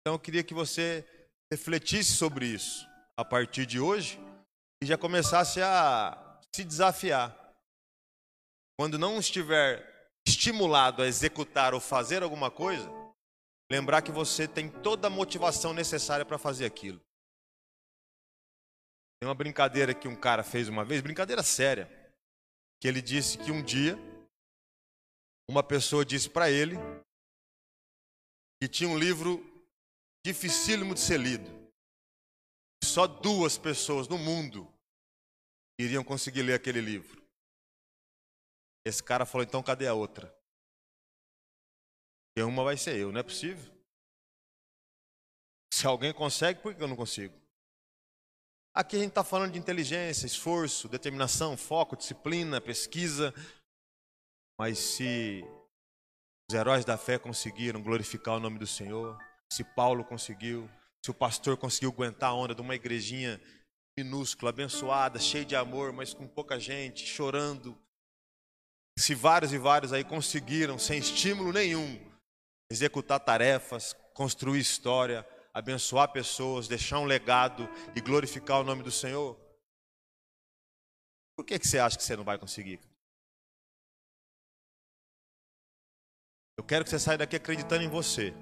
Então 0.00 0.14
eu 0.14 0.18
queria 0.18 0.42
que 0.42 0.54
você 0.54 1.04
refletisse 1.52 2.12
sobre 2.12 2.46
isso 2.46 2.88
a 3.16 3.24
partir 3.24 3.66
de 3.66 3.78
hoje 3.78 4.18
e 4.82 4.86
já 4.86 4.96
começasse 4.96 5.60
a 5.60 6.40
se 6.54 6.64
desafiar. 6.64 7.36
Quando 8.78 8.98
não 8.98 9.18
estiver 9.18 10.10
estimulado 10.26 11.02
a 11.02 11.06
executar 11.06 11.74
ou 11.74 11.80
fazer 11.80 12.22
alguma 12.22 12.50
coisa, 12.50 12.88
lembrar 13.70 14.00
que 14.00 14.10
você 14.10 14.48
tem 14.48 14.70
toda 14.70 15.08
a 15.08 15.10
motivação 15.10 15.74
necessária 15.74 16.24
para 16.24 16.38
fazer 16.38 16.64
aquilo. 16.64 17.00
Tem 19.20 19.28
uma 19.28 19.34
brincadeira 19.34 19.94
que 19.94 20.08
um 20.08 20.18
cara 20.18 20.42
fez 20.42 20.66
uma 20.66 20.82
vez, 20.82 21.02
brincadeira 21.02 21.42
séria, 21.42 21.86
que 22.80 22.88
ele 22.88 23.02
disse 23.02 23.36
que 23.36 23.52
um 23.52 23.62
dia 23.62 23.98
uma 25.50 25.62
pessoa 25.62 26.04
disse 26.04 26.30
para 26.30 26.48
ele 26.48 26.76
que 28.62 28.68
tinha 28.68 28.88
um 28.88 28.96
livro 28.96 29.42
dificílimo 30.24 30.94
de 30.94 31.00
ser 31.00 31.18
lido. 31.18 31.50
Só 32.84 33.06
duas 33.06 33.58
pessoas 33.58 34.06
no 34.06 34.16
mundo 34.16 34.72
iriam 35.78 36.04
conseguir 36.04 36.42
ler 36.42 36.54
aquele 36.54 36.80
livro. 36.80 37.20
Esse 38.86 39.02
cara 39.02 39.26
falou: 39.26 39.44
então 39.44 39.62
cadê 39.62 39.88
a 39.88 39.94
outra? 39.94 40.32
E 42.36 42.42
uma 42.42 42.62
vai 42.62 42.76
ser 42.76 42.96
eu, 42.96 43.10
não 43.10 43.20
é 43.20 43.22
possível? 43.24 43.70
Se 45.74 45.86
alguém 45.86 46.14
consegue, 46.14 46.60
por 46.60 46.74
que 46.74 46.82
eu 46.82 46.88
não 46.88 46.96
consigo? 46.96 47.39
Aqui 48.80 48.96
a 48.96 49.00
gente 49.00 49.10
está 49.10 49.22
falando 49.22 49.52
de 49.52 49.58
inteligência, 49.58 50.24
esforço, 50.24 50.88
determinação, 50.88 51.54
foco, 51.54 51.94
disciplina, 51.94 52.62
pesquisa. 52.62 53.34
Mas 54.58 54.78
se 54.78 55.44
os 56.50 56.54
heróis 56.54 56.82
da 56.82 56.96
fé 56.96 57.18
conseguiram 57.18 57.82
glorificar 57.82 58.36
o 58.36 58.40
nome 58.40 58.58
do 58.58 58.66
Senhor, 58.66 59.18
se 59.52 59.62
Paulo 59.62 60.02
conseguiu, 60.02 60.66
se 61.04 61.10
o 61.10 61.14
pastor 61.14 61.58
conseguiu 61.58 61.90
aguentar 61.90 62.30
a 62.30 62.34
onda 62.34 62.54
de 62.54 62.62
uma 62.62 62.74
igrejinha 62.74 63.38
minúscula, 63.98 64.48
abençoada, 64.48 65.18
cheia 65.18 65.44
de 65.44 65.54
amor, 65.54 65.92
mas 65.92 66.14
com 66.14 66.26
pouca 66.26 66.58
gente, 66.58 67.04
chorando. 67.04 67.78
Se 68.98 69.14
vários 69.14 69.52
e 69.52 69.58
vários 69.58 69.92
aí 69.92 70.04
conseguiram, 70.04 70.78
sem 70.78 70.98
estímulo 70.98 71.52
nenhum, 71.52 72.00
executar 72.72 73.20
tarefas, 73.20 73.94
construir 74.14 74.60
história, 74.60 75.28
abençoar 75.52 76.12
pessoas, 76.12 76.68
deixar 76.68 76.98
um 76.98 77.04
legado 77.04 77.68
e 77.94 78.00
glorificar 78.00 78.60
o 78.60 78.64
nome 78.64 78.82
do 78.82 78.90
Senhor? 78.90 79.38
Por 81.36 81.44
que, 81.44 81.58
que 81.58 81.66
você 81.66 81.78
acha 81.78 81.96
que 81.96 82.04
você 82.04 82.16
não 82.16 82.24
vai 82.24 82.38
conseguir? 82.38 82.80
Eu 86.58 86.64
quero 86.64 86.84
que 86.84 86.90
você 86.90 86.98
saia 86.98 87.18
daqui 87.18 87.36
acreditando 87.36 87.82
em 87.82 87.88
você. 87.88 88.34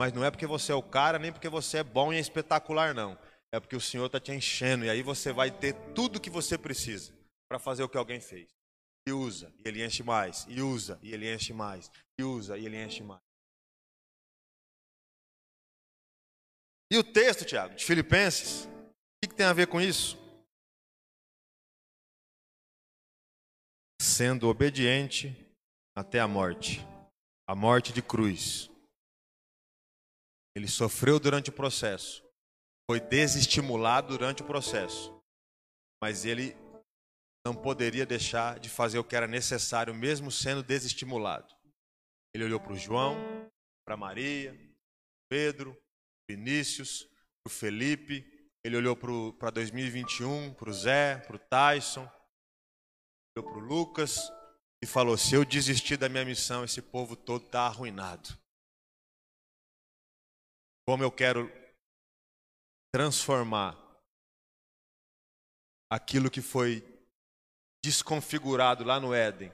Mas 0.00 0.12
não 0.12 0.24
é 0.24 0.30
porque 0.30 0.46
você 0.46 0.70
é 0.70 0.74
o 0.74 0.82
cara, 0.82 1.18
nem 1.18 1.32
porque 1.32 1.48
você 1.48 1.78
é 1.78 1.82
bom 1.82 2.12
e 2.12 2.16
é 2.16 2.20
espetacular, 2.20 2.94
não. 2.94 3.18
É 3.50 3.58
porque 3.58 3.74
o 3.74 3.80
Senhor 3.80 4.06
está 4.06 4.20
te 4.20 4.30
enchendo 4.30 4.84
e 4.84 4.90
aí 4.90 5.02
você 5.02 5.32
vai 5.32 5.50
ter 5.50 5.74
tudo 5.92 6.20
que 6.20 6.30
você 6.30 6.56
precisa 6.56 7.12
para 7.48 7.58
fazer 7.58 7.82
o 7.82 7.88
que 7.88 7.98
alguém 7.98 8.20
fez. 8.20 8.48
E 9.08 9.12
usa, 9.12 9.52
e 9.58 9.68
ele 9.68 9.84
enche 9.84 10.02
mais. 10.02 10.46
E 10.48 10.62
usa, 10.62 10.98
e 11.02 11.12
ele 11.12 11.34
enche 11.34 11.52
mais. 11.52 11.90
E 12.18 12.22
usa, 12.22 12.56
e 12.56 12.66
ele 12.66 12.80
enche 12.80 13.02
mais. 13.02 13.27
E 16.90 16.96
o 16.96 17.04
texto, 17.04 17.44
Tiago, 17.44 17.74
de 17.74 17.84
Filipenses, 17.84 18.64
o 18.64 19.20
que, 19.22 19.28
que 19.28 19.34
tem 19.34 19.46
a 19.46 19.52
ver 19.52 19.66
com 19.66 19.80
isso? 19.80 20.16
Sendo 24.00 24.48
obediente 24.48 25.34
até 25.96 26.20
a 26.20 26.28
morte 26.28 26.86
a 27.48 27.54
morte 27.54 27.94
de 27.94 28.02
cruz. 28.02 28.70
Ele 30.54 30.68
sofreu 30.68 31.18
durante 31.18 31.48
o 31.48 31.52
processo, 31.52 32.22
foi 32.88 33.00
desestimulado 33.00 34.08
durante 34.08 34.42
o 34.42 34.46
processo, 34.46 35.18
mas 36.02 36.26
ele 36.26 36.54
não 37.46 37.54
poderia 37.54 38.04
deixar 38.04 38.58
de 38.58 38.68
fazer 38.68 38.98
o 38.98 39.04
que 39.04 39.16
era 39.16 39.26
necessário, 39.26 39.94
mesmo 39.94 40.30
sendo 40.30 40.62
desestimulado. 40.62 41.56
Ele 42.34 42.44
olhou 42.44 42.60
para 42.60 42.74
o 42.74 42.78
João, 42.78 43.16
para 43.86 43.96
Maria, 43.96 44.54
Pedro, 45.30 45.74
Vinícius, 46.28 47.04
para 47.42 47.50
o 47.50 47.50
Felipe, 47.50 48.50
ele 48.62 48.76
olhou 48.76 48.96
para 49.32 49.50
2021, 49.50 50.52
para 50.54 50.70
o 50.70 50.72
Zé, 50.72 51.18
para 51.18 51.36
o 51.36 51.38
Tyson, 51.38 52.10
olhou 53.36 53.50
para 53.50 53.58
o 53.58 53.66
Lucas 53.66 54.30
e 54.82 54.86
falou: 54.86 55.16
se 55.16 55.34
eu 55.34 55.44
desistir 55.44 55.96
da 55.96 56.08
minha 56.08 56.24
missão, 56.24 56.64
esse 56.64 56.82
povo 56.82 57.16
todo 57.16 57.46
está 57.46 57.62
arruinado. 57.62 58.28
Como 60.86 61.02
eu 61.02 61.10
quero 61.10 61.50
transformar 62.92 63.76
aquilo 65.90 66.30
que 66.30 66.42
foi 66.42 66.82
desconfigurado 67.82 68.84
lá 68.84 69.00
no 69.00 69.14
Éden. 69.14 69.52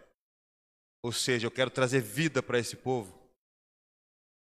Ou 1.02 1.12
seja, 1.12 1.46
eu 1.46 1.50
quero 1.50 1.70
trazer 1.70 2.00
vida 2.00 2.42
para 2.42 2.58
esse 2.58 2.76
povo. 2.76 3.23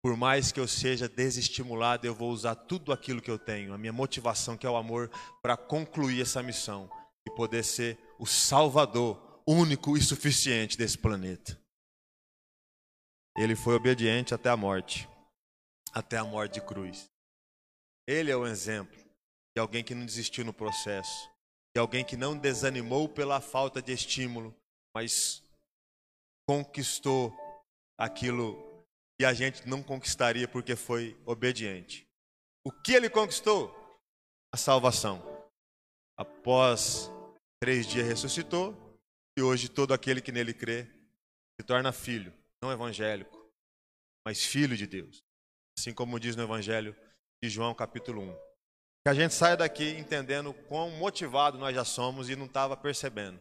Por 0.01 0.15
mais 0.15 0.51
que 0.51 0.59
eu 0.59 0.67
seja 0.67 1.09
desestimulado, 1.09 2.07
eu 2.07 2.15
vou 2.15 2.31
usar 2.31 2.55
tudo 2.55 2.93
aquilo 2.93 3.21
que 3.21 3.29
eu 3.29 3.37
tenho, 3.37 3.73
a 3.73 3.77
minha 3.77 3.91
motivação, 3.91 4.57
que 4.57 4.65
é 4.65 4.69
o 4.69 4.77
amor, 4.77 5.09
para 5.41 5.57
concluir 5.57 6.21
essa 6.21 6.41
missão 6.41 6.89
e 7.27 7.31
poder 7.35 7.63
ser 7.63 7.97
o 8.17 8.25
salvador 8.25 9.41
único 9.45 9.97
e 9.97 10.01
suficiente 10.01 10.77
desse 10.77 10.97
planeta. 10.97 11.59
Ele 13.37 13.55
foi 13.55 13.75
obediente 13.75 14.33
até 14.33 14.49
a 14.49 14.57
morte 14.57 15.07
até 15.93 16.17
a 16.17 16.23
morte 16.23 16.55
de 16.55 16.61
cruz. 16.61 17.09
Ele 18.07 18.31
é 18.31 18.35
o 18.35 18.47
exemplo 18.47 18.97
de 19.55 19.59
alguém 19.59 19.83
que 19.83 19.95
não 19.95 20.05
desistiu 20.05 20.45
no 20.45 20.53
processo, 20.53 21.29
de 21.75 21.79
alguém 21.79 22.03
que 22.05 22.17
não 22.17 22.37
desanimou 22.37 23.07
pela 23.07 23.41
falta 23.41 23.81
de 23.81 23.91
estímulo, 23.91 24.55
mas 24.95 25.43
conquistou 26.47 27.35
aquilo 27.97 28.68
que 29.19 29.25
a 29.25 29.33
gente 29.33 29.67
não 29.67 29.83
conquistaria 29.83 30.47
porque 30.47 30.77
foi 30.77 31.19
obediente. 31.25 32.07
O 32.63 32.71
que 32.71 32.93
ele 32.93 33.09
conquistou? 33.09 33.75
A 34.53 34.55
salvação. 34.55 35.21
Após 36.17 37.11
três 37.61 37.85
dias 37.85 38.07
ressuscitou, 38.07 38.73
e 39.37 39.41
hoje 39.41 39.67
todo 39.67 39.93
aquele 39.93 40.21
que 40.21 40.31
nele 40.31 40.53
crê 40.53 40.85
se 41.59 41.65
torna 41.67 41.91
filho, 41.91 42.33
não 42.63 42.71
evangélico, 42.71 43.37
mas 44.25 44.45
filho 44.45 44.77
de 44.77 44.87
Deus. 44.87 45.21
Assim 45.77 45.93
como 45.93 46.19
diz 46.19 46.37
no 46.37 46.43
Evangelho 46.43 46.95
de 47.43 47.49
João, 47.49 47.73
capítulo 47.75 48.21
1. 48.21 48.33
Que 49.05 49.09
a 49.09 49.13
gente 49.13 49.33
saia 49.33 49.57
daqui 49.57 49.97
entendendo 49.97 50.53
quão 50.53 50.91
motivado 50.91 51.57
nós 51.57 51.75
já 51.75 51.83
somos 51.83 52.29
e 52.29 52.37
não 52.37 52.45
estava 52.45 52.77
percebendo. 52.77 53.39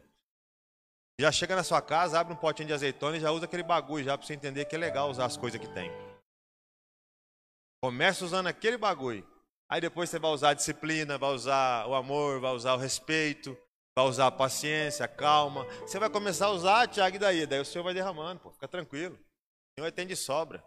Já 1.19 1.33
chega 1.33 1.53
na 1.53 1.65
sua 1.65 1.81
casa, 1.81 2.17
abre 2.17 2.33
um 2.33 2.37
potinho 2.37 2.67
de 2.67 2.73
azeitona 2.73 3.17
e 3.17 3.19
já 3.19 3.29
usa 3.29 3.43
aquele 3.43 3.61
bagulho 3.61 4.05
já 4.05 4.17
para 4.17 4.25
você 4.25 4.33
entender 4.33 4.63
que 4.63 4.73
é 4.73 4.79
legal 4.79 5.09
usar 5.09 5.25
as 5.25 5.35
coisas 5.35 5.59
que 5.59 5.67
tem. 5.67 5.91
Começa 7.83 8.23
usando 8.23 8.47
aquele 8.47 8.77
bagulho. 8.77 9.27
Aí 9.69 9.81
depois 9.81 10.09
você 10.09 10.17
vai 10.17 10.31
usar 10.31 10.51
a 10.51 10.53
disciplina, 10.53 11.17
vai 11.17 11.31
usar 11.31 11.85
o 11.87 11.93
amor, 11.93 12.39
vai 12.39 12.53
usar 12.53 12.73
o 12.73 12.77
respeito, 12.77 13.57
vai 13.97 14.07
usar 14.07 14.27
a 14.27 14.31
paciência, 14.31 15.03
a 15.03 15.09
calma. 15.09 15.65
Você 15.81 15.99
vai 15.99 16.09
começar 16.09 16.45
a 16.45 16.51
usar, 16.51 16.87
Tiago, 16.87 17.17
e 17.17 17.19
daí? 17.19 17.45
Daí 17.45 17.59
o 17.59 17.65
Senhor 17.65 17.83
vai 17.83 17.93
derramando, 17.93 18.39
pô, 18.39 18.51
fica 18.51 18.69
tranquilo. 18.69 19.15
O 19.15 19.81
Senhor 19.81 19.91
tem 19.91 20.07
de 20.07 20.15
sobra. 20.15 20.63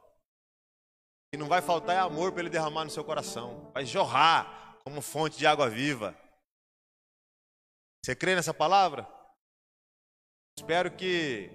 E 1.33 1.39
não 1.39 1.49
vai 1.49 1.63
faltar 1.63 1.97
é 1.97 1.99
amor 1.99 2.31
para 2.31 2.43
ele 2.43 2.51
derramar 2.51 2.85
no 2.85 2.91
seu 2.91 3.03
coração. 3.03 3.71
Vai 3.73 3.87
jorrar 3.87 4.77
como 4.85 5.01
fonte 5.01 5.39
de 5.39 5.47
água 5.47 5.71
viva. 5.71 6.15
Você 8.05 8.15
crê 8.15 8.35
nessa 8.35 8.53
palavra? 8.53 9.09
Espero 10.59 10.95
que. 10.97 11.51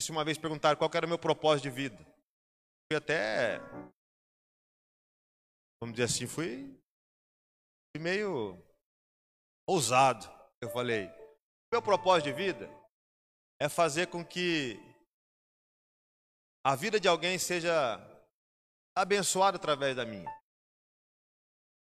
Se 0.00 0.10
uma 0.10 0.24
vez 0.24 0.38
perguntaram 0.38 0.78
qual 0.78 0.90
era 0.94 1.06
o 1.06 1.08
meu 1.08 1.18
propósito 1.18 1.64
de 1.64 1.70
vida, 1.70 1.96
fui 2.86 2.96
até. 2.96 3.58
Vamos 5.80 5.94
dizer 5.94 6.04
assim, 6.04 6.26
fui, 6.26 6.76
fui 7.90 8.02
meio 8.02 8.60
ousado. 9.68 10.26
Eu 10.60 10.70
falei: 10.70 11.08
meu 11.72 11.82
propósito 11.82 12.26
de 12.26 12.32
vida 12.32 12.68
é 13.60 13.68
fazer 13.68 14.06
com 14.08 14.24
que 14.24 14.78
a 16.64 16.74
vida 16.74 16.98
de 16.98 17.08
alguém 17.08 17.38
seja 17.38 17.98
abençoado 18.96 19.56
através 19.56 19.94
da 19.94 20.04
minha. 20.04 20.28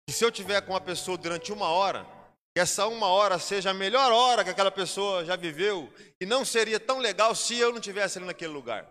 E 0.08 0.12
se 0.12 0.24
eu 0.24 0.30
tiver 0.30 0.60
com 0.62 0.72
uma 0.72 0.80
pessoa 0.80 1.16
durante 1.16 1.52
uma 1.52 1.68
hora, 1.68 2.04
que 2.54 2.60
essa 2.60 2.86
uma 2.86 3.08
hora 3.08 3.38
seja 3.38 3.70
a 3.70 3.74
melhor 3.74 4.12
hora 4.12 4.44
que 4.44 4.50
aquela 4.50 4.70
pessoa 4.70 5.24
já 5.24 5.34
viveu, 5.34 5.92
e 6.20 6.24
não 6.24 6.44
seria 6.44 6.78
tão 6.78 6.98
legal 6.98 7.34
se 7.34 7.58
eu 7.58 7.72
não 7.72 7.80
tivesse 7.80 8.18
ali 8.18 8.26
naquele 8.26 8.52
lugar. 8.52 8.88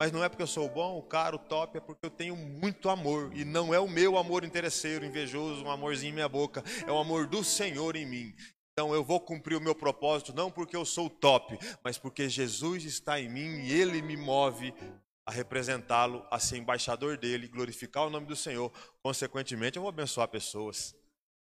Mas 0.00 0.12
não 0.12 0.24
é 0.24 0.28
porque 0.28 0.42
eu 0.42 0.46
sou 0.46 0.68
bom, 0.68 0.98
o 0.98 1.02
caro, 1.02 1.36
o 1.36 1.38
top, 1.38 1.78
é 1.78 1.80
porque 1.80 2.04
eu 2.04 2.10
tenho 2.10 2.36
muito 2.36 2.90
amor. 2.90 3.30
E 3.34 3.44
não 3.44 3.72
é 3.72 3.80
o 3.80 3.88
meu 3.88 4.18
amor 4.18 4.44
interesseiro, 4.44 5.06
invejoso, 5.06 5.64
um 5.64 5.70
amorzinho 5.70 6.10
em 6.10 6.14
minha 6.14 6.28
boca. 6.28 6.62
É 6.86 6.92
o 6.92 6.98
amor 6.98 7.26
do 7.26 7.42
Senhor 7.42 7.96
em 7.96 8.04
mim. 8.04 8.34
Então 8.72 8.94
eu 8.94 9.02
vou 9.02 9.18
cumprir 9.18 9.56
o 9.56 9.60
meu 9.60 9.74
propósito, 9.74 10.34
não 10.34 10.50
porque 10.50 10.76
eu 10.76 10.84
sou 10.84 11.08
top, 11.08 11.58
mas 11.82 11.96
porque 11.96 12.28
Jesus 12.28 12.84
está 12.84 13.18
em 13.18 13.26
mim 13.26 13.60
e 13.60 13.72
Ele 13.72 14.02
me 14.02 14.18
move 14.18 14.74
a 15.24 15.32
representá-lo, 15.32 16.26
a 16.30 16.38
ser 16.38 16.58
embaixador 16.58 17.16
dele, 17.16 17.48
glorificar 17.48 18.06
o 18.06 18.10
nome 18.10 18.26
do 18.26 18.36
Senhor. 18.36 18.70
Consequentemente, 19.02 19.76
eu 19.76 19.82
vou 19.82 19.88
abençoar 19.88 20.28
pessoas, 20.28 20.94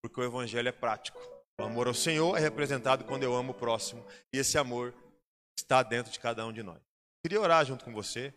porque 0.03 0.21
o 0.21 0.25
evangelho 0.25 0.69
é 0.69 0.73
prático. 0.73 1.19
O 1.61 1.65
amor 1.65 1.89
ao 1.89 1.95
Senhor 1.95 2.37
é 2.37 2.41
representado 2.41 3.05
quando 3.05 3.25
eu 3.25 3.35
amo 3.35 3.53
o 3.53 3.55
próximo, 3.55 4.07
e 4.33 4.39
esse 4.39 4.57
amor 4.57 4.95
está 5.59 5.83
dentro 5.83 6.13
de 6.13 6.21
cada 6.21 6.47
um 6.47 6.53
de 6.53 6.63
nós. 6.63 6.81
Queria 7.23 7.41
orar 7.41 7.65
junto 7.65 7.85
com 7.85 7.93
você, 7.93 8.33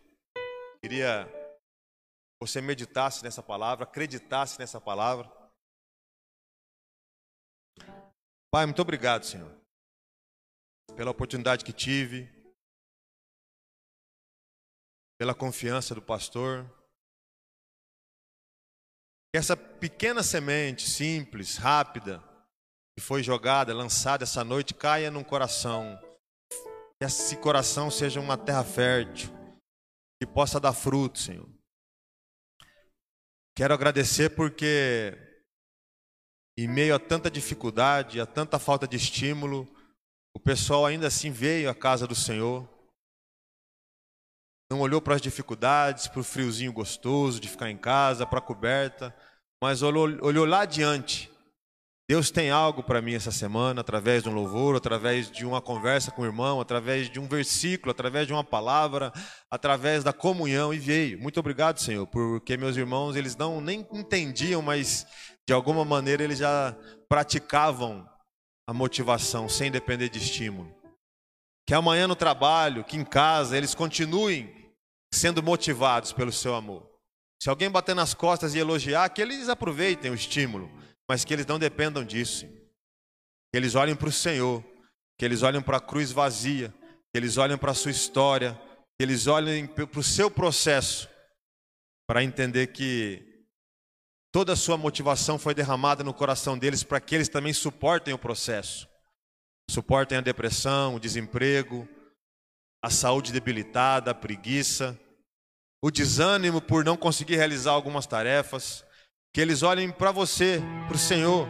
queria 0.80 1.24
que 1.24 2.46
você 2.46 2.60
meditasse 2.60 3.22
nessa 3.22 3.42
palavra, 3.42 3.84
acreditasse 3.84 4.58
nessa 4.58 4.80
palavra. 4.80 5.30
Pai, 8.50 8.66
muito 8.66 8.82
obrigado, 8.82 9.24
Senhor, 9.24 9.50
pela 10.96 11.10
oportunidade 11.10 11.64
que 11.64 11.72
tive 11.72 12.28
pela 15.22 15.36
confiança 15.36 15.94
do 15.94 16.02
pastor. 16.02 16.68
Essa 19.34 19.56
pequena 19.56 20.22
semente, 20.22 20.88
simples, 20.88 21.56
rápida, 21.56 22.22
que 22.94 23.02
foi 23.02 23.22
jogada, 23.22 23.74
lançada 23.74 24.24
essa 24.24 24.44
noite, 24.44 24.74
caia 24.74 25.10
num 25.10 25.24
coração. 25.24 25.98
Que 27.00 27.06
esse 27.06 27.36
coração 27.38 27.90
seja 27.90 28.20
uma 28.20 28.36
terra 28.36 28.62
fértil, 28.62 29.30
que 30.20 30.26
possa 30.26 30.60
dar 30.60 30.74
fruto, 30.74 31.18
Senhor. 31.18 31.48
Quero 33.56 33.72
agradecer 33.72 34.30
porque, 34.30 35.16
em 36.58 36.68
meio 36.68 36.94
a 36.94 36.98
tanta 36.98 37.30
dificuldade, 37.30 38.20
a 38.20 38.26
tanta 38.26 38.58
falta 38.58 38.86
de 38.86 38.96
estímulo, 38.96 39.66
o 40.34 40.40
pessoal 40.40 40.84
ainda 40.84 41.06
assim 41.06 41.30
veio 41.30 41.70
à 41.70 41.74
casa 41.74 42.06
do 42.06 42.14
Senhor 42.14 42.71
não 44.72 44.80
olhou 44.80 45.02
para 45.02 45.14
as 45.14 45.20
dificuldades, 45.20 46.06
para 46.06 46.20
o 46.20 46.24
friozinho 46.24 46.72
gostoso 46.72 47.38
de 47.38 47.46
ficar 47.46 47.70
em 47.70 47.76
casa, 47.76 48.26
para 48.26 48.38
a 48.38 48.42
coberta, 48.42 49.14
mas 49.62 49.82
olhou, 49.82 50.08
olhou 50.22 50.46
lá 50.46 50.62
adiante. 50.62 51.30
Deus 52.08 52.30
tem 52.30 52.50
algo 52.50 52.82
para 52.82 53.02
mim 53.02 53.12
essa 53.12 53.30
semana, 53.30 53.82
através 53.82 54.22
de 54.22 54.30
um 54.30 54.34
louvor, 54.34 54.74
através 54.74 55.30
de 55.30 55.44
uma 55.44 55.60
conversa 55.60 56.10
com 56.10 56.22
o 56.22 56.24
irmão, 56.24 56.58
através 56.58 57.10
de 57.10 57.20
um 57.20 57.28
versículo, 57.28 57.90
através 57.90 58.26
de 58.26 58.32
uma 58.32 58.42
palavra, 58.42 59.12
através 59.50 60.02
da 60.02 60.12
comunhão 60.12 60.72
e 60.72 60.78
veio. 60.78 61.20
Muito 61.20 61.38
obrigado, 61.38 61.78
Senhor, 61.78 62.06
porque 62.06 62.56
meus 62.56 62.76
irmãos, 62.76 63.14
eles 63.14 63.36
não 63.36 63.60
nem 63.60 63.86
entendiam, 63.92 64.62
mas 64.62 65.06
de 65.46 65.52
alguma 65.52 65.84
maneira 65.84 66.24
eles 66.24 66.38
já 66.38 66.74
praticavam 67.10 68.08
a 68.66 68.72
motivação 68.72 69.50
sem 69.50 69.70
depender 69.70 70.08
de 70.08 70.18
estímulo. 70.18 70.74
Que 71.66 71.74
amanhã 71.74 72.08
no 72.08 72.16
trabalho, 72.16 72.84
que 72.84 72.96
em 72.96 73.04
casa, 73.04 73.56
eles 73.56 73.74
continuem 73.74 74.61
sendo 75.12 75.42
motivados 75.42 76.12
pelo 76.12 76.32
seu 76.32 76.54
amor. 76.54 76.90
Se 77.40 77.50
alguém 77.50 77.70
bater 77.70 77.94
nas 77.94 78.14
costas 78.14 78.54
e 78.54 78.58
elogiar, 78.58 79.08
que 79.10 79.20
eles 79.20 79.48
aproveitem 79.48 80.10
o 80.10 80.14
estímulo, 80.14 80.70
mas 81.08 81.24
que 81.24 81.34
eles 81.34 81.44
não 81.44 81.58
dependam 81.58 82.04
disso. 82.04 82.46
Que 82.46 83.58
eles 83.58 83.74
olhem 83.74 83.94
para 83.94 84.08
o 84.08 84.12
Senhor, 84.12 84.64
que 85.18 85.24
eles 85.24 85.42
olhem 85.42 85.60
para 85.60 85.76
a 85.76 85.80
cruz 85.80 86.10
vazia, 86.10 86.72
que 87.12 87.18
eles 87.18 87.36
olhem 87.36 87.58
para 87.58 87.72
a 87.72 87.74
sua 87.74 87.90
história, 87.90 88.58
que 88.98 89.04
eles 89.04 89.26
olhem 89.26 89.66
para 89.66 90.00
o 90.00 90.02
seu 90.02 90.30
processo, 90.30 91.08
para 92.06 92.24
entender 92.24 92.68
que 92.68 93.44
toda 94.32 94.54
a 94.54 94.56
sua 94.56 94.78
motivação 94.78 95.38
foi 95.38 95.54
derramada 95.54 96.02
no 96.02 96.14
coração 96.14 96.56
deles 96.56 96.82
para 96.82 97.00
que 97.00 97.14
eles 97.14 97.28
também 97.28 97.52
suportem 97.52 98.14
o 98.14 98.18
processo. 98.18 98.88
Suportem 99.70 100.18
a 100.18 100.22
depressão, 100.22 100.94
o 100.94 101.00
desemprego, 101.00 101.88
a 102.82 102.90
saúde 102.90 103.32
debilitada, 103.32 104.10
a 104.10 104.14
preguiça, 104.14 104.98
o 105.82 105.90
desânimo 105.90 106.60
por 106.60 106.84
não 106.84 106.96
conseguir 106.96 107.36
realizar 107.36 107.72
algumas 107.72 108.06
tarefas, 108.06 108.84
que 109.34 109.40
eles 109.40 109.62
olhem 109.62 109.90
para 109.90 110.12
você, 110.12 110.60
para 110.86 110.94
o 110.94 110.98
Senhor 110.98 111.48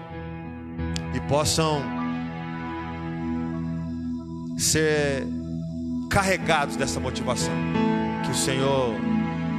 e 1.14 1.20
possam 1.28 1.82
ser 4.58 5.24
carregados 6.10 6.76
dessa 6.76 6.98
motivação 6.98 7.52
que 8.24 8.30
o 8.30 8.34
Senhor 8.34 8.94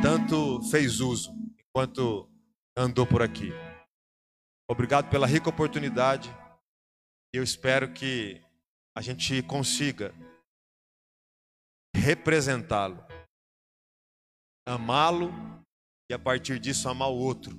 tanto 0.02 0.62
fez 0.72 1.00
uso 1.00 1.32
enquanto 1.60 2.28
andou 2.76 3.06
por 3.06 3.22
aqui. 3.22 3.52
Obrigado 4.70 5.10
pela 5.10 5.28
rica 5.28 5.50
oportunidade. 5.50 6.36
Eu 7.32 7.44
espero 7.44 7.92
que 7.94 8.42
a 8.96 9.02
gente 9.02 9.42
consiga 9.44 10.14
representá-lo, 11.96 13.04
amá-lo 14.66 15.32
e 16.10 16.14
a 16.14 16.20
partir 16.20 16.60
disso 16.60 16.88
amar 16.90 17.10
o 17.10 17.18
outro. 17.18 17.58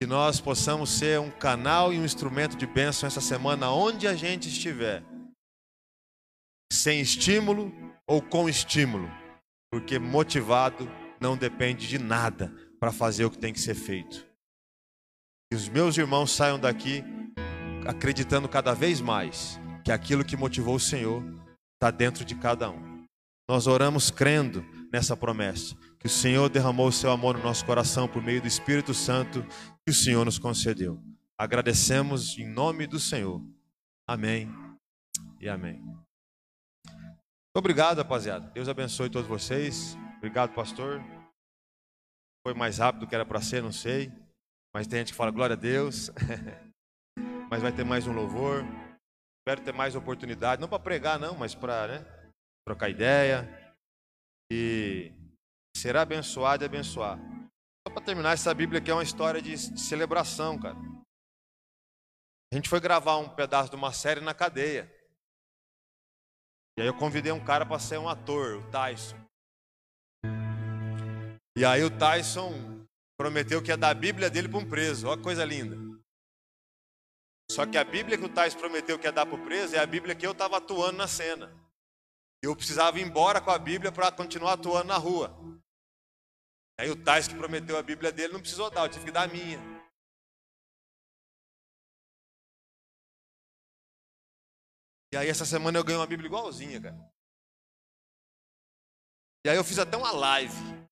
Que 0.00 0.06
nós 0.06 0.40
possamos 0.40 0.90
ser 0.90 1.18
um 1.18 1.30
canal 1.30 1.92
e 1.92 1.98
um 1.98 2.04
instrumento 2.04 2.56
de 2.56 2.66
bênção 2.66 3.06
essa 3.06 3.20
semana, 3.20 3.70
onde 3.70 4.06
a 4.06 4.14
gente 4.14 4.48
estiver. 4.48 5.02
Sem 6.72 7.00
estímulo 7.00 7.72
ou 8.06 8.22
com 8.22 8.48
estímulo. 8.48 9.08
Porque 9.72 9.98
motivado 9.98 10.88
não 11.20 11.36
depende 11.36 11.88
de 11.88 11.98
nada 11.98 12.48
para 12.78 12.92
fazer 12.92 13.24
o 13.24 13.30
que 13.30 13.38
tem 13.38 13.52
que 13.52 13.60
ser 13.60 13.74
feito. 13.74 14.26
Que 15.50 15.56
os 15.56 15.68
meus 15.68 15.96
irmãos 15.96 16.30
saiam 16.30 16.58
daqui 16.58 17.02
acreditando 17.86 18.48
cada 18.48 18.74
vez 18.74 19.00
mais 19.00 19.58
que 19.84 19.90
aquilo 19.90 20.24
que 20.24 20.36
motivou 20.36 20.76
o 20.76 20.80
Senhor 20.80 21.24
está 21.74 21.90
dentro 21.90 22.24
de 22.24 22.34
cada 22.34 22.70
um. 22.70 23.06
Nós 23.48 23.66
oramos 23.66 24.10
crendo 24.10 24.62
nessa 24.92 25.16
promessa, 25.16 25.76
que 25.98 26.06
o 26.06 26.10
Senhor 26.10 26.48
derramou 26.48 26.88
o 26.88 26.92
seu 26.92 27.10
amor 27.10 27.36
no 27.36 27.42
nosso 27.42 27.64
coração 27.64 28.08
por 28.08 28.22
meio 28.22 28.40
do 28.40 28.48
Espírito 28.48 28.94
Santo 28.94 29.42
que 29.84 29.90
o 29.90 29.94
Senhor 29.94 30.24
nos 30.24 30.38
concedeu. 30.38 31.02
Agradecemos 31.36 32.36
em 32.38 32.46
nome 32.46 32.86
do 32.86 32.98
Senhor. 32.98 33.42
Amém 34.06 34.50
e 35.40 35.48
amém. 35.48 35.82
Obrigado, 37.56 37.98
rapaziada. 37.98 38.50
Deus 38.50 38.68
abençoe 38.68 39.10
todos 39.10 39.28
vocês. 39.28 39.96
Obrigado, 40.16 40.54
pastor. 40.54 41.02
Foi 42.46 42.54
mais 42.54 42.78
rápido 42.78 43.00
do 43.00 43.06
que 43.06 43.14
era 43.14 43.26
para 43.26 43.40
ser, 43.40 43.62
não 43.62 43.72
sei. 43.72 44.12
Mas 44.74 44.86
tem 44.86 45.00
gente 45.00 45.12
que 45.12 45.16
fala 45.16 45.30
glória 45.30 45.54
a 45.54 45.58
Deus. 45.58 46.10
mas 47.50 47.62
vai 47.62 47.72
ter 47.72 47.84
mais 47.84 48.06
um 48.06 48.12
louvor. 48.12 48.64
Espero 49.40 49.64
ter 49.64 49.72
mais 49.72 49.94
oportunidade, 49.94 50.60
não 50.60 50.68
para 50.68 50.78
pregar 50.78 51.18
não, 51.18 51.34
mas 51.34 51.54
para 51.54 51.88
né, 51.88 52.06
trocar 52.66 52.90
ideia 52.90 53.57
e 54.50 55.12
ser 55.76 55.96
abençoado 55.96 56.64
e 56.64 56.66
abençoar. 56.66 57.18
Só 57.86 57.92
para 57.92 58.04
terminar, 58.04 58.32
essa 58.32 58.52
Bíblia 58.52 58.80
aqui 58.80 58.90
é 58.90 58.94
uma 58.94 59.02
história 59.02 59.40
de, 59.40 59.56
celebração, 59.78 60.58
cara. 60.58 60.76
A 62.52 62.56
gente 62.56 62.68
foi 62.68 62.80
gravar 62.80 63.18
um 63.18 63.28
pedaço 63.28 63.70
de 63.70 63.76
uma 63.76 63.92
série 63.92 64.20
na 64.20 64.34
cadeia. 64.34 64.90
E 66.78 66.82
aí 66.82 66.86
eu 66.86 66.94
convidei 66.94 67.32
um 67.32 67.44
cara 67.44 67.66
para 67.66 67.78
ser 67.78 67.98
um 67.98 68.08
ator, 68.08 68.56
o 68.56 68.70
Tyson. 68.70 69.16
E 71.56 71.64
aí 71.64 71.82
o 71.82 71.90
Tyson 71.90 72.86
prometeu 73.18 73.62
que 73.62 73.70
ia 73.70 73.76
dar 73.76 73.90
a 73.90 73.94
Bíblia 73.94 74.30
dele 74.30 74.48
para 74.48 74.58
um 74.58 74.68
preso. 74.68 75.08
Olha 75.08 75.16
que 75.16 75.24
coisa 75.24 75.44
linda. 75.44 75.76
Só 77.50 77.66
que 77.66 77.78
a 77.78 77.84
Bíblia 77.84 78.18
que 78.18 78.24
o 78.24 78.28
Tais 78.28 78.54
prometeu 78.54 78.98
que 78.98 79.06
ia 79.06 79.12
dar 79.12 79.24
para 79.24 79.34
o 79.34 79.44
preso 79.44 79.74
é 79.74 79.78
a 79.78 79.86
Bíblia 79.86 80.14
que 80.14 80.26
eu 80.26 80.32
estava 80.32 80.58
atuando 80.58 80.98
na 80.98 81.08
cena. 81.08 81.52
Eu 82.48 82.56
precisava 82.56 82.98
ir 82.98 83.02
embora 83.02 83.42
com 83.42 83.50
a 83.50 83.58
Bíblia 83.58 83.92
para 83.92 84.10
continuar 84.10 84.54
atuando 84.54 84.88
na 84.88 84.96
rua. 84.96 85.36
Aí 86.80 86.90
o 86.90 87.04
Tais 87.04 87.28
que 87.28 87.34
prometeu 87.34 87.76
a 87.76 87.82
Bíblia 87.82 88.10
dele 88.10 88.32
não 88.32 88.40
precisou 88.40 88.70
dar, 88.70 88.86
eu 88.86 88.88
tive 88.88 89.04
que 89.04 89.12
dar 89.12 89.24
a 89.24 89.28
minha. 89.28 89.58
E 95.12 95.16
aí 95.18 95.28
essa 95.28 95.44
semana 95.44 95.78
eu 95.78 95.84
ganhei 95.84 96.00
uma 96.00 96.06
Bíblia 96.06 96.26
igualzinha, 96.26 96.80
cara. 96.80 97.12
E 99.44 99.50
aí 99.50 99.56
eu 99.56 99.64
fiz 99.64 99.78
até 99.78 99.98
uma 99.98 100.12
live 100.12 100.88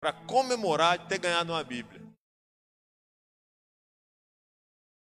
para 0.00 0.12
comemorar 0.12 0.96
de 0.96 1.08
ter 1.08 1.18
ganhado 1.18 1.50
uma 1.50 1.64
Bíblia. 1.64 2.00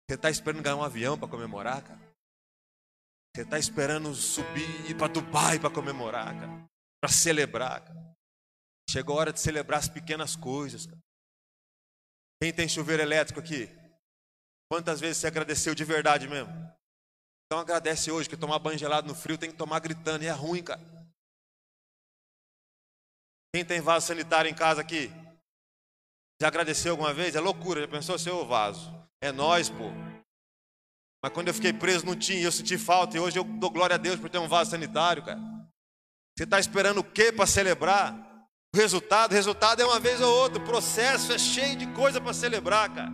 Você 0.09 0.14
está 0.14 0.30
esperando 0.30 0.62
ganhar 0.62 0.76
um 0.76 0.82
avião 0.82 1.18
para 1.18 1.28
comemorar, 1.28 1.82
cara? 1.82 2.03
Você 3.35 3.43
está 3.43 3.59
esperando 3.59 4.14
subir 4.14 4.89
ir 4.89 4.97
para 4.97 5.12
Dubai 5.12 5.59
para 5.59 5.68
comemorar, 5.68 6.39
cara? 6.39 6.68
Para 7.03 7.11
celebrar, 7.11 7.80
cara? 7.80 8.14
Chegou 8.89 9.16
a 9.16 9.20
hora 9.20 9.32
de 9.32 9.41
celebrar 9.41 9.80
as 9.80 9.89
pequenas 9.89 10.37
coisas, 10.37 10.87
cara. 10.87 11.01
Quem 12.41 12.53
tem 12.53 12.68
chuveiro 12.68 13.03
elétrico 13.03 13.41
aqui? 13.41 13.68
Quantas 14.70 15.01
vezes 15.01 15.18
você 15.18 15.26
agradeceu 15.26 15.74
de 15.74 15.85
verdade 15.85 16.28
mesmo? 16.28 16.53
Então 17.47 17.59
agradece 17.59 18.11
hoje, 18.11 18.28
que 18.28 18.37
tomar 18.37 18.59
banho 18.61 18.78
gelado 18.78 19.09
no 19.09 19.14
frio 19.14 19.37
tem 19.37 19.51
que 19.51 19.57
tomar 19.57 19.80
gritando, 19.80 20.22
e 20.22 20.28
é 20.28 20.32
ruim, 20.32 20.62
cara. 20.62 20.80
Quem 23.53 23.64
tem 23.64 23.80
vaso 23.80 24.07
sanitário 24.07 24.51
em 24.51 24.55
casa 24.55 24.80
aqui? 24.80 25.11
Já 26.41 26.49
agradeceu 26.49 26.93
alguma 26.93 27.12
vez? 27.12 27.35
É 27.35 27.41
loucura, 27.41 27.80
já 27.80 27.89
pensou 27.89 28.18
seu 28.18 28.47
vaso? 28.47 28.93
É 29.20 29.32
nós, 29.32 29.70
pô. 29.70 30.14
Mas 31.25 31.33
quando 31.33 31.49
eu 31.49 31.55
fiquei 31.55 31.72
preso 31.72 32.05
não 32.05 32.14
tinha, 32.14 32.43
eu 32.43 32.53
senti 32.53 32.77
falta 32.77 33.16
e 33.16 33.18
hoje 33.18 33.39
eu 33.39 33.45
dou 33.45 33.70
glória 33.70 33.95
a 33.95 33.97
Deus 33.97 34.20
por 34.20 34.29
ter 34.29 34.37
um 34.37 34.47
vaso 34.47 34.72
sanitário, 34.72 35.25
cara. 35.25 35.41
Você 36.37 36.45
está 36.45 36.61
esperando 36.61 36.99
o 36.99 37.03
quê 37.03 37.33
para 37.33 37.47
celebrar? 37.47 38.14
O 38.75 38.77
resultado, 38.77 39.33
o 39.33 39.35
resultado 39.35 39.81
é 39.81 39.87
uma 39.87 39.99
vez 39.99 40.20
ou 40.20 40.31
outra. 40.31 40.61
O 40.61 40.66
processo 40.66 41.33
é 41.33 41.39
cheio 41.39 41.77
de 41.77 41.87
coisa 41.95 42.20
para 42.20 42.35
celebrar, 42.35 42.95
cara. 42.95 43.11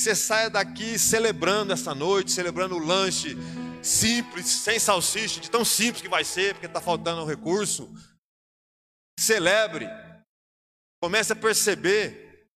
Você 0.00 0.14
saia 0.14 0.48
daqui 0.48 0.96
celebrando 0.96 1.72
essa 1.72 1.92
noite, 1.92 2.30
celebrando 2.30 2.76
o 2.76 2.78
lanche 2.78 3.36
simples, 3.82 4.46
sem 4.46 4.78
salsicha, 4.78 5.40
de 5.40 5.50
tão 5.50 5.64
simples 5.64 6.00
que 6.00 6.08
vai 6.08 6.22
ser, 6.22 6.54
porque 6.54 6.66
está 6.66 6.80
faltando 6.80 7.22
um 7.22 7.26
recurso. 7.26 7.92
Celebre. 9.18 9.88
Comece 11.02 11.32
a 11.32 11.36
perceber 11.36 12.46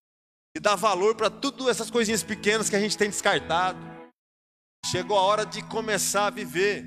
e 0.55 0.61
dar 0.61 0.75
valor 0.75 1.13
para 1.13 1.29
tudo 1.29 1.69
essas 1.69 1.91
coisinhas 1.91 2.23
pequenas 2.23 2.69
que 2.69 2.75
a 2.77 2.79
gente 2.79 2.97
tem 2.97 3.09
descartado. 3.09 3.96
Chegou 4.85 5.17
a 5.17 5.21
hora 5.21 5.45
de 5.45 5.61
começar 5.63 6.27
a 6.27 6.29
viver. 6.29 6.85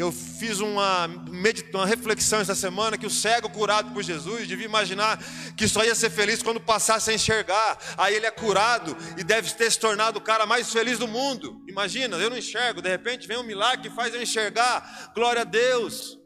Eu 0.00 0.12
fiz 0.12 0.60
uma, 0.60 1.06
uma 1.06 1.84
reflexão 1.84 2.40
essa 2.40 2.54
semana 2.54 2.96
que 2.96 3.06
o 3.06 3.10
cego 3.10 3.50
curado 3.50 3.92
por 3.92 4.02
Jesus 4.02 4.46
devia 4.46 4.64
imaginar 4.64 5.18
que 5.56 5.66
só 5.66 5.84
ia 5.84 5.94
ser 5.94 6.08
feliz 6.08 6.40
quando 6.40 6.60
passasse 6.60 7.10
a 7.10 7.14
enxergar. 7.14 7.76
Aí 7.96 8.14
ele 8.14 8.26
é 8.26 8.30
curado 8.30 8.96
e 9.16 9.24
deve 9.24 9.52
ter 9.54 9.70
se 9.72 9.80
tornado 9.80 10.18
o 10.18 10.22
cara 10.22 10.46
mais 10.46 10.72
feliz 10.72 11.00
do 11.00 11.08
mundo. 11.08 11.64
Imagina, 11.68 12.16
eu 12.16 12.30
não 12.30 12.38
enxergo, 12.38 12.80
de 12.80 12.88
repente 12.88 13.26
vem 13.26 13.38
um 13.38 13.42
milagre 13.42 13.88
que 13.88 13.94
faz 13.94 14.14
eu 14.14 14.22
enxergar. 14.22 15.12
Glória 15.14 15.42
a 15.42 15.44
Deus. 15.44 16.16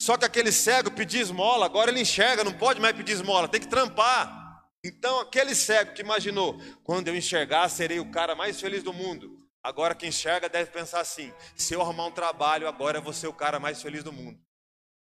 Só 0.00 0.16
que 0.16 0.24
aquele 0.24 0.50
cego 0.50 0.90
pedia 0.90 1.20
esmola, 1.20 1.66
agora 1.66 1.90
ele 1.90 2.00
enxerga, 2.00 2.42
não 2.42 2.54
pode 2.54 2.80
mais 2.80 2.96
pedir 2.96 3.12
esmola, 3.12 3.46
tem 3.46 3.60
que 3.60 3.68
trampar. 3.68 4.64
Então, 4.82 5.20
aquele 5.20 5.54
cego 5.54 5.92
que 5.92 6.00
imaginou, 6.00 6.58
quando 6.82 7.08
eu 7.08 7.14
enxergar, 7.14 7.68
serei 7.68 8.00
o 8.00 8.10
cara 8.10 8.34
mais 8.34 8.58
feliz 8.58 8.82
do 8.82 8.94
mundo. 8.94 9.39
Agora, 9.62 9.94
quem 9.94 10.08
enxerga 10.08 10.48
deve 10.48 10.70
pensar 10.70 11.00
assim: 11.00 11.32
se 11.56 11.74
eu 11.74 11.80
arrumar 11.80 12.06
um 12.06 12.12
trabalho, 12.12 12.66
agora 12.66 12.98
eu 12.98 13.02
vou 13.02 13.12
ser 13.12 13.26
o 13.26 13.34
cara 13.34 13.60
mais 13.60 13.80
feliz 13.82 14.02
do 14.02 14.12
mundo. 14.12 14.40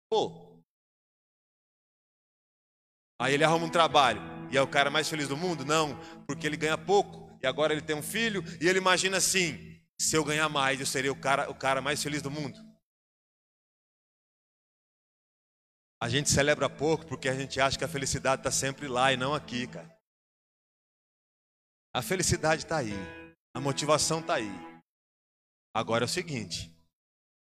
Pô. 0.10 0.62
Aí 3.20 3.34
ele 3.34 3.44
arruma 3.44 3.66
um 3.66 3.72
trabalho 3.72 4.22
e 4.52 4.58
é 4.58 4.62
o 4.62 4.68
cara 4.68 4.89
mais 4.89 5.08
feliz 5.10 5.28
do 5.28 5.38
mundo? 5.38 5.64
Não, 5.64 5.98
porque 6.26 6.46
ele 6.46 6.58
ganha 6.58 6.78
pouco 6.78 7.38
e 7.41 7.48
agora 7.48 7.72
ele 7.74 7.82
tem 7.82 7.96
um 7.96 8.04
filho 8.04 8.44
e 8.60 8.68
ele 8.68 8.80
imagina 8.80 9.18
assim: 9.18 9.82
se 9.98 10.16
eu 10.16 10.24
ganhar 10.26 10.50
mais, 10.50 10.80
eu 10.80 10.86
serei 10.86 11.10
o 11.10 11.16
cara, 11.16 11.50
o 11.50 11.56
cara 11.56 11.82
mais 11.82 12.04
feliz 12.04 12.22
do 12.22 12.30
mundo. 12.30 12.60
A 16.02 16.10
gente 16.10 16.30
celebra 16.30 16.70
pouco 16.70 17.06
porque 17.06 17.30
a 17.30 17.34
gente 17.34 17.62
acha 17.62 17.78
que 17.78 17.86
a 17.86 17.88
felicidade 17.88 18.41
está 18.41 18.52
sempre 18.52 18.89
lá 18.89 19.14
e 19.14 19.18
não 19.18 19.34
aqui, 19.34 19.68
cara. 19.68 19.89
A 21.94 22.02
felicidade 22.02 22.64
está 22.64 22.78
aí, 22.78 22.91
a 23.54 23.60
motivação 23.60 24.20
está 24.20 24.36
aí. 24.36 24.51
Agora 25.74 26.04
é 26.04 26.08
o 26.08 26.10
seguinte: 26.10 26.76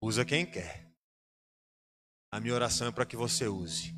usa 0.01 0.23
quem 0.23 0.45
quer. 0.45 0.85
A 2.31 2.39
minha 2.39 2.53
oração 2.53 2.87
é 2.87 2.91
para 2.91 3.05
que 3.05 3.15
você 3.15 3.47
use. 3.47 3.95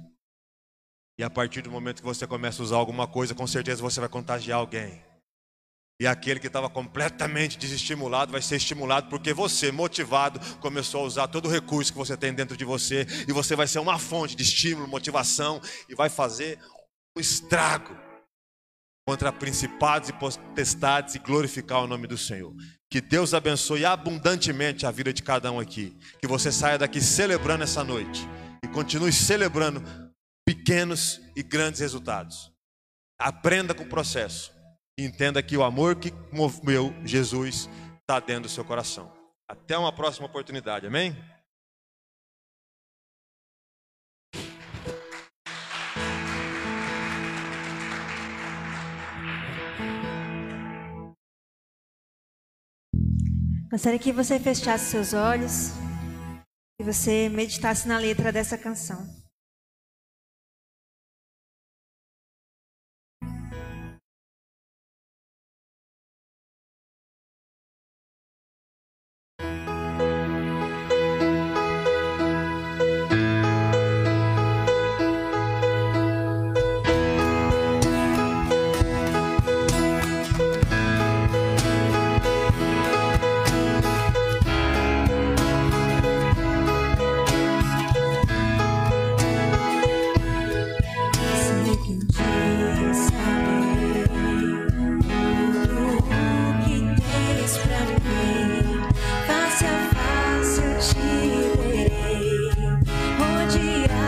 E 1.19 1.23
a 1.23 1.29
partir 1.29 1.61
do 1.61 1.71
momento 1.71 1.97
que 1.97 2.05
você 2.07 2.27
começa 2.27 2.61
a 2.61 2.65
usar 2.65 2.77
alguma 2.77 3.07
coisa, 3.07 3.33
com 3.33 3.47
certeza 3.47 3.81
você 3.81 3.99
vai 3.99 4.09
contagiar 4.09 4.59
alguém. 4.59 5.03
E 5.99 6.05
aquele 6.05 6.39
que 6.39 6.45
estava 6.45 6.69
completamente 6.69 7.57
desestimulado 7.57 8.31
vai 8.31 8.41
ser 8.41 8.57
estimulado 8.57 9.09
porque 9.09 9.33
você, 9.33 9.71
motivado, 9.71 10.39
começou 10.59 11.01
a 11.01 11.05
usar 11.05 11.27
todo 11.27 11.47
o 11.47 11.51
recurso 11.51 11.91
que 11.91 11.97
você 11.97 12.15
tem 12.15 12.31
dentro 12.31 12.55
de 12.55 12.63
você 12.63 13.07
e 13.27 13.33
você 13.33 13.55
vai 13.55 13.67
ser 13.67 13.79
uma 13.79 13.97
fonte 13.97 14.35
de 14.35 14.43
estímulo, 14.43 14.87
motivação 14.87 15.59
e 15.89 15.95
vai 15.95 16.07
fazer 16.07 16.59
um 17.17 17.19
estrago 17.19 18.06
contra 19.07 19.31
principados 19.31 20.09
e 20.09 20.13
potestades 20.13 21.15
e 21.15 21.19
glorificar 21.19 21.81
o 21.81 21.87
nome 21.87 22.07
do 22.07 22.17
Senhor. 22.17 22.53
Que 22.89 22.99
Deus 22.99 23.33
abençoe 23.33 23.85
abundantemente 23.85 24.85
a 24.85 24.91
vida 24.91 25.13
de 25.13 25.23
cada 25.23 25.51
um 25.51 25.59
aqui. 25.59 25.97
Que 26.19 26.27
você 26.27 26.51
saia 26.51 26.77
daqui 26.77 26.99
celebrando 26.99 27.63
essa 27.63 27.83
noite 27.83 28.27
e 28.61 28.67
continue 28.67 29.13
celebrando 29.13 29.81
pequenos 30.45 31.21
e 31.35 31.41
grandes 31.41 31.79
resultados. 31.79 32.51
Aprenda 33.19 33.73
com 33.73 33.83
o 33.83 33.89
processo 33.89 34.57
entenda 34.97 35.43
que 35.43 35.55
o 35.55 35.63
amor 35.63 35.95
que 35.95 36.11
moveu 36.31 36.93
Jesus 37.05 37.69
está 38.01 38.19
dentro 38.19 38.43
do 38.43 38.49
seu 38.49 38.65
coração. 38.65 39.11
Até 39.47 39.77
uma 39.77 39.93
próxima 39.93 40.25
oportunidade, 40.25 40.87
amém? 40.87 41.15
Gostaria 53.69 53.99
que 53.99 54.13
você 54.13 54.39
fechasse 54.39 54.91
seus 54.91 55.13
olhos 55.13 55.71
e 56.79 56.83
você 56.85 57.27
meditasse 57.27 57.85
na 57.85 57.97
letra 57.97 58.31
dessa 58.31 58.57
canção. 58.57 59.16